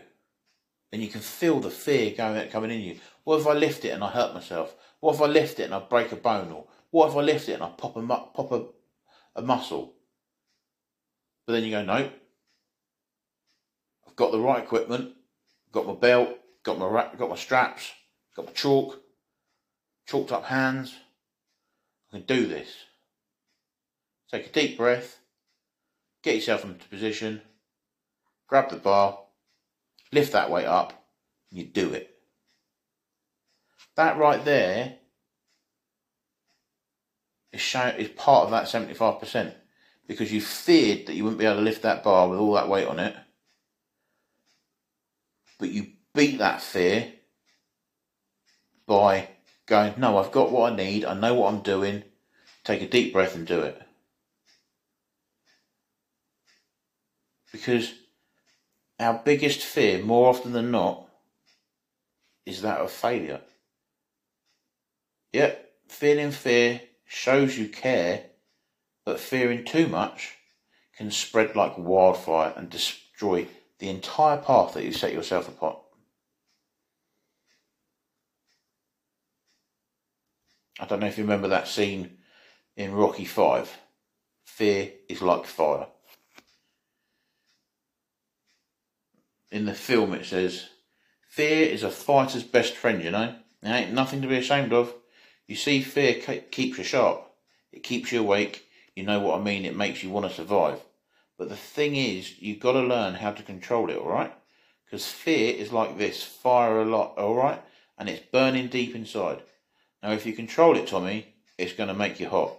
And 0.92 1.02
you 1.02 1.08
can 1.08 1.22
feel 1.22 1.60
the 1.60 1.72
fear 1.72 2.14
going 2.16 2.50
coming 2.50 2.70
in 2.70 2.82
you. 2.82 3.00
What 3.24 3.40
if 3.40 3.48
I 3.48 3.54
lift 3.54 3.84
it 3.86 3.90
and 3.90 4.04
I 4.04 4.10
hurt 4.10 4.36
myself? 4.36 4.76
What 5.00 5.16
if 5.16 5.22
I 5.22 5.26
lift 5.26 5.60
it 5.60 5.64
and 5.64 5.74
I 5.74 5.80
break 5.80 6.12
a 6.12 6.16
bone? 6.16 6.52
Or 6.52 6.68
what 6.92 7.10
if 7.10 7.16
I 7.16 7.22
lift 7.22 7.50
it 7.50 7.54
and 7.54 7.64
I 7.64 7.70
pop 7.70 7.96
a 7.98 8.02
pop 8.02 8.52
a, 8.52 8.66
a 9.36 9.42
muscle? 9.42 9.96
But 11.48 11.54
then 11.54 11.64
you 11.64 11.72
go, 11.72 11.84
no. 11.84 12.12
Got 14.15 14.32
the 14.32 14.39
right 14.39 14.63
equipment. 14.63 15.13
Got 15.71 15.88
my 15.88 15.93
belt. 15.93 16.38
Got 16.63 16.80
my 16.80 17.10
got 17.17 17.30
my 17.30 17.36
straps. 17.36 17.91
Got 18.36 18.45
my 18.45 18.52
chalk. 18.52 18.99
Chalked 20.08 20.32
up 20.32 20.45
hands. 20.45 20.95
I 22.12 22.17
can 22.17 22.26
do 22.26 22.47
this. 22.47 22.69
Take 24.30 24.47
a 24.47 24.49
deep 24.49 24.78
breath. 24.78 25.19
Get 26.21 26.36
yourself 26.36 26.63
into 26.63 26.88
position. 26.88 27.41
Grab 28.47 28.69
the 28.69 28.78
bar 28.78 29.17
lift 30.13 30.34
that 30.34 30.49
weight 30.49 30.65
up, 30.65 31.06
you 31.52 31.65
do 31.65 31.91
it. 31.93 32.10
That 33.95 34.17
right 34.17 34.43
there 34.45 34.95
is, 37.52 37.62
show, 37.62 37.88
is 37.88 38.10
part 38.10 38.45
of 38.45 38.52
that 38.52 38.65
75% 38.65 39.54
because 40.08 40.32
you 40.32 40.41
feared 40.41 41.08
that 41.08 41.15
you 41.15 41.23
wouldn't 41.23 41.39
be 41.39 41.45
able 41.45 41.58
to 41.58 41.62
lift 41.62 41.82
that 41.84 42.04
bar 42.04 42.30
with 42.30 42.39
all 42.39 42.54
that 42.54 42.69
weight 42.69 42.88
on 42.88 42.99
it. 42.99 43.15
But 45.63 45.71
you 45.71 45.93
beat 46.13 46.39
that 46.39 46.62
fear 46.62 47.13
by 48.86 49.30
going, 49.65 49.93
no, 49.97 50.17
I've 50.17 50.34
got 50.34 50.52
what 50.52 50.73
I 50.73 50.76
need, 50.76 51.06
I 51.06 51.13
know 51.13 51.36
what 51.36 51.54
I'm 51.54 51.62
doing, 51.62 52.04
take 52.65 52.82
a 52.82 52.86
deep 52.89 53.13
breath 53.13 53.34
and 53.34 53.47
do 53.47 53.62
it. 53.62 53.82
Because 57.54 57.93
our 58.99 59.21
biggest 59.23 59.62
fear, 59.62 60.04
more 60.04 60.28
often 60.28 60.52
than 60.52 60.69
not, 60.69 61.08
is 62.45 62.62
that 62.63 62.82
of 62.82 62.91
failure. 62.91 63.39
Yep, 65.32 65.71
feeling 65.88 66.32
fear 66.32 66.82
shows 67.06 67.58
you 67.58 67.69
care, 67.69 68.26
but 69.06 69.17
fearing 69.17 69.63
too 69.63 69.88
much 69.88 70.34
can 70.97 71.10
spread 71.10 71.56
like 71.56 71.78
wildfire 71.78 72.54
and 72.58 72.69
destroy 72.69 73.47
the 73.84 73.89
entire 73.89 74.38
path 74.38 74.74
that 74.74 74.86
you 74.86 74.93
set 74.93 75.12
yourself 75.12 75.50
upon. 75.50 75.76
I 80.80 80.86
don't 80.86 81.02
know 81.02 81.08
if 81.08 81.17
you 81.17 81.26
remember 81.26 81.50
that 81.50 81.67
scene 81.67 82.17
in 82.78 82.93
Rocky 82.93 83.26
Five. 83.26 83.78
Fear 84.46 84.91
is 85.10 85.22
like 85.22 85.46
fire. 85.46 85.88
in 89.52 89.65
the 89.65 89.74
film 89.74 90.13
it 90.13 90.26
says, 90.26 90.69
Fear 91.28 91.67
is 91.67 91.84
a 91.84 91.91
fighter's 91.91 92.43
best 92.43 92.76
friend, 92.76 93.04
you 93.04 93.12
know? 93.12 93.36
There 93.62 93.76
ain't 93.76 93.93
nothing 93.93 94.22
to 94.22 94.28
be 94.30 94.38
ashamed 94.38 94.72
of. 94.72 94.93
You 95.46 95.56
see, 95.56 95.82
fear 95.82 96.15
keeps 96.52 96.78
you 96.78 96.84
sharp. 96.86 97.30
It 97.74 97.84
keeps 97.84 98.13
you 98.13 98.22
awake. 98.22 98.65
You 98.96 99.04
know 99.04 99.19
what 99.19 99.39
I 99.39 99.43
mean? 99.43 99.65
It 99.65 99.76
makes 99.76 100.04
you 100.04 100.10
want 100.10 100.28
to 100.28 100.34
survive. 100.34 100.80
But 101.38 101.50
the 101.50 101.56
thing 101.56 101.96
is, 101.96 102.39
you've 102.39 102.60
got 102.60 102.74
to 102.74 102.82
learn 102.82 103.15
how 103.15 103.32
to 103.32 103.43
control 103.43 103.89
it, 103.89 103.98
alright? 103.98 104.34
Because 104.86 105.08
fear 105.08 105.56
is 105.56 105.72
like 105.72 105.98
this 105.98 106.24
fire 106.24 106.82
a 106.82 106.86
lot, 106.86 107.17
alright? 107.17 107.62
And 107.98 108.08
it's 108.10 108.26
burning 108.32 108.67
deep 108.67 108.96
inside. 108.96 109.41
Now, 110.02 110.12
if 110.12 110.26
you 110.26 110.34
control 110.34 110.78
it, 110.78 110.88
Tommy, 110.88 111.34
it's 111.58 111.74
going 111.74 111.88
to 111.88 111.93
make 111.93 112.19
you 112.19 112.30
hot. 112.30 112.56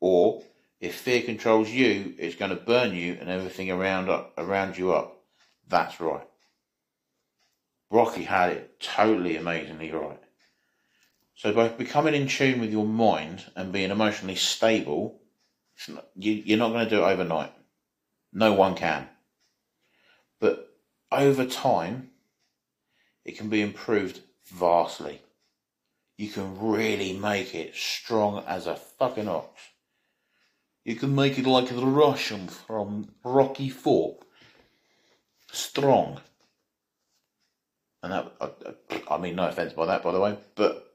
Or, 0.00 0.42
if 0.80 0.94
fear 0.96 1.22
controls 1.22 1.70
you, 1.70 2.14
it's 2.18 2.36
going 2.36 2.50
to 2.50 2.56
burn 2.56 2.94
you 2.94 3.16
and 3.20 3.28
everything 3.28 3.70
around, 3.70 4.10
up, 4.10 4.32
around 4.36 4.76
you 4.76 4.92
up. 4.92 5.22
That's 5.68 6.00
right. 6.00 6.26
Rocky 7.90 8.24
had 8.24 8.50
it 8.50 8.80
totally 8.80 9.36
amazingly 9.36 9.92
right. 9.92 10.20
So 11.34 11.52
by 11.52 11.68
becoming 11.68 12.14
in 12.14 12.28
tune 12.28 12.60
with 12.60 12.72
your 12.72 12.86
mind 12.86 13.44
and 13.54 13.72
being 13.72 13.90
emotionally 13.90 14.36
stable, 14.36 15.20
not, 15.88 16.06
you, 16.16 16.32
you're 16.32 16.58
not 16.58 16.70
going 16.70 16.84
to 16.84 16.90
do 16.90 17.02
it 17.02 17.06
overnight. 17.06 17.52
No 18.32 18.52
one 18.52 18.74
can. 18.74 19.08
But 20.40 20.68
over 21.10 21.46
time, 21.46 22.10
it 23.24 23.36
can 23.36 23.48
be 23.48 23.62
improved 23.62 24.20
vastly. 24.46 25.22
You 26.16 26.28
can 26.28 26.58
really 26.58 27.12
make 27.12 27.54
it 27.54 27.74
strong 27.74 28.44
as 28.46 28.66
a 28.66 28.76
fucking 28.76 29.28
ox. 29.28 29.60
You 30.84 30.96
can 30.96 31.14
make 31.14 31.38
it 31.38 31.46
like 31.46 31.68
the 31.68 31.86
Russian 31.86 32.48
from 32.48 33.10
Rocky 33.24 33.68
Four. 33.68 34.18
Strong 35.50 36.20
and 38.06 38.12
that 38.12 38.32
I, 38.40 39.14
I, 39.14 39.18
mean 39.18 39.36
no 39.36 39.48
offense 39.48 39.72
by 39.72 39.86
that 39.86 40.02
by 40.02 40.12
the 40.12 40.20
way, 40.20 40.36
but 40.54 40.92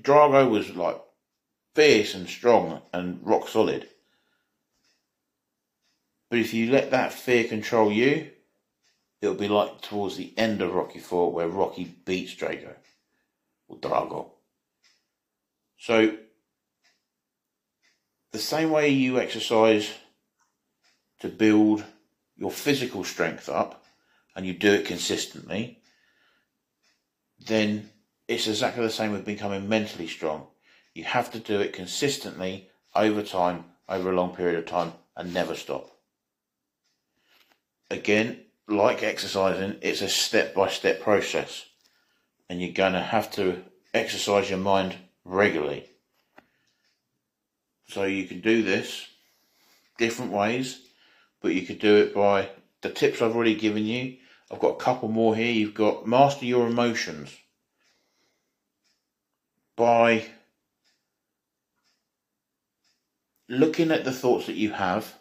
Drago 0.00 0.48
was 0.48 0.74
like 0.76 1.00
fierce 1.74 2.14
and 2.14 2.28
strong 2.28 2.82
and 2.92 3.20
rock 3.22 3.48
solid. 3.48 3.88
But 6.30 6.38
if 6.38 6.54
you 6.54 6.70
let 6.70 6.92
that 6.92 7.12
fear 7.12 7.44
control 7.44 7.92
you, 7.92 8.30
it'll 9.20 9.34
be 9.34 9.48
like 9.48 9.82
towards 9.82 10.16
the 10.16 10.32
end 10.38 10.62
of 10.62 10.72
Rocky 10.72 11.00
Four 11.00 11.32
where 11.32 11.48
Rocky 11.48 11.84
beats 11.84 12.34
Drago 12.36 12.76
or 13.68 13.78
Drago. 13.78 14.30
So 15.76 16.16
the 18.30 18.38
same 18.38 18.70
way 18.70 18.90
you 18.90 19.18
exercise 19.18 19.90
to 21.18 21.28
build 21.28 21.84
your 22.36 22.52
physical 22.52 23.02
strength 23.02 23.48
up 23.48 23.84
and 24.36 24.46
you 24.46 24.54
do 24.54 24.72
it 24.72 24.86
consistently, 24.86 25.82
then 27.40 27.90
it's 28.28 28.46
exactly 28.46 28.84
the 28.84 28.90
same 28.90 29.10
with 29.10 29.24
becoming 29.24 29.68
mentally 29.68 30.06
strong. 30.06 30.46
You 30.94 31.02
have 31.04 31.32
to 31.32 31.40
do 31.40 31.60
it 31.60 31.72
consistently 31.72 32.70
over 32.94 33.22
time, 33.24 33.64
over 33.88 34.12
a 34.12 34.14
long 34.14 34.36
period 34.36 34.58
of 34.58 34.66
time, 34.66 34.92
and 35.16 35.34
never 35.34 35.56
stop. 35.56 35.90
Again, 37.90 38.40
like 38.68 39.02
exercising, 39.02 39.78
it's 39.82 40.00
a 40.00 40.08
step 40.08 40.54
by 40.54 40.68
step 40.68 41.00
process, 41.00 41.66
and 42.48 42.60
you're 42.60 42.72
going 42.72 42.92
to 42.92 43.00
have 43.00 43.30
to 43.32 43.62
exercise 43.92 44.48
your 44.48 44.60
mind 44.60 44.96
regularly. 45.24 45.86
So 47.88 48.04
you 48.04 48.24
can 48.26 48.40
do 48.40 48.62
this 48.62 49.06
different 49.98 50.32
ways, 50.32 50.80
but 51.40 51.52
you 51.52 51.62
could 51.62 51.80
do 51.80 51.96
it 51.96 52.14
by 52.14 52.48
the 52.82 52.90
tips 52.90 53.20
I've 53.20 53.34
already 53.34 53.56
given 53.56 53.84
you. 53.84 54.16
I've 54.50 54.60
got 54.60 54.74
a 54.74 54.84
couple 54.84 55.08
more 55.08 55.34
here. 55.34 55.52
You've 55.52 55.74
got 55.74 56.06
master 56.06 56.44
your 56.44 56.66
emotions 56.66 57.36
by 59.76 60.24
looking 63.48 63.90
at 63.90 64.04
the 64.04 64.12
thoughts 64.12 64.46
that 64.46 64.56
you 64.56 64.72
have. 64.72 65.14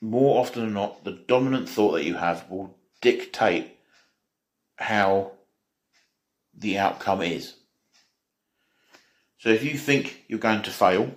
More 0.00 0.40
often 0.40 0.62
than 0.62 0.72
not, 0.72 1.04
the 1.04 1.22
dominant 1.28 1.68
thought 1.68 1.92
that 1.92 2.04
you 2.04 2.14
have 2.14 2.48
will 2.50 2.76
dictate 3.00 3.76
how 4.76 5.32
the 6.56 6.78
outcome 6.78 7.22
is. 7.22 7.54
So 9.38 9.50
if 9.50 9.64
you 9.64 9.76
think 9.76 10.24
you're 10.28 10.38
going 10.38 10.62
to 10.62 10.70
fail, 10.70 11.14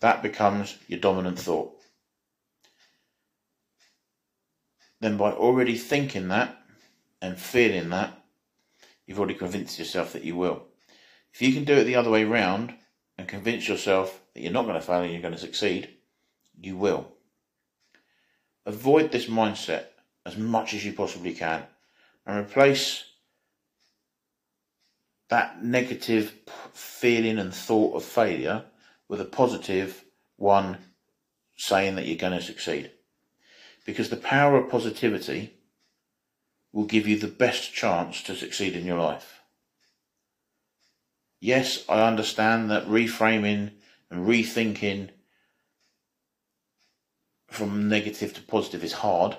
that 0.00 0.22
becomes 0.22 0.76
your 0.88 1.00
dominant 1.00 1.38
thought. 1.38 1.72
Then 5.00 5.16
by 5.16 5.32
already 5.32 5.76
thinking 5.76 6.28
that 6.28 6.56
and 7.20 7.38
feeling 7.38 7.90
that, 7.90 8.16
you've 9.06 9.18
already 9.18 9.34
convinced 9.34 9.78
yourself 9.78 10.12
that 10.12 10.24
you 10.24 10.36
will. 10.36 10.64
If 11.32 11.42
you 11.42 11.52
can 11.52 11.64
do 11.64 11.74
it 11.74 11.84
the 11.84 11.96
other 11.96 12.10
way 12.10 12.24
round 12.24 12.74
and 13.18 13.28
convince 13.28 13.68
yourself 13.68 14.20
that 14.34 14.42
you're 14.42 14.52
not 14.52 14.64
going 14.64 14.74
to 14.74 14.80
fail 14.80 15.02
and 15.02 15.12
you're 15.12 15.22
going 15.22 15.34
to 15.34 15.40
succeed, 15.40 15.90
you 16.60 16.76
will. 16.76 17.15
Avoid 18.66 19.12
this 19.12 19.26
mindset 19.26 19.86
as 20.26 20.36
much 20.36 20.74
as 20.74 20.84
you 20.84 20.92
possibly 20.92 21.32
can 21.32 21.62
and 22.26 22.44
replace 22.44 23.04
that 25.28 25.62
negative 25.62 26.34
feeling 26.72 27.38
and 27.38 27.54
thought 27.54 27.94
of 27.94 28.04
failure 28.04 28.64
with 29.08 29.20
a 29.20 29.24
positive 29.24 30.04
one 30.36 30.78
saying 31.56 31.94
that 31.94 32.06
you're 32.06 32.16
going 32.16 32.32
to 32.32 32.42
succeed. 32.42 32.90
Because 33.84 34.10
the 34.10 34.16
power 34.16 34.56
of 34.56 34.68
positivity 34.68 35.54
will 36.72 36.84
give 36.84 37.06
you 37.06 37.18
the 37.18 37.28
best 37.28 37.72
chance 37.72 38.20
to 38.22 38.34
succeed 38.34 38.74
in 38.74 38.84
your 38.84 38.98
life. 38.98 39.40
Yes, 41.40 41.84
I 41.88 42.06
understand 42.06 42.70
that 42.70 42.86
reframing 42.86 43.70
and 44.10 44.26
rethinking 44.26 45.10
from 47.56 47.88
negative 47.88 48.34
to 48.34 48.42
positive 48.42 48.84
is 48.84 48.92
hard, 48.92 49.36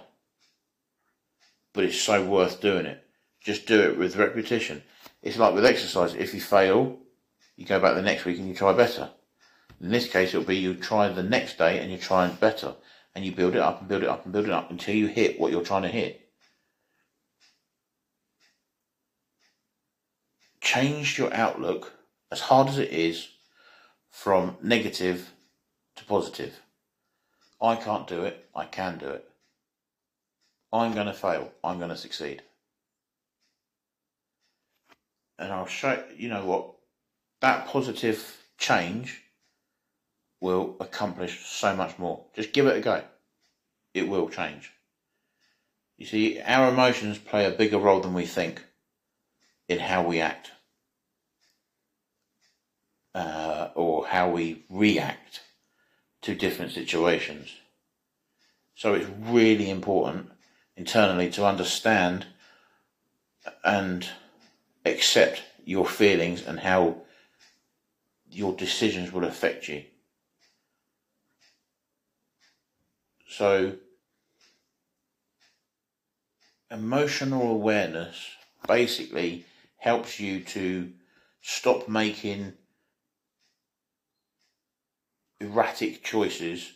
but 1.74 1.84
it's 1.84 2.00
so 2.00 2.26
worth 2.26 2.60
doing 2.60 2.86
it. 2.86 3.04
Just 3.42 3.68
do 3.68 3.80
it 3.82 3.98
with 3.98 4.18
repetition. 4.18 4.84
It's 5.22 5.38
like 5.38 5.54
with 5.54 5.66
exercise. 5.66 6.16
If 6.16 6.34
you 6.34 6.42
fail, 6.42 6.98
you 7.56 7.66
go 7.66 7.80
back 7.80 7.96
the 7.96 8.02
next 8.02 8.26
week 8.26 8.40
and 8.40 8.48
you 8.48 8.56
try 8.56 8.74
better. 8.74 9.10
In 9.80 9.90
this 9.90 10.10
case, 10.10 10.30
it'll 10.30 10.44
be 10.44 10.58
you 10.58 10.74
try 10.74 11.08
the 11.10 11.24
next 11.24 11.58
day 11.58 11.80
and 11.80 11.92
you 11.92 11.98
try 11.98 12.28
better. 12.28 12.76
And 13.14 13.24
you 13.26 13.32
build 13.32 13.56
it 13.56 13.62
up 13.62 13.80
and 13.80 13.88
build 13.88 14.04
it 14.04 14.10
up 14.10 14.26
and 14.26 14.34
build 14.34 14.46
it 14.46 14.52
up 14.52 14.70
until 14.70 14.96
you 14.96 15.08
hit 15.08 15.40
what 15.40 15.52
you're 15.52 15.64
trying 15.64 15.84
to 15.84 15.88
hit. 15.88 16.22
Change 20.62 21.18
your 21.18 21.34
outlook 21.34 21.94
as 22.32 22.42
hard 22.42 22.68
as 22.68 22.78
it 22.78 22.90
is 22.90 23.30
from 24.10 24.58
negative 24.62 25.32
to 25.96 26.06
positive. 26.06 26.60
I 27.62 27.76
can't 27.76 28.08
do 28.08 28.24
it. 28.24 28.46
I 28.56 28.66
can 28.66 28.98
do 28.98 29.10
it. 29.10 29.28
I'm 30.72 30.94
going 30.94 31.08
to 31.08 31.14
fail. 31.14 31.52
I'm 31.64 31.78
going 31.78 31.90
to 31.90 31.98
succeed 31.98 32.42
and 35.40 35.52
I'll 35.52 35.68
show 35.68 36.04
you 36.16 36.30
know 36.30 36.46
what 36.46 36.74
that 37.42 37.68
positive 37.68 38.38
change 38.58 39.22
will 40.40 40.76
accomplish 40.80 41.46
so 41.46 41.76
much 41.76 41.98
more. 41.98 42.26
Just 42.36 42.54
give 42.54 42.68
it 42.68 42.78
a 42.78 42.82
go. 42.82 43.04
It 43.94 44.08
will 44.08 44.30
change. 44.30 44.72
You 45.98 46.06
see, 46.06 46.40
our 46.42 46.70
emotions 46.70 47.18
play 47.18 47.46
a 47.46 47.52
bigger 47.52 47.80
role 47.80 48.02
than 48.02 48.14
we 48.14 48.26
think 48.26 48.64
in 49.68 49.80
how 49.80 50.04
we 50.04 50.22
act 50.22 50.52
uh, 53.16 53.70
or 53.74 54.06
how 54.06 54.30
we 54.30 54.64
react 54.70 55.42
to 56.22 56.36
different 56.36 56.72
situations. 56.72 57.50
So 58.76 58.94
it's 58.94 59.10
really 59.20 59.70
important 59.70 60.32
internally 60.76 61.30
to 61.32 61.46
understand 61.46 62.28
and 63.64 64.08
accept 64.86 65.44
your 65.66 65.86
feelings 65.86 66.46
and 66.46 66.60
how 66.60 66.98
your 68.30 68.54
decisions 68.54 69.12
will 69.12 69.24
affect 69.24 69.68
you. 69.68 69.84
So, 73.30 73.74
emotional 76.72 77.52
awareness 77.52 78.16
basically 78.68 79.46
helps 79.78 80.20
you 80.20 80.42
to 80.42 80.92
stop 81.42 81.88
making 81.88 82.54
erratic 85.40 86.04
choices 86.04 86.74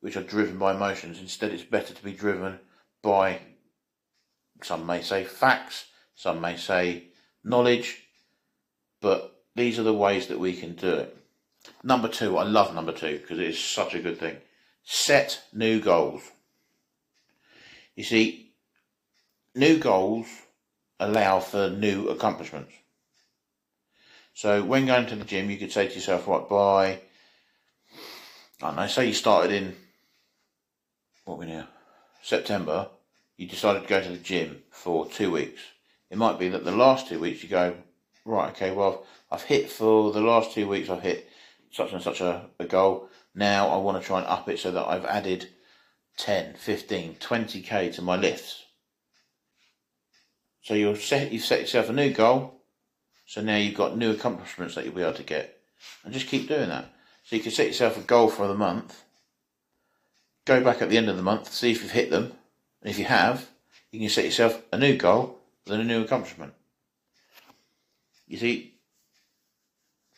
which 0.00 0.16
are 0.16 0.22
driven 0.22 0.58
by 0.58 0.74
emotions. 0.74 1.20
Instead, 1.20 1.52
it's 1.52 1.62
better 1.62 1.94
to 1.94 2.04
be 2.04 2.12
driven 2.12 2.58
by, 3.02 3.38
some 4.62 4.86
may 4.86 5.02
say, 5.02 5.24
facts, 5.24 5.86
some 6.14 6.40
may 6.40 6.56
say, 6.56 7.04
knowledge, 7.44 8.02
but 9.00 9.42
these 9.54 9.78
are 9.78 9.84
the 9.84 9.94
ways 9.94 10.26
that 10.28 10.38
we 10.38 10.54
can 10.54 10.74
do 10.74 10.94
it. 10.94 11.16
Number 11.82 12.08
two, 12.08 12.38
I 12.38 12.44
love 12.44 12.74
number 12.74 12.92
two 12.92 13.18
because 13.18 13.38
it 13.38 13.46
is 13.46 13.62
such 13.62 13.94
a 13.94 14.00
good 14.00 14.18
thing. 14.18 14.36
Set 14.82 15.42
new 15.52 15.80
goals. 15.80 16.22
You 17.94 18.04
see, 18.04 18.52
new 19.54 19.78
goals 19.78 20.26
allow 20.98 21.40
for 21.40 21.70
new 21.70 22.08
accomplishments. 22.08 22.72
So 24.32 24.64
when 24.64 24.86
going 24.86 25.06
to 25.08 25.16
the 25.16 25.24
gym, 25.24 25.50
you 25.50 25.58
could 25.58 25.72
say 25.72 25.88
to 25.88 25.94
yourself, 25.94 26.26
right, 26.26 26.48
by, 26.48 27.00
I 28.62 28.66
don't 28.66 28.76
know, 28.76 28.86
say 28.86 29.06
you 29.06 29.14
started 29.14 29.52
in, 29.52 29.74
what 31.24 31.38
we 31.38 31.46
now, 31.46 31.66
September, 32.22 32.88
you 33.36 33.46
decided 33.46 33.82
to 33.82 33.88
go 33.88 34.02
to 34.02 34.08
the 34.10 34.18
gym 34.18 34.62
for 34.70 35.06
two 35.06 35.30
weeks. 35.30 35.62
It 36.10 36.18
might 36.18 36.38
be 36.38 36.50
that 36.50 36.64
the 36.64 36.72
last 36.72 37.08
two 37.08 37.18
weeks 37.18 37.42
you 37.42 37.48
go, 37.48 37.74
right, 38.26 38.50
okay, 38.50 38.72
well, 38.72 39.06
I've 39.30 39.42
hit 39.42 39.70
for 39.70 40.12
the 40.12 40.20
last 40.20 40.52
two 40.52 40.68
weeks, 40.68 40.90
I've 40.90 41.02
hit 41.02 41.26
such 41.70 41.92
and 41.92 42.02
such 42.02 42.20
a, 42.20 42.46
a 42.58 42.66
goal. 42.66 43.08
Now 43.34 43.68
I 43.68 43.78
want 43.78 44.00
to 44.00 44.06
try 44.06 44.18
and 44.18 44.28
up 44.28 44.48
it 44.48 44.58
so 44.58 44.70
that 44.72 44.86
I've 44.86 45.06
added 45.06 45.48
10, 46.18 46.54
15, 46.54 47.14
20k 47.14 47.94
to 47.94 48.02
my 48.02 48.16
lifts. 48.16 48.64
So 50.62 50.74
you'll 50.74 50.96
set, 50.96 51.32
you've 51.32 51.44
set 51.44 51.60
yourself 51.60 51.88
a 51.88 51.94
new 51.94 52.12
goal. 52.12 52.60
So 53.24 53.40
now 53.40 53.56
you've 53.56 53.76
got 53.76 53.96
new 53.96 54.10
accomplishments 54.10 54.74
that 54.74 54.84
you'll 54.84 54.94
be 54.94 55.02
able 55.02 55.14
to 55.14 55.22
get. 55.22 55.56
And 56.04 56.12
just 56.12 56.26
keep 56.26 56.48
doing 56.48 56.68
that. 56.68 56.92
So 57.30 57.36
you 57.36 57.42
can 57.42 57.52
set 57.52 57.68
yourself 57.68 57.96
a 57.96 58.00
goal 58.00 58.28
for 58.28 58.48
the 58.48 58.56
month. 58.56 59.04
Go 60.46 60.64
back 60.64 60.82
at 60.82 60.90
the 60.90 60.98
end 60.98 61.08
of 61.08 61.16
the 61.16 61.22
month, 61.22 61.52
see 61.52 61.70
if 61.70 61.80
you've 61.80 61.92
hit 61.92 62.10
them. 62.10 62.32
And 62.82 62.90
if 62.90 62.98
you 62.98 63.04
have, 63.04 63.48
you 63.92 64.00
can 64.00 64.08
set 64.08 64.24
yourself 64.24 64.60
a 64.72 64.78
new 64.78 64.96
goal 64.96 65.38
than 65.64 65.80
a 65.80 65.84
new 65.84 66.02
accomplishment. 66.02 66.54
You 68.26 68.36
see, 68.36 68.74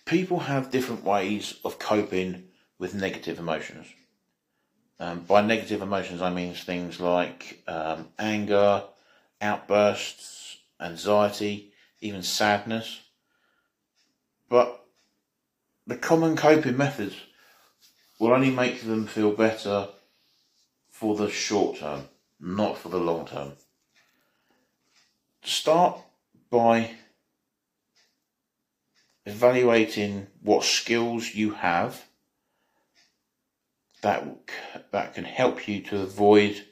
people 0.06 0.38
have 0.38 0.70
different 0.70 1.04
ways 1.04 1.56
of 1.66 1.78
coping 1.78 2.44
with 2.78 2.94
negative 2.94 3.38
emotions. 3.38 3.88
Um, 4.98 5.18
by 5.20 5.42
negative 5.42 5.82
emotions, 5.82 6.22
I 6.22 6.30
mean 6.30 6.54
things 6.54 6.98
like 6.98 7.62
um, 7.68 8.08
anger, 8.18 8.84
outbursts, 9.38 10.56
anxiety, 10.80 11.74
even 12.00 12.22
sadness. 12.22 13.02
But 14.48 14.81
the 15.86 15.96
common 15.96 16.36
coping 16.36 16.76
methods 16.76 17.16
will 18.18 18.32
only 18.32 18.50
make 18.50 18.82
them 18.82 19.06
feel 19.06 19.32
better 19.32 19.88
for 20.90 21.16
the 21.16 21.30
short 21.30 21.78
term, 21.78 22.02
not 22.38 22.78
for 22.78 22.88
the 22.88 22.98
long 22.98 23.26
term. 23.26 23.52
Start 25.42 26.00
by 26.50 26.92
evaluating 29.26 30.28
what 30.40 30.64
skills 30.64 31.34
you 31.34 31.52
have 31.52 32.04
that 34.02 34.24
that 34.90 35.14
can 35.14 35.24
help 35.24 35.68
you 35.68 35.80
to 35.80 36.02
avoid 36.02 36.64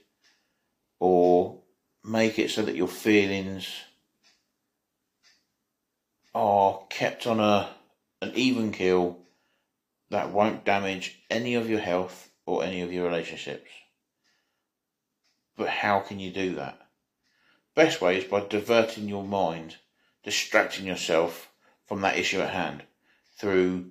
or 0.98 1.61
make 2.04 2.38
it 2.38 2.50
so 2.50 2.62
that 2.62 2.76
your 2.76 2.88
feelings 2.88 3.68
are 6.34 6.82
kept 6.90 7.26
on 7.26 7.40
a 7.40 7.68
an 8.20 8.32
even 8.34 8.72
keel 8.72 9.18
that 10.10 10.30
won't 10.30 10.64
damage 10.64 11.20
any 11.30 11.54
of 11.54 11.70
your 11.70 11.78
health 11.78 12.30
or 12.46 12.64
any 12.64 12.82
of 12.82 12.92
your 12.92 13.06
relationships. 13.06 13.70
But 15.56 15.68
how 15.68 16.00
can 16.00 16.18
you 16.18 16.30
do 16.30 16.54
that? 16.56 16.78
Best 17.74 18.00
way 18.00 18.18
is 18.18 18.24
by 18.24 18.40
diverting 18.40 19.08
your 19.08 19.24
mind, 19.24 19.76
distracting 20.24 20.86
yourself 20.86 21.50
from 21.86 22.00
that 22.00 22.18
issue 22.18 22.40
at 22.40 22.50
hand 22.50 22.82
through 23.38 23.90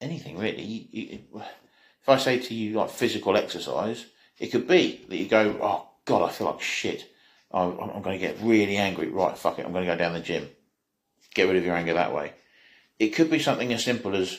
anything 0.00 0.38
really. 0.38 1.24
if 1.32 2.08
I 2.08 2.18
say 2.18 2.38
to 2.38 2.54
you 2.54 2.74
like 2.74 2.90
physical 2.90 3.36
exercise, 3.36 4.06
it 4.38 4.48
could 4.48 4.66
be 4.66 5.04
that 5.08 5.16
you 5.16 5.28
go, 5.28 5.58
oh 5.62 5.88
God, 6.04 6.28
I 6.28 6.32
feel 6.32 6.48
like 6.48 6.60
shit. 6.60 7.08
I'm, 7.52 7.78
I'm 7.78 8.02
going 8.02 8.18
to 8.18 8.26
get 8.26 8.40
really 8.42 8.76
angry. 8.76 9.08
Right, 9.08 9.36
fuck 9.36 9.58
it, 9.58 9.66
I'm 9.66 9.72
going 9.72 9.84
to 9.86 9.92
go 9.92 9.98
down 9.98 10.14
the 10.14 10.20
gym. 10.20 10.48
Get 11.34 11.46
rid 11.46 11.56
of 11.56 11.64
your 11.64 11.76
anger 11.76 11.94
that 11.94 12.14
way. 12.14 12.32
It 13.02 13.16
could 13.16 13.30
be 13.30 13.40
something 13.40 13.72
as 13.72 13.82
simple 13.82 14.14
as 14.14 14.38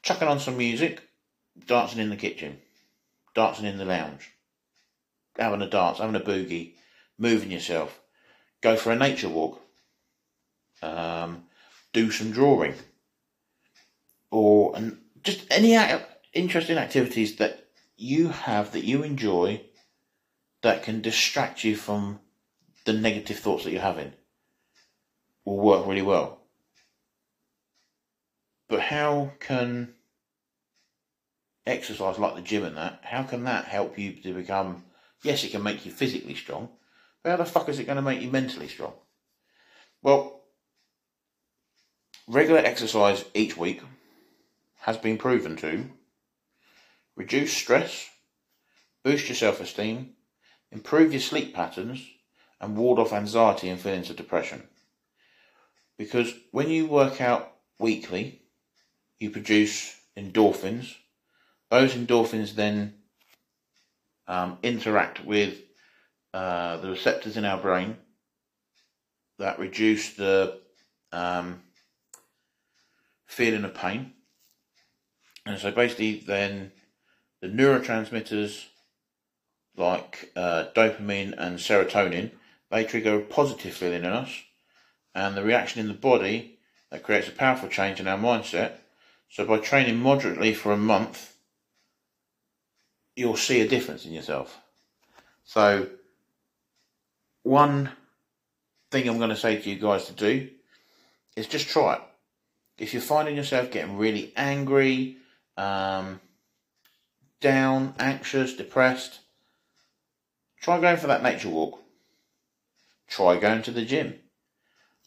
chucking 0.00 0.28
on 0.28 0.38
some 0.38 0.56
music, 0.56 1.02
dancing 1.66 1.98
in 1.98 2.08
the 2.08 2.16
kitchen, 2.16 2.60
dancing 3.34 3.64
in 3.66 3.78
the 3.78 3.84
lounge, 3.84 4.30
having 5.36 5.60
a 5.60 5.68
dance, 5.68 5.98
having 5.98 6.14
a 6.14 6.20
boogie, 6.20 6.74
moving 7.18 7.50
yourself, 7.50 8.00
go 8.60 8.76
for 8.76 8.92
a 8.92 8.96
nature 8.96 9.28
walk, 9.28 9.60
um, 10.82 11.42
do 11.92 12.12
some 12.12 12.30
drawing, 12.30 12.74
or 14.30 14.78
just 15.24 15.44
any 15.50 15.76
interesting 16.32 16.78
activities 16.78 17.38
that 17.38 17.66
you 17.96 18.28
have 18.28 18.70
that 18.70 18.84
you 18.84 19.02
enjoy 19.02 19.60
that 20.62 20.84
can 20.84 21.02
distract 21.02 21.64
you 21.64 21.74
from 21.74 22.20
the 22.84 22.92
negative 22.92 23.40
thoughts 23.40 23.64
that 23.64 23.72
you're 23.72 23.82
having 23.82 24.12
will 25.44 25.58
work 25.58 25.84
really 25.88 26.02
well. 26.02 26.41
But 28.72 28.80
how 28.80 29.32
can 29.38 29.92
exercise 31.66 32.18
like 32.18 32.36
the 32.36 32.40
gym 32.40 32.64
and 32.64 32.78
that, 32.78 33.00
how 33.02 33.22
can 33.22 33.44
that 33.44 33.66
help 33.66 33.98
you 33.98 34.14
to 34.22 34.32
become, 34.32 34.86
yes, 35.22 35.44
it 35.44 35.50
can 35.50 35.62
make 35.62 35.84
you 35.84 35.92
physically 35.92 36.34
strong, 36.34 36.70
but 37.22 37.32
how 37.32 37.36
the 37.36 37.44
fuck 37.44 37.68
is 37.68 37.78
it 37.78 37.84
going 37.84 37.96
to 37.96 38.02
make 38.02 38.22
you 38.22 38.30
mentally 38.30 38.68
strong? 38.68 38.94
Well, 40.02 40.40
regular 42.26 42.60
exercise 42.60 43.26
each 43.34 43.58
week 43.58 43.82
has 44.80 44.96
been 44.96 45.18
proven 45.18 45.56
to 45.56 45.90
reduce 47.14 47.52
stress, 47.52 48.08
boost 49.04 49.28
your 49.28 49.36
self 49.36 49.60
esteem, 49.60 50.14
improve 50.70 51.12
your 51.12 51.20
sleep 51.20 51.54
patterns, 51.54 52.02
and 52.58 52.74
ward 52.78 52.98
off 52.98 53.12
anxiety 53.12 53.68
and 53.68 53.78
feelings 53.78 54.08
of 54.08 54.16
depression. 54.16 54.66
Because 55.98 56.32
when 56.52 56.70
you 56.70 56.86
work 56.86 57.20
out 57.20 57.52
weekly, 57.78 58.41
you 59.22 59.30
produce 59.30 59.96
endorphins. 60.18 60.96
Those 61.70 61.94
endorphins 61.94 62.54
then 62.54 62.94
um, 64.26 64.58
interact 64.62 65.24
with 65.24 65.58
uh, 66.34 66.78
the 66.78 66.90
receptors 66.90 67.36
in 67.36 67.44
our 67.44 67.58
brain 67.58 67.96
that 69.38 69.58
reduce 69.58 70.14
the 70.14 70.58
um, 71.12 71.62
feeling 73.26 73.64
of 73.64 73.74
pain. 73.74 74.12
And 75.46 75.58
so 75.58 75.70
basically, 75.70 76.22
then 76.26 76.72
the 77.40 77.48
neurotransmitters 77.48 78.64
like 79.76 80.30
uh, 80.36 80.66
dopamine 80.74 81.34
and 81.38 81.58
serotonin, 81.58 82.30
they 82.70 82.84
trigger 82.84 83.18
a 83.18 83.22
positive 83.22 83.72
feeling 83.72 84.04
in 84.04 84.12
us, 84.12 84.30
and 85.14 85.36
the 85.36 85.42
reaction 85.42 85.80
in 85.80 85.88
the 85.88 85.94
body 85.94 86.58
that 86.90 87.02
creates 87.02 87.28
a 87.28 87.32
powerful 87.32 87.68
change 87.68 88.00
in 88.00 88.06
our 88.06 88.18
mindset 88.18 88.81
so 89.32 89.46
by 89.46 89.56
training 89.56 89.96
moderately 89.96 90.52
for 90.52 90.72
a 90.72 90.76
month, 90.76 91.34
you'll 93.16 93.38
see 93.38 93.62
a 93.62 93.66
difference 93.66 94.04
in 94.04 94.12
yourself. 94.12 94.60
So 95.42 95.88
one 97.42 97.90
thing 98.90 99.08
I'm 99.08 99.16
going 99.16 99.30
to 99.30 99.36
say 99.36 99.58
to 99.58 99.70
you 99.70 99.76
guys 99.76 100.04
to 100.04 100.12
do 100.12 100.50
is 101.34 101.46
just 101.46 101.70
try 101.70 101.94
it. 101.94 102.02
If 102.76 102.92
you're 102.92 103.00
finding 103.00 103.34
yourself 103.34 103.70
getting 103.70 103.96
really 103.96 104.34
angry, 104.36 105.16
um, 105.56 106.20
down, 107.40 107.94
anxious, 107.98 108.52
depressed, 108.52 109.20
try 110.60 110.78
going 110.78 110.98
for 110.98 111.06
that 111.06 111.22
nature 111.22 111.48
walk. 111.48 111.80
Try 113.08 113.38
going 113.38 113.62
to 113.62 113.70
the 113.70 113.86
gym. 113.86 114.16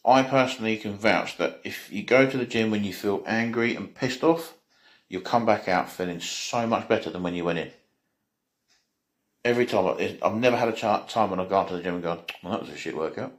I 0.06 0.22
personally 0.22 0.76
can 0.76 0.96
vouch 0.96 1.36
that 1.38 1.60
if 1.64 1.92
you 1.92 2.04
go 2.04 2.30
to 2.30 2.38
the 2.38 2.46
gym 2.46 2.70
when 2.70 2.84
you 2.84 2.92
feel 2.92 3.24
angry 3.26 3.74
and 3.74 3.92
pissed 3.92 4.22
off, 4.22 4.54
you'll 5.08 5.22
come 5.22 5.44
back 5.44 5.66
out 5.66 5.90
feeling 5.90 6.20
so 6.20 6.64
much 6.64 6.88
better 6.88 7.10
than 7.10 7.24
when 7.24 7.34
you 7.34 7.44
went 7.44 7.58
in. 7.58 7.72
Every 9.44 9.66
time, 9.66 10.18
I've 10.22 10.34
never 10.34 10.56
had 10.56 10.68
a 10.68 10.72
time 11.08 11.30
when 11.30 11.40
I've 11.40 11.48
gone 11.48 11.66
to 11.68 11.76
the 11.76 11.82
gym 11.82 11.94
and 11.94 12.02
gone, 12.02 12.20
well, 12.42 12.52
that 12.52 12.62
was 12.62 12.70
a 12.70 12.76
shit 12.76 12.96
workout. 12.96 13.32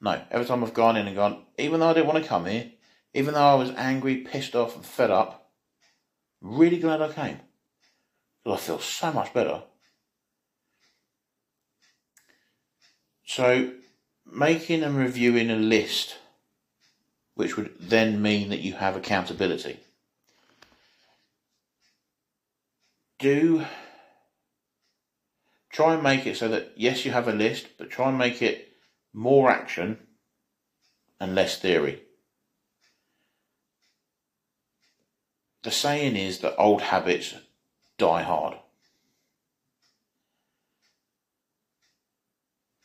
No, 0.00 0.20
every 0.30 0.46
time 0.46 0.64
I've 0.64 0.74
gone 0.74 0.96
in 0.96 1.06
and 1.06 1.16
gone, 1.16 1.44
even 1.56 1.80
though 1.80 1.90
I 1.90 1.94
didn't 1.94 2.08
want 2.08 2.22
to 2.22 2.28
come 2.28 2.46
here, 2.46 2.72
even 3.14 3.34
though 3.34 3.40
I 3.40 3.54
was 3.54 3.70
angry, 3.70 4.18
pissed 4.18 4.56
off, 4.56 4.74
and 4.74 4.84
fed 4.84 5.10
up, 5.10 5.50
really 6.40 6.78
glad 6.78 7.00
I 7.00 7.12
came. 7.12 7.40
Because 8.44 8.60
I 8.60 8.62
feel 8.62 8.78
so 8.80 9.12
much 9.12 9.32
better. 9.32 9.62
So, 13.24 13.72
making 14.30 14.82
and 14.82 14.96
reviewing 14.96 15.50
a 15.50 15.56
list, 15.56 16.16
which 17.34 17.56
would 17.56 17.74
then 17.80 18.20
mean 18.20 18.50
that 18.50 18.60
you 18.60 18.74
have 18.74 18.96
accountability. 18.96 19.80
Do 23.18 23.64
try 25.70 25.94
and 25.94 26.02
make 26.02 26.26
it 26.26 26.36
so 26.36 26.48
that 26.48 26.72
yes, 26.76 27.04
you 27.04 27.12
have 27.12 27.28
a 27.28 27.32
list, 27.32 27.68
but 27.78 27.90
try 27.90 28.08
and 28.08 28.18
make 28.18 28.42
it 28.42 28.72
more 29.12 29.50
action 29.50 29.98
and 31.20 31.34
less 31.34 31.58
theory. 31.58 32.02
The 35.62 35.70
saying 35.70 36.16
is 36.16 36.38
that 36.38 36.56
old 36.56 36.82
habits 36.82 37.34
die 37.98 38.22
hard. 38.22 38.56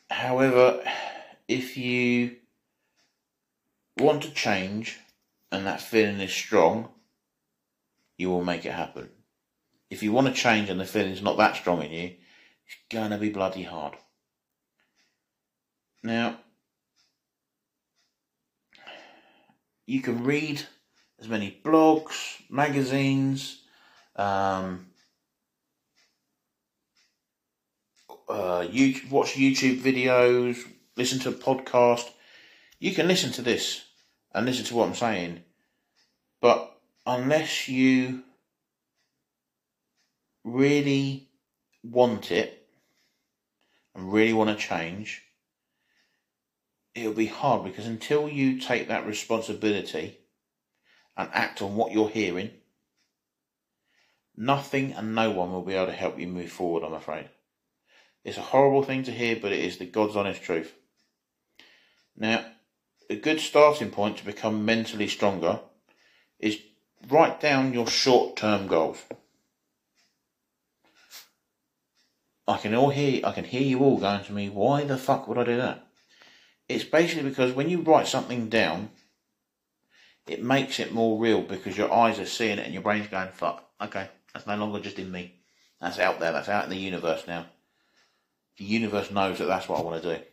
However, 0.10 0.84
if 1.54 1.78
you 1.78 2.38
want 4.00 4.24
to 4.24 4.32
change 4.32 4.98
and 5.52 5.68
that 5.68 5.82
feeling 5.82 6.20
is 6.20 6.34
strong, 6.34 6.90
you 8.18 8.32
will 8.32 8.44
make 8.44 8.66
it 8.66 8.72
happen. 8.72 9.10
If 9.92 10.02
you 10.02 10.12
want 10.12 10.26
to 10.26 10.34
change 10.34 10.72
and 10.72 10.80
the 10.80 10.86
feeling's 10.86 11.22
not 11.22 11.38
that 11.38 11.56
strong 11.56 11.84
in 11.84 11.92
you, 11.92 12.08
it's 12.66 12.78
gonna 12.90 13.20
be 13.20 13.30
bloody 13.30 13.62
hard. 13.62 13.94
Now, 16.02 16.40
you 19.86 20.02
can 20.02 20.24
read 20.24 20.64
as 21.20 21.28
many 21.28 21.56
blogs, 21.64 22.42
magazines, 22.50 23.62
um, 24.16 24.88
uh, 28.28 28.66
watch 29.12 29.36
YouTube 29.36 29.82
videos, 29.82 30.58
listen 30.96 31.20
to 31.20 31.30
a 31.30 31.34
podcast. 31.34 32.10
You 32.80 32.94
can 32.94 33.08
listen 33.08 33.32
to 33.34 33.42
this 33.42 33.86
and 34.34 34.46
listen 34.46 34.66
to 34.66 34.76
what 34.76 34.88
I'm 34.88 34.96
saying, 34.96 35.44
but 36.42 36.76
unless 37.06 37.68
you 37.68 38.24
really 40.44 41.30
want 41.84 42.32
it 42.32 42.68
and 43.96 44.12
really 44.12 44.34
want 44.34 44.50
to 44.50 44.68
change, 44.68 45.24
it'll 46.96 47.14
be 47.14 47.28
hard 47.28 47.64
because 47.64 47.88
until 47.88 48.28
you 48.30 48.60
take 48.60 48.88
that 48.88 49.08
responsibility 49.08 50.18
and 51.16 51.30
act 51.34 51.62
on 51.62 51.76
what 51.76 51.92
you're 51.92 52.10
hearing, 52.10 52.52
nothing 54.36 54.94
and 54.94 55.16
no 55.16 55.32
one 55.32 55.52
will 55.52 55.62
be 55.62 55.74
able 55.74 55.88
to 55.88 55.92
help 55.92 56.20
you 56.20 56.28
move 56.28 56.52
forward, 56.52 56.84
I'm 56.84 56.94
afraid. 56.94 57.30
It's 58.24 58.38
a 58.38 58.42
horrible 58.42 58.84
thing 58.84 59.04
to 59.04 59.12
hear, 59.12 59.38
but 59.42 59.52
it 59.52 59.60
is 59.60 59.78
the 59.78 59.86
God's 59.86 60.16
honest 60.16 60.42
truth. 60.42 60.74
Now, 62.16 62.46
a 63.10 63.16
good 63.16 63.40
starting 63.40 63.92
point 63.92 64.18
to 64.18 64.26
become 64.26 64.66
mentally 64.66 65.08
stronger 65.08 65.60
is 66.40 66.60
write 67.10 67.40
down 67.40 67.74
your 67.74 67.88
short 67.88 68.36
term 68.36 68.68
goals. 68.68 69.02
I 72.48 72.58
can 72.58 72.76
all 72.76 72.90
hear 72.90 73.26
I 73.26 73.32
can 73.32 73.46
hear 73.46 73.62
you 73.62 73.80
all 73.80 73.98
going 73.98 74.24
to 74.26 74.34
me, 74.34 74.50
why 74.50 74.84
the 74.84 74.98
fuck 74.98 75.28
would 75.28 75.38
I 75.38 75.44
do 75.44 75.58
that? 75.58 75.88
It's 76.68 76.84
basically 76.84 77.30
because 77.30 77.54
when 77.54 77.70
you 77.70 77.82
write 77.82 78.08
something 78.08 78.50
down, 78.50 78.90
it 80.28 80.42
makes 80.42 80.80
it 80.80 80.94
more 80.94 81.20
real 81.20 81.42
because 81.42 81.78
your 81.78 81.94
eyes 81.94 82.20
are 82.20 82.26
seeing 82.26 82.58
it 82.58 82.66
and 82.66 82.74
your 82.74 82.84
brain's 82.84 83.08
going, 83.08 83.30
fuck, 83.34 83.68
okay, 83.82 84.10
that's 84.34 84.48
no 84.48 84.56
longer 84.56 84.80
just 84.80 85.00
in 85.00 85.12
me. 85.12 85.36
That's 85.82 86.00
out 86.00 86.20
there, 86.20 86.32
that's 86.32 86.50
out 86.50 86.64
in 86.64 86.70
the 86.70 86.78
universe 86.78 87.24
now. 87.28 87.46
The 88.58 88.66
universe 88.66 89.12
knows 89.12 89.40
that 89.40 89.46
that's 89.46 89.68
what 89.68 89.80
I 89.80 89.84
want 89.84 90.02
to 90.02 90.18
do. 90.18 90.24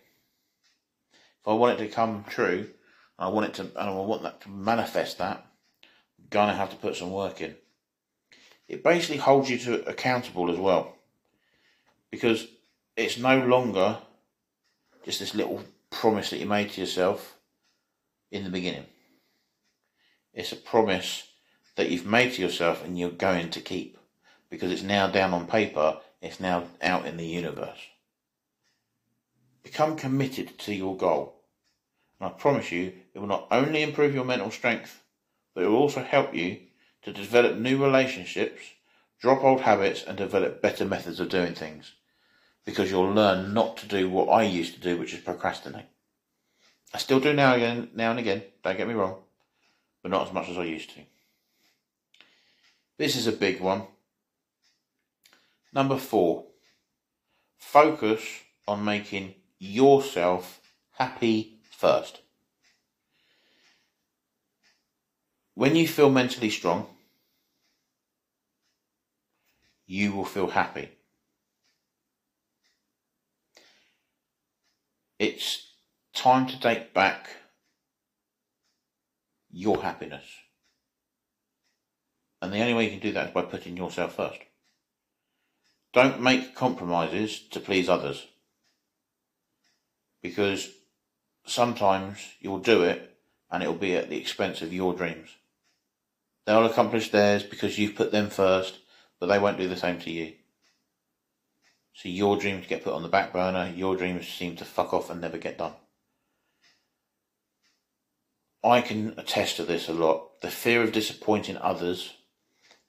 If 1.42 1.48
I 1.48 1.52
want 1.54 1.80
it 1.80 1.84
to 1.84 1.92
come 1.92 2.24
true, 2.28 2.68
I 3.18 3.28
want 3.28 3.46
it 3.46 3.54
to, 3.54 3.62
and 3.62 3.90
I 3.90 3.90
want 3.92 4.22
that 4.22 4.40
to 4.42 4.50
manifest 4.50 5.18
that, 5.18 5.46
I'm 6.18 6.26
gonna 6.30 6.54
have 6.54 6.70
to 6.70 6.76
put 6.76 6.96
some 6.96 7.12
work 7.12 7.40
in. 7.40 7.56
It 8.68 8.84
basically 8.84 9.16
holds 9.16 9.50
you 9.50 9.58
to 9.58 9.88
accountable 9.88 10.50
as 10.50 10.58
well, 10.58 10.96
because 12.10 12.46
it's 12.96 13.18
no 13.18 13.38
longer 13.38 13.98
just 15.04 15.18
this 15.18 15.34
little 15.34 15.62
promise 15.90 16.30
that 16.30 16.38
you 16.38 16.46
made 16.46 16.70
to 16.70 16.80
yourself 16.80 17.36
in 18.30 18.44
the 18.44 18.50
beginning. 18.50 18.86
It's 20.32 20.52
a 20.52 20.56
promise 20.56 21.26
that 21.76 21.90
you've 21.90 22.06
made 22.06 22.34
to 22.34 22.42
yourself 22.42 22.84
and 22.84 22.98
you're 22.98 23.10
going 23.10 23.50
to 23.50 23.60
keep 23.60 23.98
because 24.50 24.70
it's 24.70 24.82
now 24.82 25.06
down 25.08 25.32
on 25.32 25.46
paper, 25.46 25.98
it's 26.20 26.40
now 26.40 26.64
out 26.82 27.06
in 27.06 27.16
the 27.16 27.26
universe. 27.26 27.78
Become 29.62 29.96
committed 29.96 30.58
to 30.60 30.74
your 30.74 30.96
goal. 30.96 31.34
And 32.18 32.28
I 32.28 32.32
promise 32.32 32.70
you, 32.72 32.92
it 33.14 33.18
will 33.18 33.26
not 33.26 33.46
only 33.50 33.82
improve 33.82 34.14
your 34.14 34.24
mental 34.24 34.50
strength, 34.50 35.02
but 35.54 35.64
it 35.64 35.68
will 35.68 35.76
also 35.76 36.02
help 36.02 36.34
you 36.34 36.60
to 37.02 37.12
develop 37.12 37.56
new 37.56 37.82
relationships, 37.82 38.62
drop 39.20 39.42
old 39.42 39.62
habits, 39.62 40.02
and 40.02 40.16
develop 40.16 40.62
better 40.62 40.84
methods 40.84 41.20
of 41.20 41.28
doing 41.28 41.54
things. 41.54 41.92
Because 42.64 42.90
you'll 42.90 43.12
learn 43.12 43.54
not 43.54 43.76
to 43.78 43.86
do 43.86 44.08
what 44.08 44.28
I 44.28 44.42
used 44.42 44.74
to 44.74 44.80
do, 44.80 44.98
which 44.98 45.14
is 45.14 45.20
procrastinate. 45.20 45.86
I 46.92 46.98
still 46.98 47.20
do 47.20 47.32
now 47.32 47.54
again, 47.54 47.90
now 47.94 48.10
and 48.10 48.18
again. 48.18 48.42
Don't 48.62 48.76
get 48.76 48.88
me 48.88 48.94
wrong, 48.94 49.16
but 50.02 50.10
not 50.10 50.26
as 50.26 50.32
much 50.32 50.48
as 50.48 50.58
I 50.58 50.64
used 50.64 50.90
to. 50.90 51.00
This 52.98 53.16
is 53.16 53.26
a 53.26 53.32
big 53.32 53.60
one. 53.60 53.84
Number 55.72 55.96
four, 55.96 56.44
focus 57.56 58.22
on 58.66 58.84
making 58.84 59.34
yourself 59.60 60.60
happy 60.92 61.60
first. 61.70 62.22
When 65.54 65.76
you 65.76 65.86
feel 65.86 66.10
mentally 66.10 66.50
strong, 66.50 66.86
you 69.86 70.12
will 70.12 70.24
feel 70.24 70.48
happy. 70.48 70.88
It's 75.18 75.74
time 76.14 76.46
to 76.46 76.58
take 76.58 76.94
back 76.94 77.28
your 79.50 79.82
happiness. 79.82 80.24
And 82.40 82.52
the 82.52 82.60
only 82.60 82.72
way 82.72 82.84
you 82.84 82.90
can 82.92 83.00
do 83.00 83.12
that 83.12 83.28
is 83.28 83.34
by 83.34 83.42
putting 83.42 83.76
yourself 83.76 84.14
first. 84.14 84.38
Don't 85.92 86.22
make 86.22 86.54
compromises 86.54 87.40
to 87.50 87.60
please 87.60 87.88
others. 87.88 88.26
Because 90.22 90.70
sometimes 91.46 92.18
you'll 92.40 92.58
do 92.58 92.82
it 92.82 93.16
and 93.50 93.62
it'll 93.62 93.74
be 93.74 93.96
at 93.96 94.08
the 94.08 94.18
expense 94.18 94.62
of 94.62 94.72
your 94.72 94.94
dreams. 94.94 95.30
They'll 96.46 96.66
accomplish 96.66 97.10
theirs 97.10 97.42
because 97.42 97.78
you've 97.78 97.94
put 97.94 98.12
them 98.12 98.30
first, 98.30 98.78
but 99.18 99.26
they 99.26 99.38
won't 99.38 99.58
do 99.58 99.68
the 99.68 99.76
same 99.76 99.98
to 100.00 100.10
you. 100.10 100.34
So 101.92 102.08
your 102.08 102.36
dreams 102.36 102.66
get 102.66 102.84
put 102.84 102.94
on 102.94 103.02
the 103.02 103.08
back 103.08 103.32
burner, 103.32 103.72
your 103.74 103.96
dreams 103.96 104.26
seem 104.26 104.56
to 104.56 104.64
fuck 104.64 104.94
off 104.94 105.10
and 105.10 105.20
never 105.20 105.38
get 105.38 105.58
done. 105.58 105.74
I 108.62 108.80
can 108.80 109.14
attest 109.16 109.56
to 109.56 109.64
this 109.64 109.88
a 109.88 109.92
lot. 109.92 110.40
The 110.42 110.50
fear 110.50 110.82
of 110.82 110.92
disappointing 110.92 111.56
others 111.56 112.14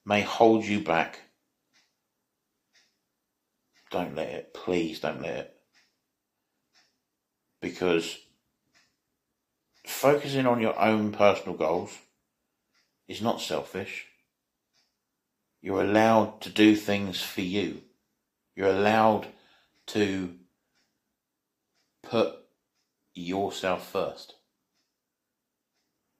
may 0.05 0.21
hold 0.21 0.65
you 0.65 0.82
back. 0.82 1.19
Don't 3.89 4.15
let 4.15 4.29
it. 4.29 4.53
Please 4.53 4.99
don't 4.99 5.21
let 5.21 5.36
it. 5.36 5.51
Because 7.62 8.18
focusing 9.86 10.47
on 10.47 10.59
your 10.62 10.78
own 10.80 11.12
personal 11.12 11.55
goals 11.55 11.97
is 13.07 13.22
not 13.22 13.41
selfish. 13.41 14.07
You're 15.62 15.84
allowed 15.84 16.41
to 16.41 16.49
do 16.49 16.76
things 16.76 17.22
for 17.22 17.41
you. 17.41 17.82
You're 18.55 18.70
allowed 18.70 19.28
to 19.88 20.36
put 22.03 22.36
yourself 23.14 23.91
first. 23.91 24.36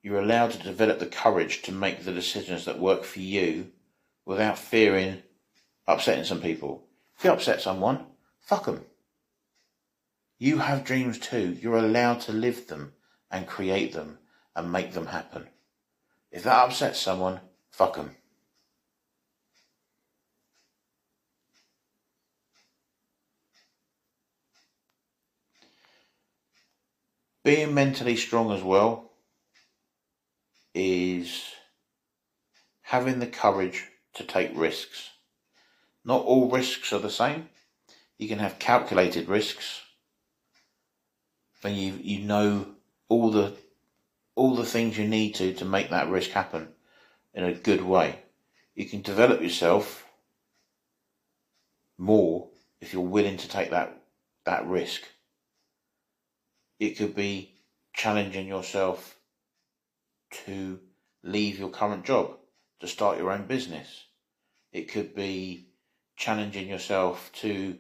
You're 0.04 0.22
allowed 0.22 0.52
to 0.52 0.64
develop 0.64 1.00
the 1.00 1.06
courage 1.06 1.62
to 1.64 1.72
make 1.72 2.04
the 2.04 2.12
decisions 2.12 2.66
that 2.66 2.80
work 2.80 3.04
for 3.04 3.20
you 3.20 3.72
without 4.26 4.58
fearing 4.58 5.24
upsetting 5.88 6.24
some 6.24 6.42
people. 6.42 6.84
If 7.18 7.24
you 7.24 7.32
upset 7.32 7.62
someone, 7.62 8.06
fuck 8.40 8.66
them. 8.66 8.86
You 10.42 10.58
have 10.58 10.84
dreams 10.84 11.20
too. 11.20 11.56
You're 11.62 11.78
allowed 11.78 12.22
to 12.22 12.32
live 12.32 12.66
them 12.66 12.94
and 13.30 13.46
create 13.46 13.94
them 13.94 14.18
and 14.56 14.72
make 14.72 14.94
them 14.94 15.06
happen. 15.06 15.48
If 16.32 16.42
that 16.46 16.66
upsets 16.66 17.00
someone, 17.00 17.42
fuck 17.70 17.96
them. 17.96 18.16
Being 27.44 27.76
mentally 27.76 28.16
strong 28.16 28.52
as 28.52 28.64
well 28.64 29.12
is 30.74 31.44
having 32.82 33.20
the 33.20 33.28
courage 33.28 33.86
to 34.16 34.24
take 34.24 34.54
risks. 34.56 35.12
Not 36.04 36.26
all 36.26 36.50
risks 36.50 36.92
are 36.92 36.98
the 36.98 37.12
same. 37.12 37.50
You 38.18 38.28
can 38.28 38.40
have 38.40 38.58
calculated 38.58 39.28
risks 39.30 39.82
when 41.62 41.76
you 41.76 41.94
you 42.02 42.20
know 42.20 42.68
all 43.08 43.32
the 43.32 43.56
all 44.36 44.56
the 44.56 44.66
things 44.66 44.98
you 44.98 45.08
need 45.08 45.36
to 45.36 45.54
to 45.54 45.66
make 45.66 45.90
that 45.90 46.10
risk 46.10 46.32
happen 46.32 46.70
in 47.34 47.44
a 47.44 47.54
good 47.54 47.82
way. 47.82 48.20
You 48.76 48.86
can 48.86 49.02
develop 49.02 49.42
yourself 49.42 50.06
more 51.98 52.50
if 52.80 52.94
you're 52.94 53.02
willing 53.02 53.38
to 53.38 53.48
take 53.48 53.72
that 53.72 54.02
that 54.46 54.66
risk. 54.66 55.04
It 56.80 56.98
could 56.98 57.16
be 57.16 57.54
challenging 57.94 58.48
yourself 58.48 59.16
to 60.46 60.80
leave 61.24 61.60
your 61.60 61.70
current 61.70 62.06
job, 62.06 62.38
to 62.80 62.88
start 62.88 63.18
your 63.18 63.32
own 63.32 63.46
business. 63.46 64.06
It 64.72 64.92
could 64.92 65.14
be 65.14 65.68
challenging 66.16 66.68
yourself 66.68 67.30
to 67.34 67.78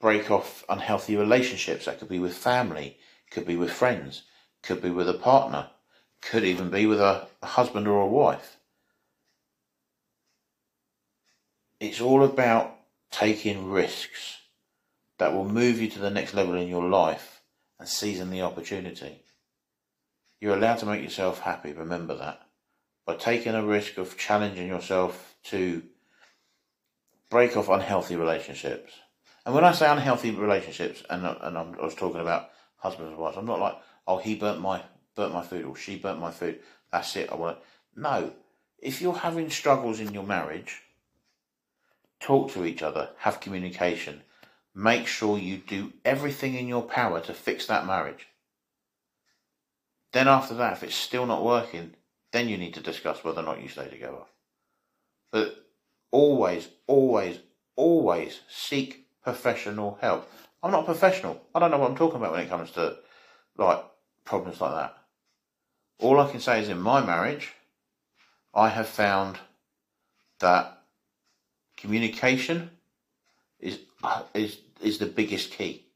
break 0.00 0.30
off 0.30 0.64
unhealthy 0.68 1.16
relationships. 1.16 1.86
That 1.86 1.98
could 1.98 2.08
be 2.08 2.18
with 2.18 2.36
family, 2.36 2.98
could 3.32 3.46
be 3.46 3.56
with 3.56 3.72
friends, 3.72 4.22
could 4.62 4.82
be 4.82 4.90
with 4.90 5.08
a 5.08 5.14
partner, 5.14 5.70
could 6.20 6.44
even 6.44 6.70
be 6.70 6.86
with 6.86 7.00
a, 7.00 7.26
a 7.42 7.46
husband 7.46 7.88
or 7.88 8.00
a 8.02 8.06
wife. 8.06 8.58
It's 11.80 12.00
all 12.00 12.22
about 12.22 12.76
taking 13.10 13.70
risks 13.70 14.38
that 15.18 15.32
will 15.32 15.48
move 15.48 15.80
you 15.80 15.88
to 15.88 15.98
the 15.98 16.10
next 16.10 16.34
level 16.34 16.54
in 16.54 16.68
your 16.68 16.88
life 16.88 17.42
and 17.78 17.88
seizing 17.88 18.30
the 18.30 18.42
opportunity. 18.42 19.22
You're 20.40 20.56
allowed 20.56 20.78
to 20.78 20.86
make 20.86 21.02
yourself 21.02 21.40
happy, 21.40 21.72
remember 21.72 22.16
that. 22.16 22.40
By 23.06 23.16
taking 23.16 23.54
a 23.54 23.64
risk 23.64 23.98
of 23.98 24.16
challenging 24.16 24.68
yourself 24.68 25.34
to 25.44 25.82
break 27.30 27.56
off 27.56 27.68
unhealthy 27.68 28.16
relationships. 28.16 28.92
And 29.44 29.54
when 29.54 29.64
I 29.64 29.72
say 29.72 29.90
unhealthy 29.90 30.30
relationships, 30.30 31.02
and, 31.10 31.26
and 31.26 31.58
i 31.58 31.62
was 31.82 31.94
talking 31.94 32.20
about 32.20 32.50
husbands 32.82 33.10
and 33.10 33.18
wives, 33.18 33.36
I'm 33.36 33.46
not 33.46 33.60
like, 33.60 33.76
oh, 34.06 34.18
he 34.18 34.34
burnt 34.34 34.60
my 34.60 34.82
burnt 35.14 35.32
my 35.32 35.42
food 35.42 35.64
or 35.64 35.76
she 35.76 35.96
burnt 35.96 36.20
my 36.20 36.30
food. 36.30 36.60
That's 36.90 37.14
it. 37.16 37.30
I 37.30 37.36
want. 37.36 37.58
No, 37.94 38.32
if 38.78 39.00
you're 39.00 39.14
having 39.14 39.50
struggles 39.50 40.00
in 40.00 40.12
your 40.12 40.24
marriage, 40.24 40.82
talk 42.20 42.50
to 42.52 42.64
each 42.64 42.82
other, 42.82 43.10
have 43.18 43.40
communication, 43.40 44.22
make 44.74 45.06
sure 45.06 45.38
you 45.38 45.58
do 45.58 45.92
everything 46.04 46.54
in 46.54 46.68
your 46.68 46.82
power 46.82 47.20
to 47.20 47.34
fix 47.34 47.66
that 47.66 47.86
marriage. 47.86 48.26
Then 50.12 50.28
after 50.28 50.54
that, 50.54 50.74
if 50.74 50.82
it's 50.82 50.94
still 50.94 51.26
not 51.26 51.44
working, 51.44 51.94
then 52.32 52.48
you 52.48 52.56
need 52.58 52.74
to 52.74 52.80
discuss 52.80 53.22
whether 53.22 53.40
or 53.40 53.44
not 53.44 53.62
you 53.62 53.68
stay 53.68 53.88
together. 53.88 54.24
But 55.30 55.54
always, 56.10 56.68
always, 56.86 57.38
always 57.76 58.40
seek 58.48 59.06
professional 59.22 59.98
help. 60.00 60.30
I'm 60.62 60.70
not 60.70 60.82
a 60.82 60.86
professional. 60.86 61.42
I 61.54 61.58
don't 61.58 61.70
know 61.70 61.78
what 61.78 61.90
I'm 61.90 61.96
talking 61.96 62.16
about 62.16 62.32
when 62.32 62.42
it 62.42 62.48
comes 62.48 62.70
to 62.72 62.96
like 63.56 63.84
problems 64.24 64.60
like 64.60 64.74
that. 64.74 64.96
All 65.98 66.20
I 66.20 66.30
can 66.30 66.40
say 66.40 66.60
is 66.60 66.68
in 66.68 66.80
my 66.80 67.04
marriage, 67.04 67.52
I 68.54 68.68
have 68.68 68.88
found 68.88 69.38
that 70.40 70.82
communication 71.76 72.70
is 73.58 73.78
is 74.34 74.58
is 74.80 74.98
the 74.98 75.06
biggest 75.06 75.52
key. 75.52 75.86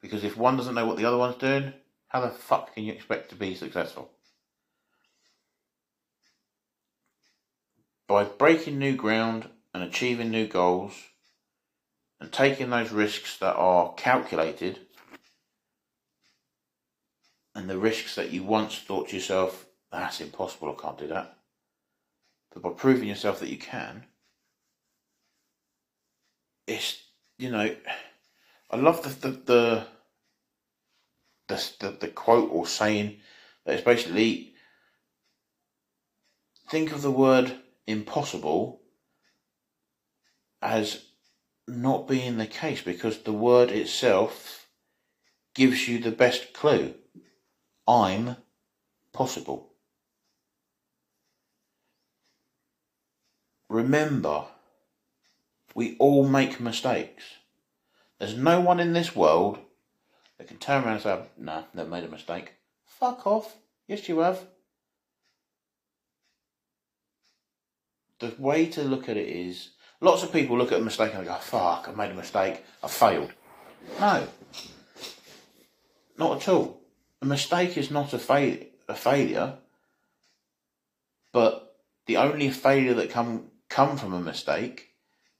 Because 0.00 0.24
if 0.24 0.36
one 0.36 0.56
doesn't 0.56 0.74
know 0.74 0.86
what 0.86 0.96
the 0.96 1.04
other 1.04 1.18
one's 1.18 1.36
doing, 1.36 1.74
how 2.08 2.20
the 2.20 2.30
fuck 2.30 2.74
can 2.74 2.84
you 2.84 2.92
expect 2.92 3.28
to 3.30 3.34
be 3.34 3.54
successful? 3.54 4.10
By 8.08 8.24
breaking 8.24 8.78
new 8.78 8.96
ground 8.96 9.48
and 9.74 9.82
achieving 9.82 10.30
new 10.30 10.46
goals 10.46 10.94
and 12.20 12.30
taking 12.30 12.70
those 12.70 12.90
risks 12.90 13.38
that 13.38 13.56
are 13.56 13.94
calculated 13.94 14.78
and 17.54 17.68
the 17.68 17.78
risks 17.78 18.14
that 18.14 18.30
you 18.30 18.42
once 18.44 18.78
thought 18.78 19.08
to 19.08 19.16
yourself, 19.16 19.66
that's 19.90 20.20
impossible, 20.20 20.76
I 20.76 20.80
can't 20.80 20.98
do 20.98 21.08
that. 21.08 21.36
But 22.52 22.62
by 22.62 22.70
proving 22.70 23.08
yourself 23.08 23.40
that 23.40 23.48
you 23.48 23.58
can, 23.58 24.04
it's, 26.66 27.02
you 27.38 27.50
know, 27.50 27.74
I 28.70 28.76
love 28.76 29.02
the, 29.02 29.28
the, 29.28 29.86
the, 31.48 31.58
the, 31.80 31.96
the, 32.00 32.08
quote 32.08 32.50
or 32.52 32.66
saying 32.66 33.18
that 33.64 33.74
it's 33.74 33.84
basically 33.84 34.54
think 36.68 36.92
of 36.92 37.02
the 37.02 37.10
word 37.10 37.52
impossible 37.86 38.80
as 40.62 41.04
not 41.70 42.08
being 42.08 42.36
the 42.36 42.46
case 42.46 42.82
because 42.82 43.18
the 43.18 43.32
word 43.32 43.70
itself 43.70 44.68
gives 45.54 45.88
you 45.88 45.98
the 45.98 46.10
best 46.10 46.52
clue. 46.52 46.94
I'm 47.86 48.36
possible. 49.12 49.70
Remember, 53.68 54.46
we 55.74 55.96
all 55.98 56.26
make 56.26 56.60
mistakes. 56.60 57.24
There's 58.18 58.36
no 58.36 58.60
one 58.60 58.80
in 58.80 58.92
this 58.92 59.14
world 59.14 59.58
that 60.38 60.48
can 60.48 60.58
turn 60.58 60.84
around 60.84 60.94
and 60.94 61.02
say, 61.02 61.20
nah, 61.38 61.62
they've 61.74 61.88
made 61.88 62.04
a 62.04 62.08
mistake. 62.08 62.54
Fuck 62.84 63.26
off. 63.26 63.56
Yes, 63.86 64.08
you 64.08 64.18
have. 64.18 64.46
The 68.18 68.34
way 68.38 68.66
to 68.66 68.82
look 68.82 69.08
at 69.08 69.16
it 69.16 69.28
is, 69.28 69.70
lots 70.00 70.22
of 70.22 70.32
people 70.32 70.56
look 70.56 70.72
at 70.72 70.80
a 70.80 70.84
mistake 70.84 71.14
and 71.14 71.24
go, 71.26 71.34
fuck, 71.34 71.88
I 71.88 71.92
made 71.92 72.10
a 72.10 72.14
mistake, 72.14 72.64
I 72.82 72.88
failed. 72.88 73.32
No. 73.98 74.26
Not 76.18 76.42
at 76.42 76.48
all. 76.48 76.80
A 77.22 77.26
mistake 77.26 77.76
is 77.76 77.90
not 77.90 78.12
a, 78.12 78.18
fa- 78.18 78.58
a 78.88 78.94
failure, 78.94 79.58
but 81.32 81.76
the 82.06 82.16
only 82.16 82.50
failure 82.50 82.94
that 82.94 83.10
come 83.10 83.50
come 83.68 83.96
from 83.96 84.12
a 84.12 84.20
mistake 84.20 84.88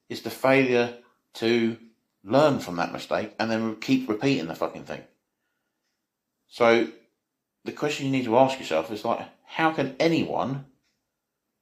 is 0.09 0.23
the 0.23 0.31
failure 0.31 0.95
to 1.35 1.77
learn 2.23 2.61
from 2.61 2.77
that 2.77 2.93
mistake 2.93 3.35
and 3.39 3.51
then 3.51 3.77
keep 3.77 4.09
repeating 4.09 4.47
the 4.47 4.55
fucking 4.55 4.85
thing. 4.85 5.03
So 6.49 6.89
the 7.65 7.73
question 7.73 8.07
you 8.07 8.13
need 8.13 8.25
to 8.25 8.39
ask 8.39 8.59
yourself 8.59 8.91
is 8.93 9.05
like, 9.05 9.27
how 9.45 9.73
can 9.73 9.97
anyone 9.99 10.67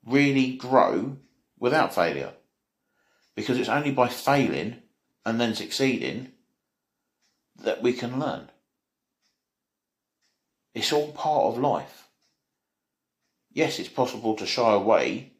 really 0.04 0.56
grow 0.56 1.16
without 1.58 1.94
failure? 1.94 2.32
Because 3.38 3.60
it's 3.60 3.68
only 3.68 3.92
by 3.92 4.08
failing 4.08 4.82
and 5.24 5.40
then 5.40 5.54
succeeding 5.54 6.32
that 7.62 7.80
we 7.80 7.92
can 7.92 8.18
learn. 8.18 8.50
It's 10.74 10.92
all 10.92 11.12
part 11.12 11.44
of 11.44 11.56
life. 11.56 12.08
Yes, 13.52 13.78
it's 13.78 13.88
possible 13.88 14.34
to 14.34 14.44
shy 14.44 14.74
away 14.74 15.34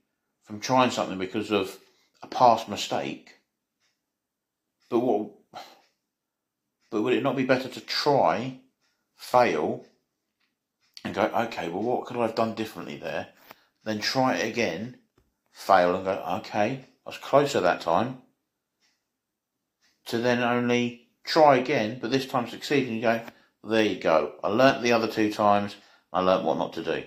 from 0.45 0.61
trying 0.61 0.93
something 0.93 1.19
because 1.19 1.51
of 1.51 1.77
a 2.23 2.29
past 2.29 2.69
mistake. 2.69 3.35
But 4.89 5.01
what? 5.01 5.31
But 6.91 7.03
would 7.03 7.15
it 7.15 7.25
not 7.25 7.35
be 7.35 7.47
better 7.47 7.69
to 7.69 7.81
try, 7.81 8.61
fail, 9.17 9.85
and 11.03 11.17
go, 11.17 11.23
okay, 11.23 11.69
well, 11.69 11.83
what 11.83 12.07
could 12.07 12.17
I 12.17 12.23
have 12.23 12.37
done 12.37 12.55
differently 12.55 12.97
there? 12.97 13.27
Then 13.83 13.99
try 13.99 14.37
it 14.37 14.49
again, 14.49 14.99
fail, 15.51 15.97
and 15.97 16.05
go, 16.05 16.13
okay, 16.37 16.85
Was 17.09 17.17
closer 17.17 17.61
that 17.61 17.81
time. 17.81 18.19
To 20.09 20.19
then 20.19 20.43
only 20.43 21.09
try 21.25 21.57
again, 21.57 21.97
but 22.03 22.11
this 22.11 22.27
time 22.27 22.47
succeed, 22.47 22.87
and 22.87 23.01
go, 23.01 23.23
there 23.65 23.83
you 23.83 23.99
go. 23.99 24.35
I 24.45 24.49
learnt 24.49 24.83
the 24.83 24.93
other 24.93 25.09
two 25.09 25.33
times. 25.33 25.77
I 26.13 26.21
learnt 26.21 26.45
what 26.45 26.59
not 26.59 26.75
to 26.75 26.85
do. 26.85 27.05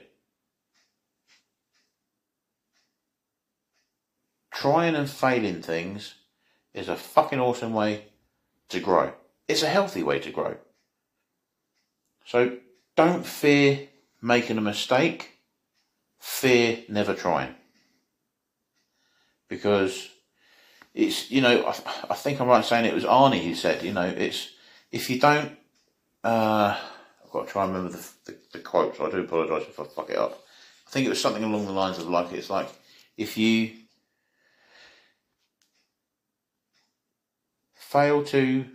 Trying 4.51 4.95
and 4.95 5.07
failing 5.07 5.61
things 5.61 6.15
is 6.73 6.89
a 6.89 6.95
fucking 6.95 7.39
awesome 7.39 7.75
way 7.75 8.05
to 8.69 8.79
grow. 8.79 9.13
It's 9.47 9.61
a 9.61 9.69
healthy 9.69 10.01
way 10.01 10.17
to 10.17 10.31
grow. 10.31 10.57
So 12.25 12.57
don't 12.95 13.23
fear 13.23 13.87
making 14.19 14.57
a 14.57 14.61
mistake. 14.61 15.37
Fear 16.19 16.85
never 16.89 17.13
trying. 17.13 17.53
Because 19.51 20.07
it's, 20.93 21.29
you 21.29 21.41
know, 21.41 21.65
I, 21.65 21.75
I 22.09 22.15
think 22.15 22.39
I'm 22.39 22.47
right 22.47 22.59
in 22.59 22.63
saying 22.63 22.85
it 22.85 22.93
was 22.93 23.03
Arnie 23.03 23.43
who 23.43 23.53
said, 23.53 23.83
you 23.83 23.91
know, 23.91 24.07
it's, 24.07 24.49
if 24.93 25.09
you 25.09 25.19
don't 25.19 25.51
uh, 26.23 26.77
I've 27.23 27.31
got 27.31 27.47
to 27.47 27.51
try 27.51 27.65
and 27.65 27.73
remember 27.73 27.97
the, 27.97 28.09
the, 28.25 28.37
the 28.53 28.59
quote, 28.59 28.95
so 28.95 29.07
I 29.07 29.11
do 29.11 29.19
apologise 29.19 29.67
if 29.67 29.79
I 29.79 29.83
fuck 29.83 30.09
it 30.09 30.17
up. 30.17 30.43
I 30.87 30.91
think 30.91 31.05
it 31.05 31.09
was 31.09 31.21
something 31.21 31.43
along 31.43 31.65
the 31.65 31.71
lines 31.71 31.97
of 31.97 32.07
like, 32.07 32.31
it's 32.33 32.49
like, 32.49 32.69
if 33.17 33.37
you 33.37 33.71
fail 37.73 38.23
to, 38.23 38.39
you 38.39 38.65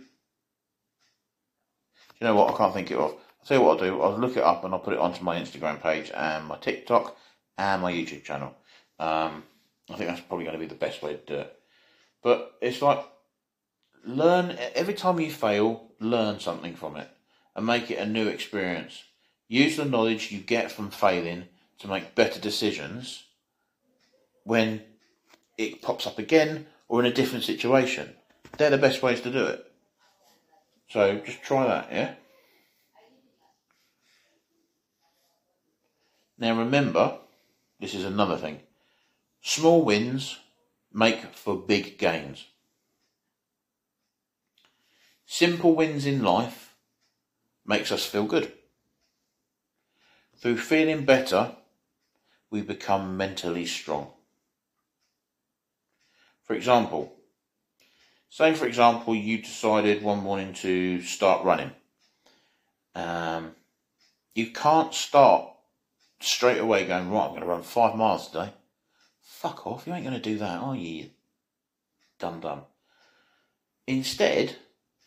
know 2.21 2.35
what, 2.35 2.53
I 2.53 2.57
can't 2.57 2.73
think 2.73 2.91
it 2.91 2.97
of. 2.97 3.11
I'll 3.11 3.45
tell 3.45 3.57
you 3.57 3.63
what 3.63 3.79
I'll 3.79 3.89
do, 3.89 4.01
I'll 4.01 4.17
look 4.19 4.37
it 4.37 4.43
up 4.43 4.63
and 4.63 4.73
I'll 4.73 4.79
put 4.79 4.93
it 4.93 4.99
onto 4.99 5.23
my 5.23 5.39
Instagram 5.39 5.81
page 5.81 6.11
and 6.15 6.45
my 6.45 6.57
TikTok 6.57 7.17
and 7.57 7.81
my 7.81 7.91
YouTube 7.91 8.23
channel. 8.23 8.55
Um, 8.99 9.43
I 9.89 9.95
think 9.95 10.09
that's 10.09 10.21
probably 10.21 10.45
going 10.45 10.57
to 10.57 10.59
be 10.59 10.67
the 10.67 10.75
best 10.75 11.01
way 11.01 11.13
to 11.13 11.25
do 11.25 11.35
it. 11.35 11.59
But 12.21 12.57
it's 12.61 12.81
like, 12.81 13.05
learn, 14.05 14.57
every 14.75 14.93
time 14.93 15.19
you 15.19 15.31
fail, 15.31 15.91
learn 15.99 16.39
something 16.39 16.75
from 16.75 16.97
it 16.97 17.09
and 17.55 17.65
make 17.65 17.89
it 17.89 17.99
a 17.99 18.05
new 18.05 18.27
experience. 18.27 19.03
Use 19.47 19.77
the 19.77 19.85
knowledge 19.85 20.31
you 20.31 20.39
get 20.39 20.71
from 20.71 20.91
failing 20.91 21.45
to 21.79 21.87
make 21.87 22.15
better 22.15 22.39
decisions 22.39 23.23
when 24.43 24.81
it 25.57 25.81
pops 25.81 26.05
up 26.05 26.19
again 26.19 26.65
or 26.87 26.99
in 26.99 27.05
a 27.05 27.13
different 27.13 27.45
situation. 27.45 28.13
They're 28.57 28.69
the 28.69 28.77
best 28.77 29.01
ways 29.01 29.21
to 29.21 29.31
do 29.31 29.45
it. 29.45 29.63
So 30.89 31.19
just 31.19 31.43
try 31.43 31.67
that, 31.67 31.89
yeah? 31.91 32.13
Now 36.37 36.57
remember, 36.57 37.17
this 37.79 37.93
is 37.93 38.05
another 38.05 38.37
thing. 38.37 38.59
Small 39.47 39.81
wins 39.81 40.39
make 40.91 41.33
for 41.33 41.55
big 41.55 41.97
gains. 41.97 42.47
Simple 45.25 45.73
wins 45.73 46.05
in 46.05 46.21
life 46.21 46.75
makes 47.65 47.89
us 47.89 48.05
feel 48.05 48.25
good. 48.25 48.51
Through 50.37 50.57
feeling 50.57 51.05
better, 51.05 51.55
we 52.49 52.61
become 52.61 53.15
mentally 53.15 53.65
strong. 53.65 54.09
For 56.43 56.53
example, 56.53 57.15
say 58.29 58.53
for 58.53 58.67
example 58.67 59.15
you 59.15 59.37
decided 59.37 60.03
one 60.03 60.19
morning 60.19 60.51
to 60.55 61.01
start 61.03 61.45
running. 61.45 61.71
Um, 62.95 63.55
you 64.35 64.47
can't 64.51 64.93
start 64.93 65.49
straight 66.19 66.59
away 66.59 66.85
going, 66.85 67.09
right, 67.09 67.23
I'm 67.23 67.29
going 67.29 67.39
to 67.39 67.47
run 67.47 67.63
five 67.63 67.95
miles 67.95 68.27
today. 68.27 68.51
Fuck 69.47 69.67
off, 69.67 69.87
you 69.87 69.93
ain't 69.93 70.03
going 70.03 70.21
to 70.21 70.21
do 70.21 70.37
that, 70.39 70.59
are 70.59 70.75
you? 70.75 71.09
Dum 72.19 72.41
dum. 72.41 72.61
Instead, 73.87 74.57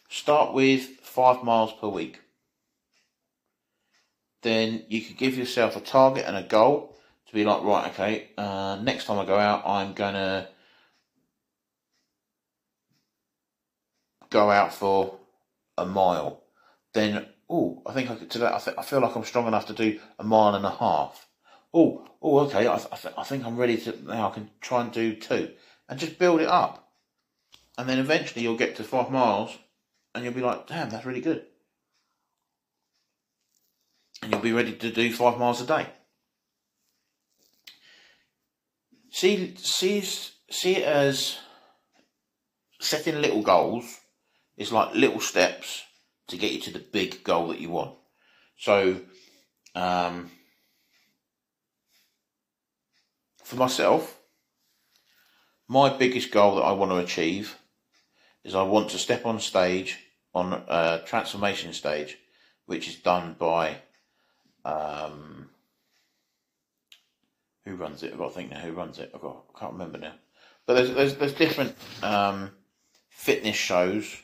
start 0.09 0.55
with 0.55 0.83
five 1.03 1.45
miles 1.45 1.73
per 1.75 1.89
week 1.89 2.21
then 4.43 4.85
you 4.89 5.03
could 5.03 5.17
give 5.17 5.37
yourself 5.37 5.77
a 5.77 5.81
target 5.81 6.25
and 6.27 6.37
a 6.37 6.43
goal 6.43 6.97
to 7.27 7.35
be 7.35 7.45
like, 7.45 7.63
right, 7.63 7.91
okay, 7.91 8.29
uh, 8.39 8.79
next 8.83 9.05
time 9.05 9.19
I 9.19 9.25
go 9.25 9.37
out, 9.37 9.67
I'm 9.67 9.93
going 9.93 10.15
to 10.15 10.49
go 14.31 14.51
out 14.51 14.73
for 14.73 15.19
a 15.77 15.85
mile. 15.85 16.43
Then, 16.95 17.27
oh, 17.49 17.83
I 17.87 17.93
think 17.93 18.11
I 18.11 18.17
could 18.17 18.31
today. 18.31 18.51
I, 18.53 18.59
th- 18.59 18.77
I 18.79 18.83
feel 18.83 19.01
like 19.01 19.15
I'm 19.15 19.25
strong 19.25 19.47
enough 19.47 19.67
to 19.67 19.75
do 19.75 20.01
a 20.19 20.25
mile 20.25 20.55
and 20.55 20.65
a 20.65 20.71
half. 20.71 21.27
Oh, 21.73 22.07
oh, 22.21 22.41
okay. 22.41 22.67
I, 22.67 22.75
I, 22.75 22.97
th- 22.97 23.15
I 23.17 23.23
think 23.25 23.45
I'm 23.45 23.57
ready 23.57 23.77
to 23.79 24.05
now. 24.05 24.31
I 24.31 24.35
can 24.35 24.51
try 24.61 24.81
and 24.83 24.93
do 24.93 25.15
two, 25.15 25.51
and 25.89 25.99
just 25.99 26.19
build 26.19 26.41
it 26.41 26.49
up, 26.49 26.93
and 27.79 27.89
then 27.89 27.99
eventually 27.99 28.43
you'll 28.43 28.57
get 28.57 28.77
to 28.77 28.85
five 28.85 29.11
miles, 29.11 29.57
and 30.15 30.25
you'll 30.25 30.35
be 30.35 30.41
like, 30.41 30.67
damn, 30.67 30.91
that's 30.91 31.07
really 31.07 31.21
good 31.21 31.45
and 34.23 34.33
you'll 34.33 34.41
be 34.41 34.53
ready 34.53 34.73
to 34.73 34.91
do 34.91 35.13
five 35.13 35.39
miles 35.39 35.61
a 35.61 35.67
day. 35.67 35.87
See, 39.11 39.55
see, 39.57 40.03
see 40.03 40.77
it 40.77 40.85
as 40.85 41.39
setting 42.81 43.21
little 43.21 43.43
goals 43.43 43.99
is 44.57 44.73
like 44.73 44.95
little 44.95 45.21
steps 45.21 45.83
to 46.29 46.37
get 46.37 46.53
you 46.53 46.61
to 46.61 46.73
the 46.73 46.79
big 46.79 47.25
goal 47.25 47.49
that 47.49 47.61
you 47.61 47.71
want. 47.71 47.97
So, 48.57 49.01
um, 49.75 50.31
for 53.51 53.57
myself, 53.57 54.17
my 55.67 55.89
biggest 55.89 56.31
goal 56.31 56.55
that 56.55 56.63
I 56.63 56.71
want 56.71 56.93
to 56.93 56.99
achieve 56.99 57.57
is 58.45 58.55
I 58.55 58.63
want 58.63 58.91
to 58.91 58.99
step 58.99 59.27
on 59.27 59.41
stage 59.41 59.99
on 60.33 60.53
a 60.53 61.03
transformation 61.05 61.73
stage, 61.73 62.17
which 62.67 62.87
is 62.87 62.95
done 62.95 63.35
by 63.37 63.79
um, 64.65 65.51
who 67.65 67.75
runs 67.75 68.05
it? 68.05 68.13
I've 68.13 68.19
got 68.19 68.29
to 68.29 68.35
think 68.35 68.53
now. 68.53 68.61
Who 68.61 68.73
runs 68.73 69.01
it? 69.01 69.11
I've 69.13 69.21
got, 69.21 69.45
I 69.55 69.59
can't 69.59 69.73
remember 69.73 69.99
now. 69.99 70.15
But 70.67 70.75
there's 70.75 70.95
there's 70.95 71.15
there's 71.17 71.35
different 71.35 71.75
um, 72.05 72.53
fitness 73.09 73.57
shows 73.57 74.17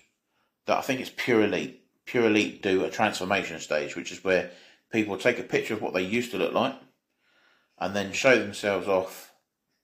that 0.66 0.78
I 0.78 0.82
think 0.82 1.00
it's 1.00 1.12
Pure 1.14 1.44
Elite. 1.44 1.82
Pure 2.04 2.26
Elite 2.26 2.62
do 2.62 2.84
a 2.84 2.90
transformation 2.90 3.58
stage, 3.58 3.96
which 3.96 4.12
is 4.12 4.22
where 4.22 4.50
people 4.92 5.18
take 5.18 5.40
a 5.40 5.42
picture 5.42 5.74
of 5.74 5.82
what 5.82 5.94
they 5.94 6.02
used 6.02 6.30
to 6.30 6.38
look 6.38 6.52
like, 6.52 6.74
and 7.78 7.94
then 7.94 8.12
show 8.12 8.38
themselves 8.38 8.88
off 8.88 9.32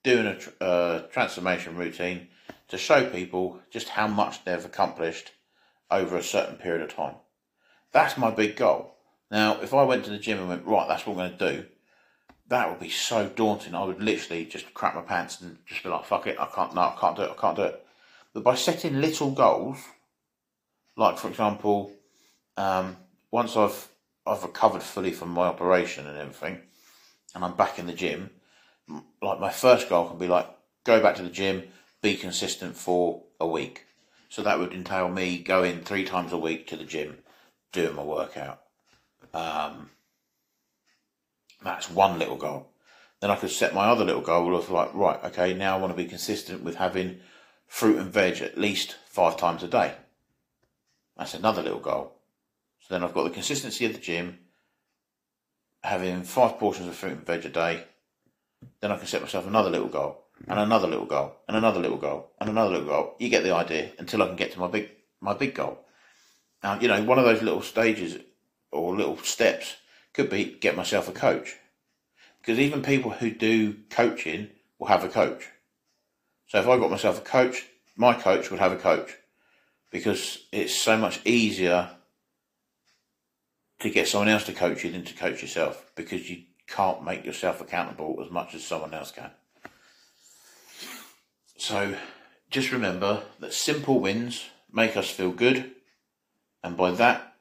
doing 0.03 0.25
a 0.59 0.63
uh, 0.63 0.99
transformation 1.07 1.75
routine 1.77 2.27
to 2.67 2.77
show 2.77 3.09
people 3.09 3.59
just 3.69 3.89
how 3.89 4.07
much 4.07 4.43
they've 4.43 4.65
accomplished 4.65 5.31
over 5.91 6.17
a 6.17 6.23
certain 6.23 6.55
period 6.55 6.81
of 6.81 6.93
time. 6.93 7.15
That's 7.91 8.17
my 8.17 8.31
big 8.31 8.55
goal. 8.55 8.95
Now, 9.29 9.61
if 9.61 9.73
I 9.73 9.83
went 9.83 10.05
to 10.05 10.11
the 10.11 10.17
gym 10.17 10.39
and 10.39 10.49
went, 10.49 10.65
right, 10.65 10.87
that's 10.87 11.05
what 11.05 11.13
I'm 11.13 11.29
going 11.29 11.37
to 11.37 11.51
do, 11.57 11.65
that 12.47 12.69
would 12.69 12.79
be 12.79 12.89
so 12.89 13.29
daunting. 13.29 13.75
I 13.75 13.83
would 13.83 14.01
literally 14.01 14.45
just 14.45 14.73
crap 14.73 14.95
my 14.95 15.01
pants 15.01 15.41
and 15.41 15.57
just 15.65 15.83
be 15.83 15.89
like, 15.89 16.05
fuck 16.05 16.27
it, 16.27 16.39
I 16.39 16.47
can't, 16.47 16.75
no, 16.75 16.81
I 16.81 16.95
can't 16.99 17.15
do 17.15 17.23
it, 17.23 17.31
I 17.31 17.39
can't 17.39 17.55
do 17.55 17.63
it. 17.63 17.85
But 18.33 18.43
by 18.43 18.55
setting 18.55 18.99
little 18.99 19.31
goals, 19.31 19.77
like 20.97 21.17
for 21.17 21.29
example, 21.29 21.91
um, 22.57 22.97
once 23.31 23.55
I've 23.55 23.89
I've 24.25 24.43
recovered 24.43 24.81
fully 24.81 25.11
from 25.11 25.29
my 25.29 25.47
operation 25.47 26.07
and 26.07 26.17
everything, 26.17 26.61
and 27.33 27.43
I'm 27.43 27.55
back 27.55 27.79
in 27.79 27.87
the 27.87 27.93
gym, 27.93 28.29
like 29.21 29.39
my 29.39 29.51
first 29.51 29.89
goal 29.89 30.09
can 30.09 30.17
be 30.17 30.27
like 30.27 30.47
go 30.83 31.01
back 31.01 31.15
to 31.15 31.23
the 31.23 31.29
gym, 31.29 31.63
be 32.01 32.15
consistent 32.15 32.75
for 32.75 33.23
a 33.39 33.47
week. 33.47 33.85
So 34.29 34.41
that 34.41 34.59
would 34.59 34.73
entail 34.73 35.09
me 35.09 35.39
going 35.39 35.81
three 35.81 36.03
times 36.03 36.33
a 36.33 36.37
week 36.37 36.67
to 36.67 36.75
the 36.75 36.83
gym, 36.83 37.19
doing 37.71 37.95
my 37.95 38.03
workout. 38.03 38.61
Um, 39.33 39.91
that's 41.63 41.89
one 41.89 42.19
little 42.19 42.35
goal. 42.35 42.69
Then 43.21 43.31
I 43.31 43.35
could 43.35 43.51
set 43.51 43.73
my 43.73 43.85
other 43.85 44.03
little 44.03 44.21
goal 44.21 44.55
of 44.55 44.69
like, 44.69 44.93
right, 44.93 45.23
okay, 45.25 45.53
now 45.53 45.77
I 45.77 45.79
want 45.79 45.93
to 45.95 46.03
be 46.03 46.09
consistent 46.09 46.63
with 46.63 46.75
having 46.75 47.19
fruit 47.67 47.97
and 47.97 48.11
veg 48.11 48.41
at 48.41 48.57
least 48.57 48.97
five 49.07 49.37
times 49.37 49.63
a 49.63 49.67
day. 49.67 49.93
That's 51.17 51.33
another 51.33 51.61
little 51.61 51.79
goal. 51.79 52.13
So 52.81 52.93
then 52.93 53.03
I've 53.03 53.13
got 53.13 53.23
the 53.23 53.29
consistency 53.29 53.85
of 53.85 53.93
the 53.93 53.99
gym, 53.99 54.39
having 55.83 56.23
five 56.23 56.57
portions 56.57 56.87
of 56.87 56.95
fruit 56.95 57.13
and 57.13 57.25
veg 57.25 57.45
a 57.45 57.49
day. 57.49 57.83
Then 58.79 58.91
I 58.91 58.97
can 58.97 59.07
set 59.07 59.21
myself 59.21 59.45
another 59.45 59.69
little 59.69 59.89
goal, 59.89 60.23
and 60.47 60.57
another 60.57 60.87
little 60.87 61.05
goal, 61.05 61.35
and 61.47 61.57
another 61.57 61.79
little 61.79 61.97
goal, 61.97 62.31
and 62.39 62.49
another 62.49 62.71
little 62.71 62.87
goal. 62.87 63.15
You 63.19 63.29
get 63.29 63.43
the 63.43 63.53
idea 63.53 63.91
until 63.99 64.23
I 64.23 64.27
can 64.27 64.35
get 64.35 64.53
to 64.53 64.59
my 64.59 64.67
big 64.67 64.89
my 65.19 65.33
big 65.33 65.53
goal. 65.55 65.79
Now, 66.63 66.79
you 66.79 66.87
know, 66.87 67.03
one 67.03 67.19
of 67.19 67.25
those 67.25 67.41
little 67.41 67.61
stages 67.61 68.17
or 68.71 68.95
little 68.95 69.17
steps 69.17 69.75
could 70.13 70.29
be 70.29 70.45
get 70.45 70.77
myself 70.77 71.09
a 71.09 71.11
coach. 71.11 71.55
Because 72.39 72.59
even 72.59 72.81
people 72.81 73.11
who 73.11 73.31
do 73.31 73.75
coaching 73.89 74.49
will 74.79 74.87
have 74.87 75.03
a 75.03 75.09
coach. 75.09 75.47
So 76.47 76.59
if 76.59 76.67
I 76.67 76.77
got 76.77 76.91
myself 76.91 77.19
a 77.19 77.21
coach, 77.21 77.65
my 77.95 78.13
coach 78.13 78.51
would 78.51 78.59
have 78.59 78.71
a 78.71 78.77
coach 78.77 79.17
because 79.91 80.39
it's 80.51 80.75
so 80.75 80.97
much 80.97 81.21
easier 81.23 81.89
to 83.83 83.89
get 83.89 84.07
someone 84.07 84.29
else 84.29 84.45
to 84.45 84.53
coach 84.53 84.85
you 84.85 84.91
than 84.91 85.03
to 85.03 85.13
coach 85.13 85.41
yourself 85.41 85.91
because 85.95 86.29
you 86.29 86.43
can't 86.67 87.03
make 87.03 87.25
yourself 87.25 87.59
accountable 87.59 88.17
as 88.25 88.31
much 88.31 88.55
as 88.55 88.63
someone 88.63 88.93
else 88.93 89.11
can. 89.11 89.29
So 91.57 91.95
just 92.49 92.71
remember 92.71 93.23
that 93.41 93.53
simple 93.53 93.99
wins 93.99 94.45
make 94.71 94.95
us 94.95 95.09
feel 95.09 95.31
good, 95.31 95.71
and 96.63 96.77
by 96.77 96.91
that 96.91 97.35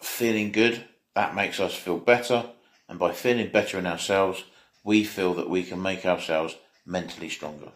feeling 0.00 0.50
good, 0.50 0.84
that 1.14 1.36
makes 1.36 1.60
us 1.60 1.72
feel 1.72 1.98
better, 1.98 2.46
and 2.88 2.98
by 2.98 3.12
feeling 3.12 3.52
better 3.52 3.78
in 3.78 3.86
ourselves, 3.86 4.42
we 4.82 5.04
feel 5.04 5.34
that 5.34 5.48
we 5.48 5.62
can 5.62 5.80
make 5.80 6.04
ourselves 6.04 6.56
mentally 6.84 7.28
stronger. 7.28 7.70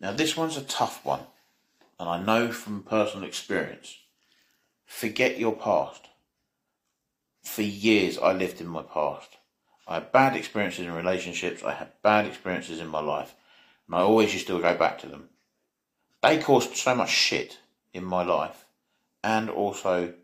Now, 0.00 0.12
this 0.12 0.34
one's 0.34 0.56
a 0.56 0.62
tough 0.62 1.04
one, 1.04 1.26
and 2.00 2.08
I 2.08 2.22
know 2.22 2.52
from 2.52 2.84
personal 2.84 3.28
experience. 3.28 3.98
Forget 4.86 5.38
your 5.38 5.54
past. 5.54 6.08
For 7.42 7.62
years, 7.62 8.18
I 8.18 8.32
lived 8.32 8.60
in 8.60 8.68
my 8.68 8.82
past. 8.82 9.36
I 9.86 9.94
had 9.94 10.12
bad 10.12 10.36
experiences 10.36 10.86
in 10.86 10.92
relationships, 10.92 11.62
I 11.62 11.74
had 11.74 11.92
bad 12.02 12.26
experiences 12.26 12.80
in 12.80 12.88
my 12.88 13.00
life, 13.00 13.34
and 13.86 13.96
I 13.96 14.00
always 14.00 14.32
used 14.32 14.46
to 14.46 14.60
go 14.60 14.74
back 14.76 14.98
to 15.00 15.08
them. 15.08 15.28
They 16.22 16.40
caused 16.40 16.76
so 16.76 16.94
much 16.94 17.10
shit 17.10 17.58
in 17.92 18.04
my 18.04 18.22
life 18.22 18.64
and 19.24 19.50
also 19.50 20.14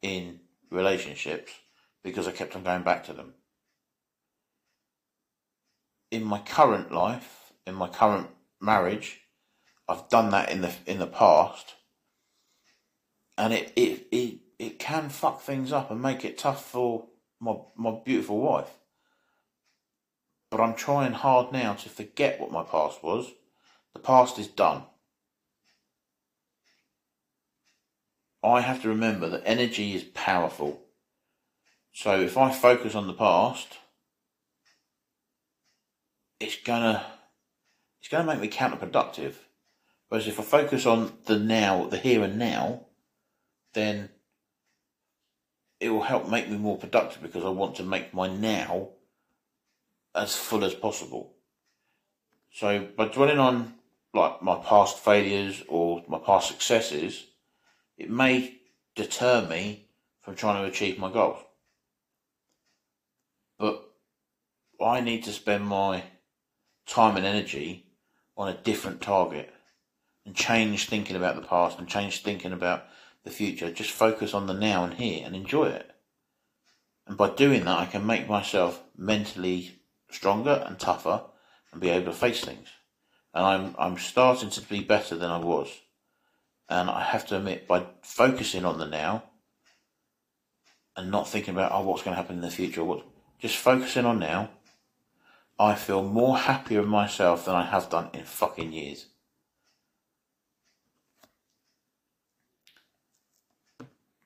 in 0.00 0.40
relationships 0.70 1.52
because 2.02 2.26
I 2.26 2.32
kept 2.32 2.56
on 2.56 2.64
going 2.64 2.82
back 2.82 3.04
to 3.04 3.12
them. 3.12 3.34
In 6.10 6.24
my 6.24 6.40
current 6.40 6.90
life, 6.90 7.52
in 7.66 7.74
my 7.74 7.88
current 7.88 8.28
marriage, 8.60 9.20
I've 9.88 10.08
done 10.08 10.30
that 10.30 10.50
in 10.50 10.62
the 10.62 10.72
in 10.86 10.98
the 10.98 11.06
past, 11.06 11.74
and 13.36 13.52
it 13.52 13.72
it 13.76 14.06
it, 14.10 14.38
it 14.62 14.78
can 14.78 15.08
fuck 15.08 15.40
things 15.40 15.72
up 15.72 15.90
and 15.90 16.00
make 16.00 16.24
it 16.24 16.38
tough 16.38 16.64
for 16.64 17.06
my 17.40 17.56
my 17.76 17.98
beautiful 18.04 18.40
wife. 18.40 18.70
But 20.50 20.60
I'm 20.60 20.74
trying 20.74 21.12
hard 21.12 21.52
now 21.52 21.74
to 21.74 21.88
forget 21.88 22.40
what 22.40 22.52
my 22.52 22.62
past 22.62 23.02
was. 23.02 23.32
The 23.92 24.00
past 24.00 24.38
is 24.38 24.46
done. 24.46 24.84
I 28.44 28.60
have 28.60 28.82
to 28.82 28.88
remember 28.88 29.28
that 29.28 29.42
energy 29.44 29.94
is 29.94 30.04
powerful. 30.04 30.80
So 31.92 32.20
if 32.20 32.36
I 32.38 32.52
focus 32.52 32.94
on 32.94 33.06
the 33.06 33.14
past, 33.14 33.78
it's 36.38 36.56
gonna 36.56 37.04
it's 38.00 38.08
gonna 38.08 38.32
make 38.32 38.40
me 38.40 38.48
counterproductive. 38.48 39.34
Whereas 40.08 40.28
if 40.28 40.38
I 40.38 40.44
focus 40.44 40.86
on 40.86 41.12
the 41.24 41.38
now, 41.38 41.86
the 41.86 41.96
here 41.96 42.22
and 42.22 42.38
now, 42.38 42.86
then 43.74 44.10
it 45.82 45.90
will 45.90 46.02
help 46.02 46.28
make 46.28 46.48
me 46.48 46.56
more 46.56 46.78
productive 46.78 47.20
because 47.22 47.44
I 47.44 47.48
want 47.48 47.74
to 47.76 47.82
make 47.82 48.14
my 48.14 48.28
now 48.28 48.90
as 50.14 50.36
full 50.36 50.64
as 50.64 50.74
possible. 50.74 51.34
So 52.52 52.86
by 52.96 53.08
dwelling 53.08 53.40
on 53.40 53.74
like 54.14 54.40
my 54.42 54.56
past 54.56 54.98
failures 54.98 55.64
or 55.68 56.04
my 56.06 56.18
past 56.18 56.46
successes, 56.46 57.26
it 57.98 58.08
may 58.08 58.58
deter 58.94 59.44
me 59.48 59.88
from 60.20 60.36
trying 60.36 60.62
to 60.62 60.70
achieve 60.70 61.00
my 61.00 61.10
goals. 61.10 61.42
But 63.58 63.82
I 64.80 65.00
need 65.00 65.24
to 65.24 65.32
spend 65.32 65.66
my 65.66 66.04
time 66.86 67.16
and 67.16 67.26
energy 67.26 67.86
on 68.36 68.48
a 68.48 68.56
different 68.56 69.00
target 69.00 69.52
and 70.24 70.36
change 70.36 70.88
thinking 70.88 71.16
about 71.16 71.34
the 71.34 71.42
past 71.42 71.80
and 71.80 71.88
change 71.88 72.22
thinking 72.22 72.52
about 72.52 72.84
the 73.24 73.30
future. 73.30 73.70
Just 73.70 73.90
focus 73.90 74.34
on 74.34 74.46
the 74.46 74.54
now 74.54 74.84
and 74.84 74.94
here 74.94 75.22
and 75.24 75.34
enjoy 75.34 75.66
it. 75.66 75.90
And 77.06 77.16
by 77.16 77.30
doing 77.30 77.64
that, 77.64 77.78
I 77.78 77.86
can 77.86 78.06
make 78.06 78.28
myself 78.28 78.82
mentally 78.96 79.80
stronger 80.10 80.62
and 80.66 80.78
tougher 80.78 81.24
and 81.72 81.80
be 81.80 81.88
able 81.88 82.06
to 82.06 82.12
face 82.12 82.44
things. 82.44 82.68
And 83.34 83.44
I'm, 83.44 83.74
I'm 83.78 83.98
starting 83.98 84.50
to 84.50 84.60
be 84.60 84.80
better 84.80 85.16
than 85.16 85.30
I 85.30 85.38
was. 85.38 85.68
And 86.68 86.88
I 86.88 87.02
have 87.02 87.26
to 87.28 87.36
admit, 87.36 87.66
by 87.66 87.86
focusing 88.02 88.64
on 88.64 88.78
the 88.78 88.86
now 88.86 89.24
and 90.96 91.10
not 91.10 91.28
thinking 91.28 91.54
about, 91.54 91.72
oh, 91.72 91.82
what's 91.82 92.02
going 92.02 92.14
to 92.14 92.20
happen 92.20 92.36
in 92.36 92.42
the 92.42 92.50
future, 92.50 92.84
what, 92.84 93.04
just 93.38 93.56
focusing 93.56 94.04
on 94.04 94.18
now, 94.18 94.50
I 95.58 95.74
feel 95.74 96.02
more 96.02 96.38
happier 96.38 96.80
with 96.80 96.88
myself 96.88 97.44
than 97.44 97.54
I 97.54 97.64
have 97.64 97.90
done 97.90 98.10
in 98.12 98.24
fucking 98.24 98.72
years. 98.72 99.06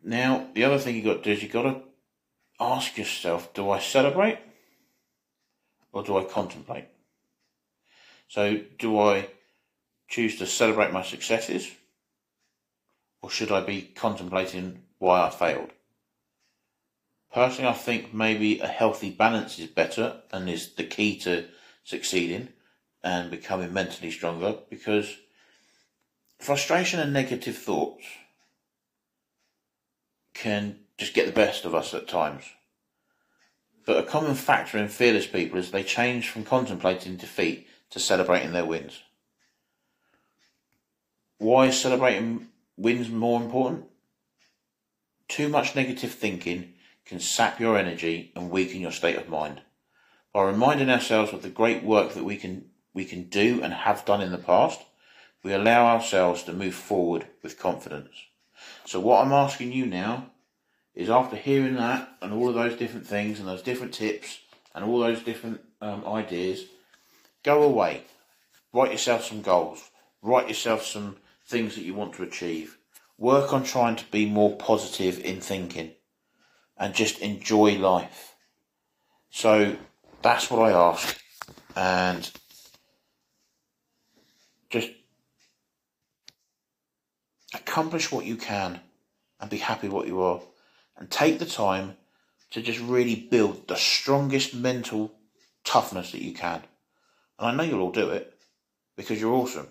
Now, 0.07 0.47
the 0.55 0.63
other 0.63 0.79
thing 0.79 0.95
you 0.95 1.03
got 1.03 1.17
to 1.17 1.23
do 1.25 1.33
is 1.33 1.43
you 1.43 1.49
got 1.49 1.63
to 1.63 1.83
ask 2.61 2.97
yourself, 2.97 3.53
do 3.53 3.71
I 3.71 3.81
celebrate 3.81 4.39
or 5.93 6.05
do 6.05 6.17
I 6.17 6.23
contemplate? 6.23 6.87
So, 8.29 8.61
do 8.79 9.01
I 9.01 9.29
choose 10.07 10.39
to 10.39 10.47
celebrate 10.47 10.93
my 10.93 11.03
successes 11.03 11.69
or 13.21 13.31
should 13.31 13.51
I 13.51 13.63
be 13.63 13.83
contemplating 13.83 14.85
why 14.99 15.27
I 15.27 15.31
failed? 15.31 15.73
Personally, 17.35 17.71
I 17.71 17.75
think 17.75 18.15
maybe 18.15 18.61
a 18.61 18.69
healthy 18.69 19.11
balance 19.11 19.59
is 19.59 19.67
better 19.67 20.23
and 20.31 20.49
is 20.49 20.75
the 20.75 20.85
key 20.85 21.19
to 21.21 21.47
succeeding 21.83 22.51
and 23.03 23.29
becoming 23.29 23.73
mentally 23.73 24.13
stronger 24.13 24.55
because 24.71 25.17
frustration 26.39 27.01
and 27.01 27.13
negative 27.13 27.59
thoughts 27.59 28.05
can 30.37 30.79
just 30.99 31.15
get 31.15 31.27
the 31.27 31.33
best 31.33 31.65
of 31.65 31.75
us 31.75 31.95
at 31.95 32.09
times. 32.09 32.45
But 33.87 33.99
a 33.99 34.07
common 34.07 34.35
factor 34.35 34.79
in 34.79 34.89
fearless 34.89 35.27
people 35.27 35.59
is 35.59 35.71
they 35.71 35.83
change 35.83 36.29
from 36.29 36.45
contemplating 36.45 37.17
defeat 37.17 37.67
to 37.91 38.01
celebrating 38.01 38.53
their 38.53 38.67
wins. 38.67 39.03
Why 41.39 41.67
is 41.67 41.81
celebrating 41.81 42.49
wins 42.77 43.09
more 43.09 43.41
important? 43.41 43.87
Too 45.29 45.49
much 45.49 45.75
negative 45.75 46.13
thinking 46.13 46.75
can 47.05 47.21
sap 47.21 47.61
your 47.61 47.79
energy 47.79 48.33
and 48.35 48.51
weaken 48.51 48.81
your 48.81 48.93
state 48.93 49.17
of 49.17 49.29
mind. 49.29 49.63
By 50.33 50.45
reminding 50.45 50.91
ourselves 50.91 51.33
of 51.33 51.43
the 51.43 51.49
great 51.49 51.83
work 51.83 52.13
that 52.13 52.25
we 52.25 52.37
can 52.37 52.71
we 52.93 53.05
can 53.05 53.25
do 53.25 53.63
and 53.63 53.73
have 53.73 54.07
done 54.07 54.23
in 54.23 54.33
the 54.33 54.39
past, 54.39 54.81
we 55.43 55.53
allow 55.53 55.87
ourselves 55.87 56.43
to 56.45 56.53
move 56.53 56.75
forward 56.75 57.27
with 57.43 57.59
confidence. 57.59 58.11
So 58.87 59.01
what 59.01 59.25
I'm 59.25 59.33
asking 59.33 59.73
you 59.73 59.85
now 59.85 60.31
is 60.95 61.11
after 61.11 61.37
hearing 61.37 61.75
that 61.75 62.09
and 62.23 62.33
all 62.33 62.49
of 62.49 62.55
those 62.55 62.77
different 62.77 63.07
things 63.07 63.39
and 63.41 63.49
those 63.49 63.63
different 63.63 63.93
tips 63.93 64.39
and 64.75 64.85
all 64.85 65.01
those 65.01 65.23
different 65.23 65.61
um, 65.81 66.07
ideas, 66.07 66.65
go 67.43 67.65
away, 67.65 68.03
write 68.73 68.93
yourself 68.93 69.25
some 69.25 69.43
goals, 69.43 69.91
write 70.23 70.49
yourself 70.49 70.85
some 70.85 71.17
things 71.47 71.75
that 71.75 71.83
you 71.83 71.95
want 71.95 72.15
to 72.15 72.23
achieve. 72.23 72.79
Work 73.19 73.53
on 73.53 73.65
trying 73.65 73.97
to 73.97 74.05
be 74.11 74.25
more 74.25 74.55
positive 74.57 75.19
in 75.21 75.41
thinking 75.41 75.93
and 76.79 76.95
just 76.95 77.19
enjoy 77.19 77.79
life. 77.79 78.37
So 79.31 79.77
that's 80.23 80.49
what 80.51 80.71
I 80.71 80.73
ask. 80.73 81.21
And 81.75 82.31
just 84.71 84.91
accomplish 87.55 88.11
what 88.11 88.25
you 88.25 88.37
can 88.37 88.81
and 89.41 89.51
be 89.51 89.59
happy 89.59 89.89
what 89.89 90.07
you 90.07 90.21
are. 90.23 90.41
And 90.97 91.11
take 91.11 91.39
the 91.39 91.47
time 91.47 91.97
to 92.53 92.63
just 92.63 92.81
really 92.81 93.15
build 93.15 93.69
the 93.69 93.77
strongest 93.77 94.55
mental 94.55 95.13
toughness 95.65 96.13
that 96.13 96.23
you 96.23 96.33
can. 96.33 96.63
And 97.39 97.49
I 97.49 97.53
know 97.53 97.63
you'll 97.65 97.83
all 97.83 97.93
do 97.93 98.11
it 98.11 98.33
because 98.97 99.21
you're 99.21 99.35
awesome. 99.35 99.69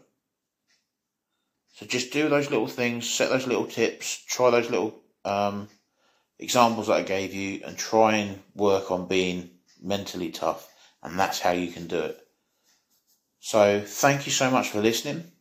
So 1.76 1.86
just 1.86 2.14
do 2.14 2.30
those 2.30 2.50
little 2.50 2.68
things, 2.68 3.10
set 3.10 3.30
those 3.30 3.48
little 3.48 3.66
tips, 3.66 4.24
try 4.28 4.50
those 4.50 4.70
little 4.70 4.96
um, 5.26 5.68
examples 6.40 6.88
that 6.88 6.94
I 6.94 7.02
gave 7.02 7.34
you, 7.34 7.62
and 7.66 7.78
try 7.78 8.16
and 8.16 8.40
work 8.56 8.92
on 8.92 9.08
being 9.08 9.50
mentally 9.82 10.30
tough. 10.30 10.72
And 11.04 11.20
that's 11.20 11.40
how 11.40 11.52
you 11.52 11.72
can 11.72 11.88
do 11.88 12.00
it. 12.00 12.20
So 13.40 13.82
thank 13.86 14.26
you 14.26 14.32
so 14.32 14.50
much 14.50 14.70
for 14.70 14.82
listening. 14.82 15.32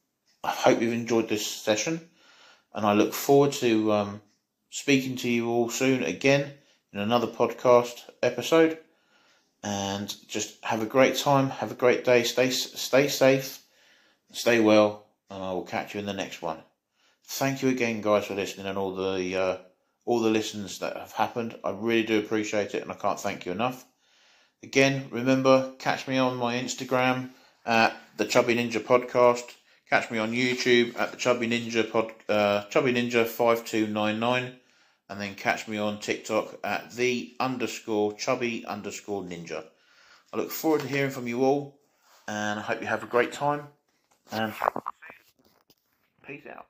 I 0.43 0.51
hope 0.51 0.81
you've 0.81 0.93
enjoyed 0.93 1.29
this 1.29 1.47
session, 1.47 2.11
and 2.75 2.85
I 2.85 2.93
look 2.93 3.15
forward 3.15 3.53
to 3.53 3.93
um, 3.93 4.23
speaking 4.71 5.17
to 5.17 5.29
you 5.29 5.49
all 5.49 5.71
soon 5.71 6.03
again 6.03 6.53
in 6.93 7.01
another 7.01 7.27
podcast 7.27 8.03
episode. 8.23 8.79
And 9.63 10.15
just 10.29 10.63
have 10.63 10.83
a 10.83 10.87
great 10.87 11.17
time, 11.17 11.49
have 11.49 11.73
a 11.73 11.77
great 11.77 12.05
day, 12.05 12.23
stay 12.23 12.51
stay 12.51 13.09
safe, 13.09 13.63
stay 14.31 14.61
well 14.61 15.05
and 15.31 15.43
I 15.43 15.53
will 15.53 15.65
catch 15.65 15.95
you 15.95 16.01
in 16.01 16.07
the 16.07 16.13
next 16.13 16.43
one. 16.43 16.59
Thank 17.27 17.63
you 17.63 17.69
again, 17.69 18.01
guys, 18.01 18.27
for 18.27 18.35
listening 18.35 18.67
and 18.67 18.79
all 18.79 18.95
the 18.95 19.37
uh, 19.37 19.57
all 20.05 20.21
the 20.21 20.31
listens 20.31 20.79
that 20.81 20.97
have 20.97 21.13
happened. 21.13 21.59
I 21.65 21.71
really 21.71 22.05
do 22.05 22.19
appreciate 22.19 22.75
it, 22.75 22.83
and 22.83 22.93
I 22.93 22.95
can't 22.95 23.19
thank 23.19 23.47
you 23.47 23.53
enough. 23.53 23.85
Again, 24.63 25.09
remember, 25.11 25.73
catch 25.79 26.07
me 26.07 26.19
on 26.19 26.37
my 26.37 26.57
Instagram 26.57 27.31
at 27.67 27.97
the 28.17 28.27
Chubby 28.27 28.55
Ninja 28.55 28.81
Podcast. 28.81 29.45
Catch 29.95 30.11
me 30.11 30.19
on 30.19 30.33
YouTube 30.33 30.99
at 30.99 31.13
the 31.13 31.17
Chubby 31.17 31.47
Ninja 31.47 31.89
Pod, 31.89 32.11
uh, 32.29 32.65
Chubby 32.65 32.93
Ninja 32.93 33.25
five 33.25 33.65
two 33.65 33.87
nine 33.87 34.19
nine, 34.19 34.57
and 35.09 35.21
then 35.21 35.37
catch 35.37 35.69
me 35.69 35.79
on 35.79 36.01
TikTok 36.01 36.59
at 36.65 36.91
the 36.91 37.37
underscore 37.39 38.13
Chubby 38.15 38.67
underscore 38.67 39.23
Ninja. 39.23 39.63
I 40.33 40.37
look 40.37 40.51
forward 40.51 40.81
to 40.81 40.89
hearing 40.89 41.13
from 41.13 41.29
you 41.29 41.45
all, 41.45 41.79
and 42.27 42.59
I 42.59 42.63
hope 42.65 42.81
you 42.81 42.89
have 42.89 43.05
a 43.05 43.07
great 43.07 43.33
time. 43.33 43.69
And 44.33 44.53
Peace 46.27 46.43
out. 46.53 46.67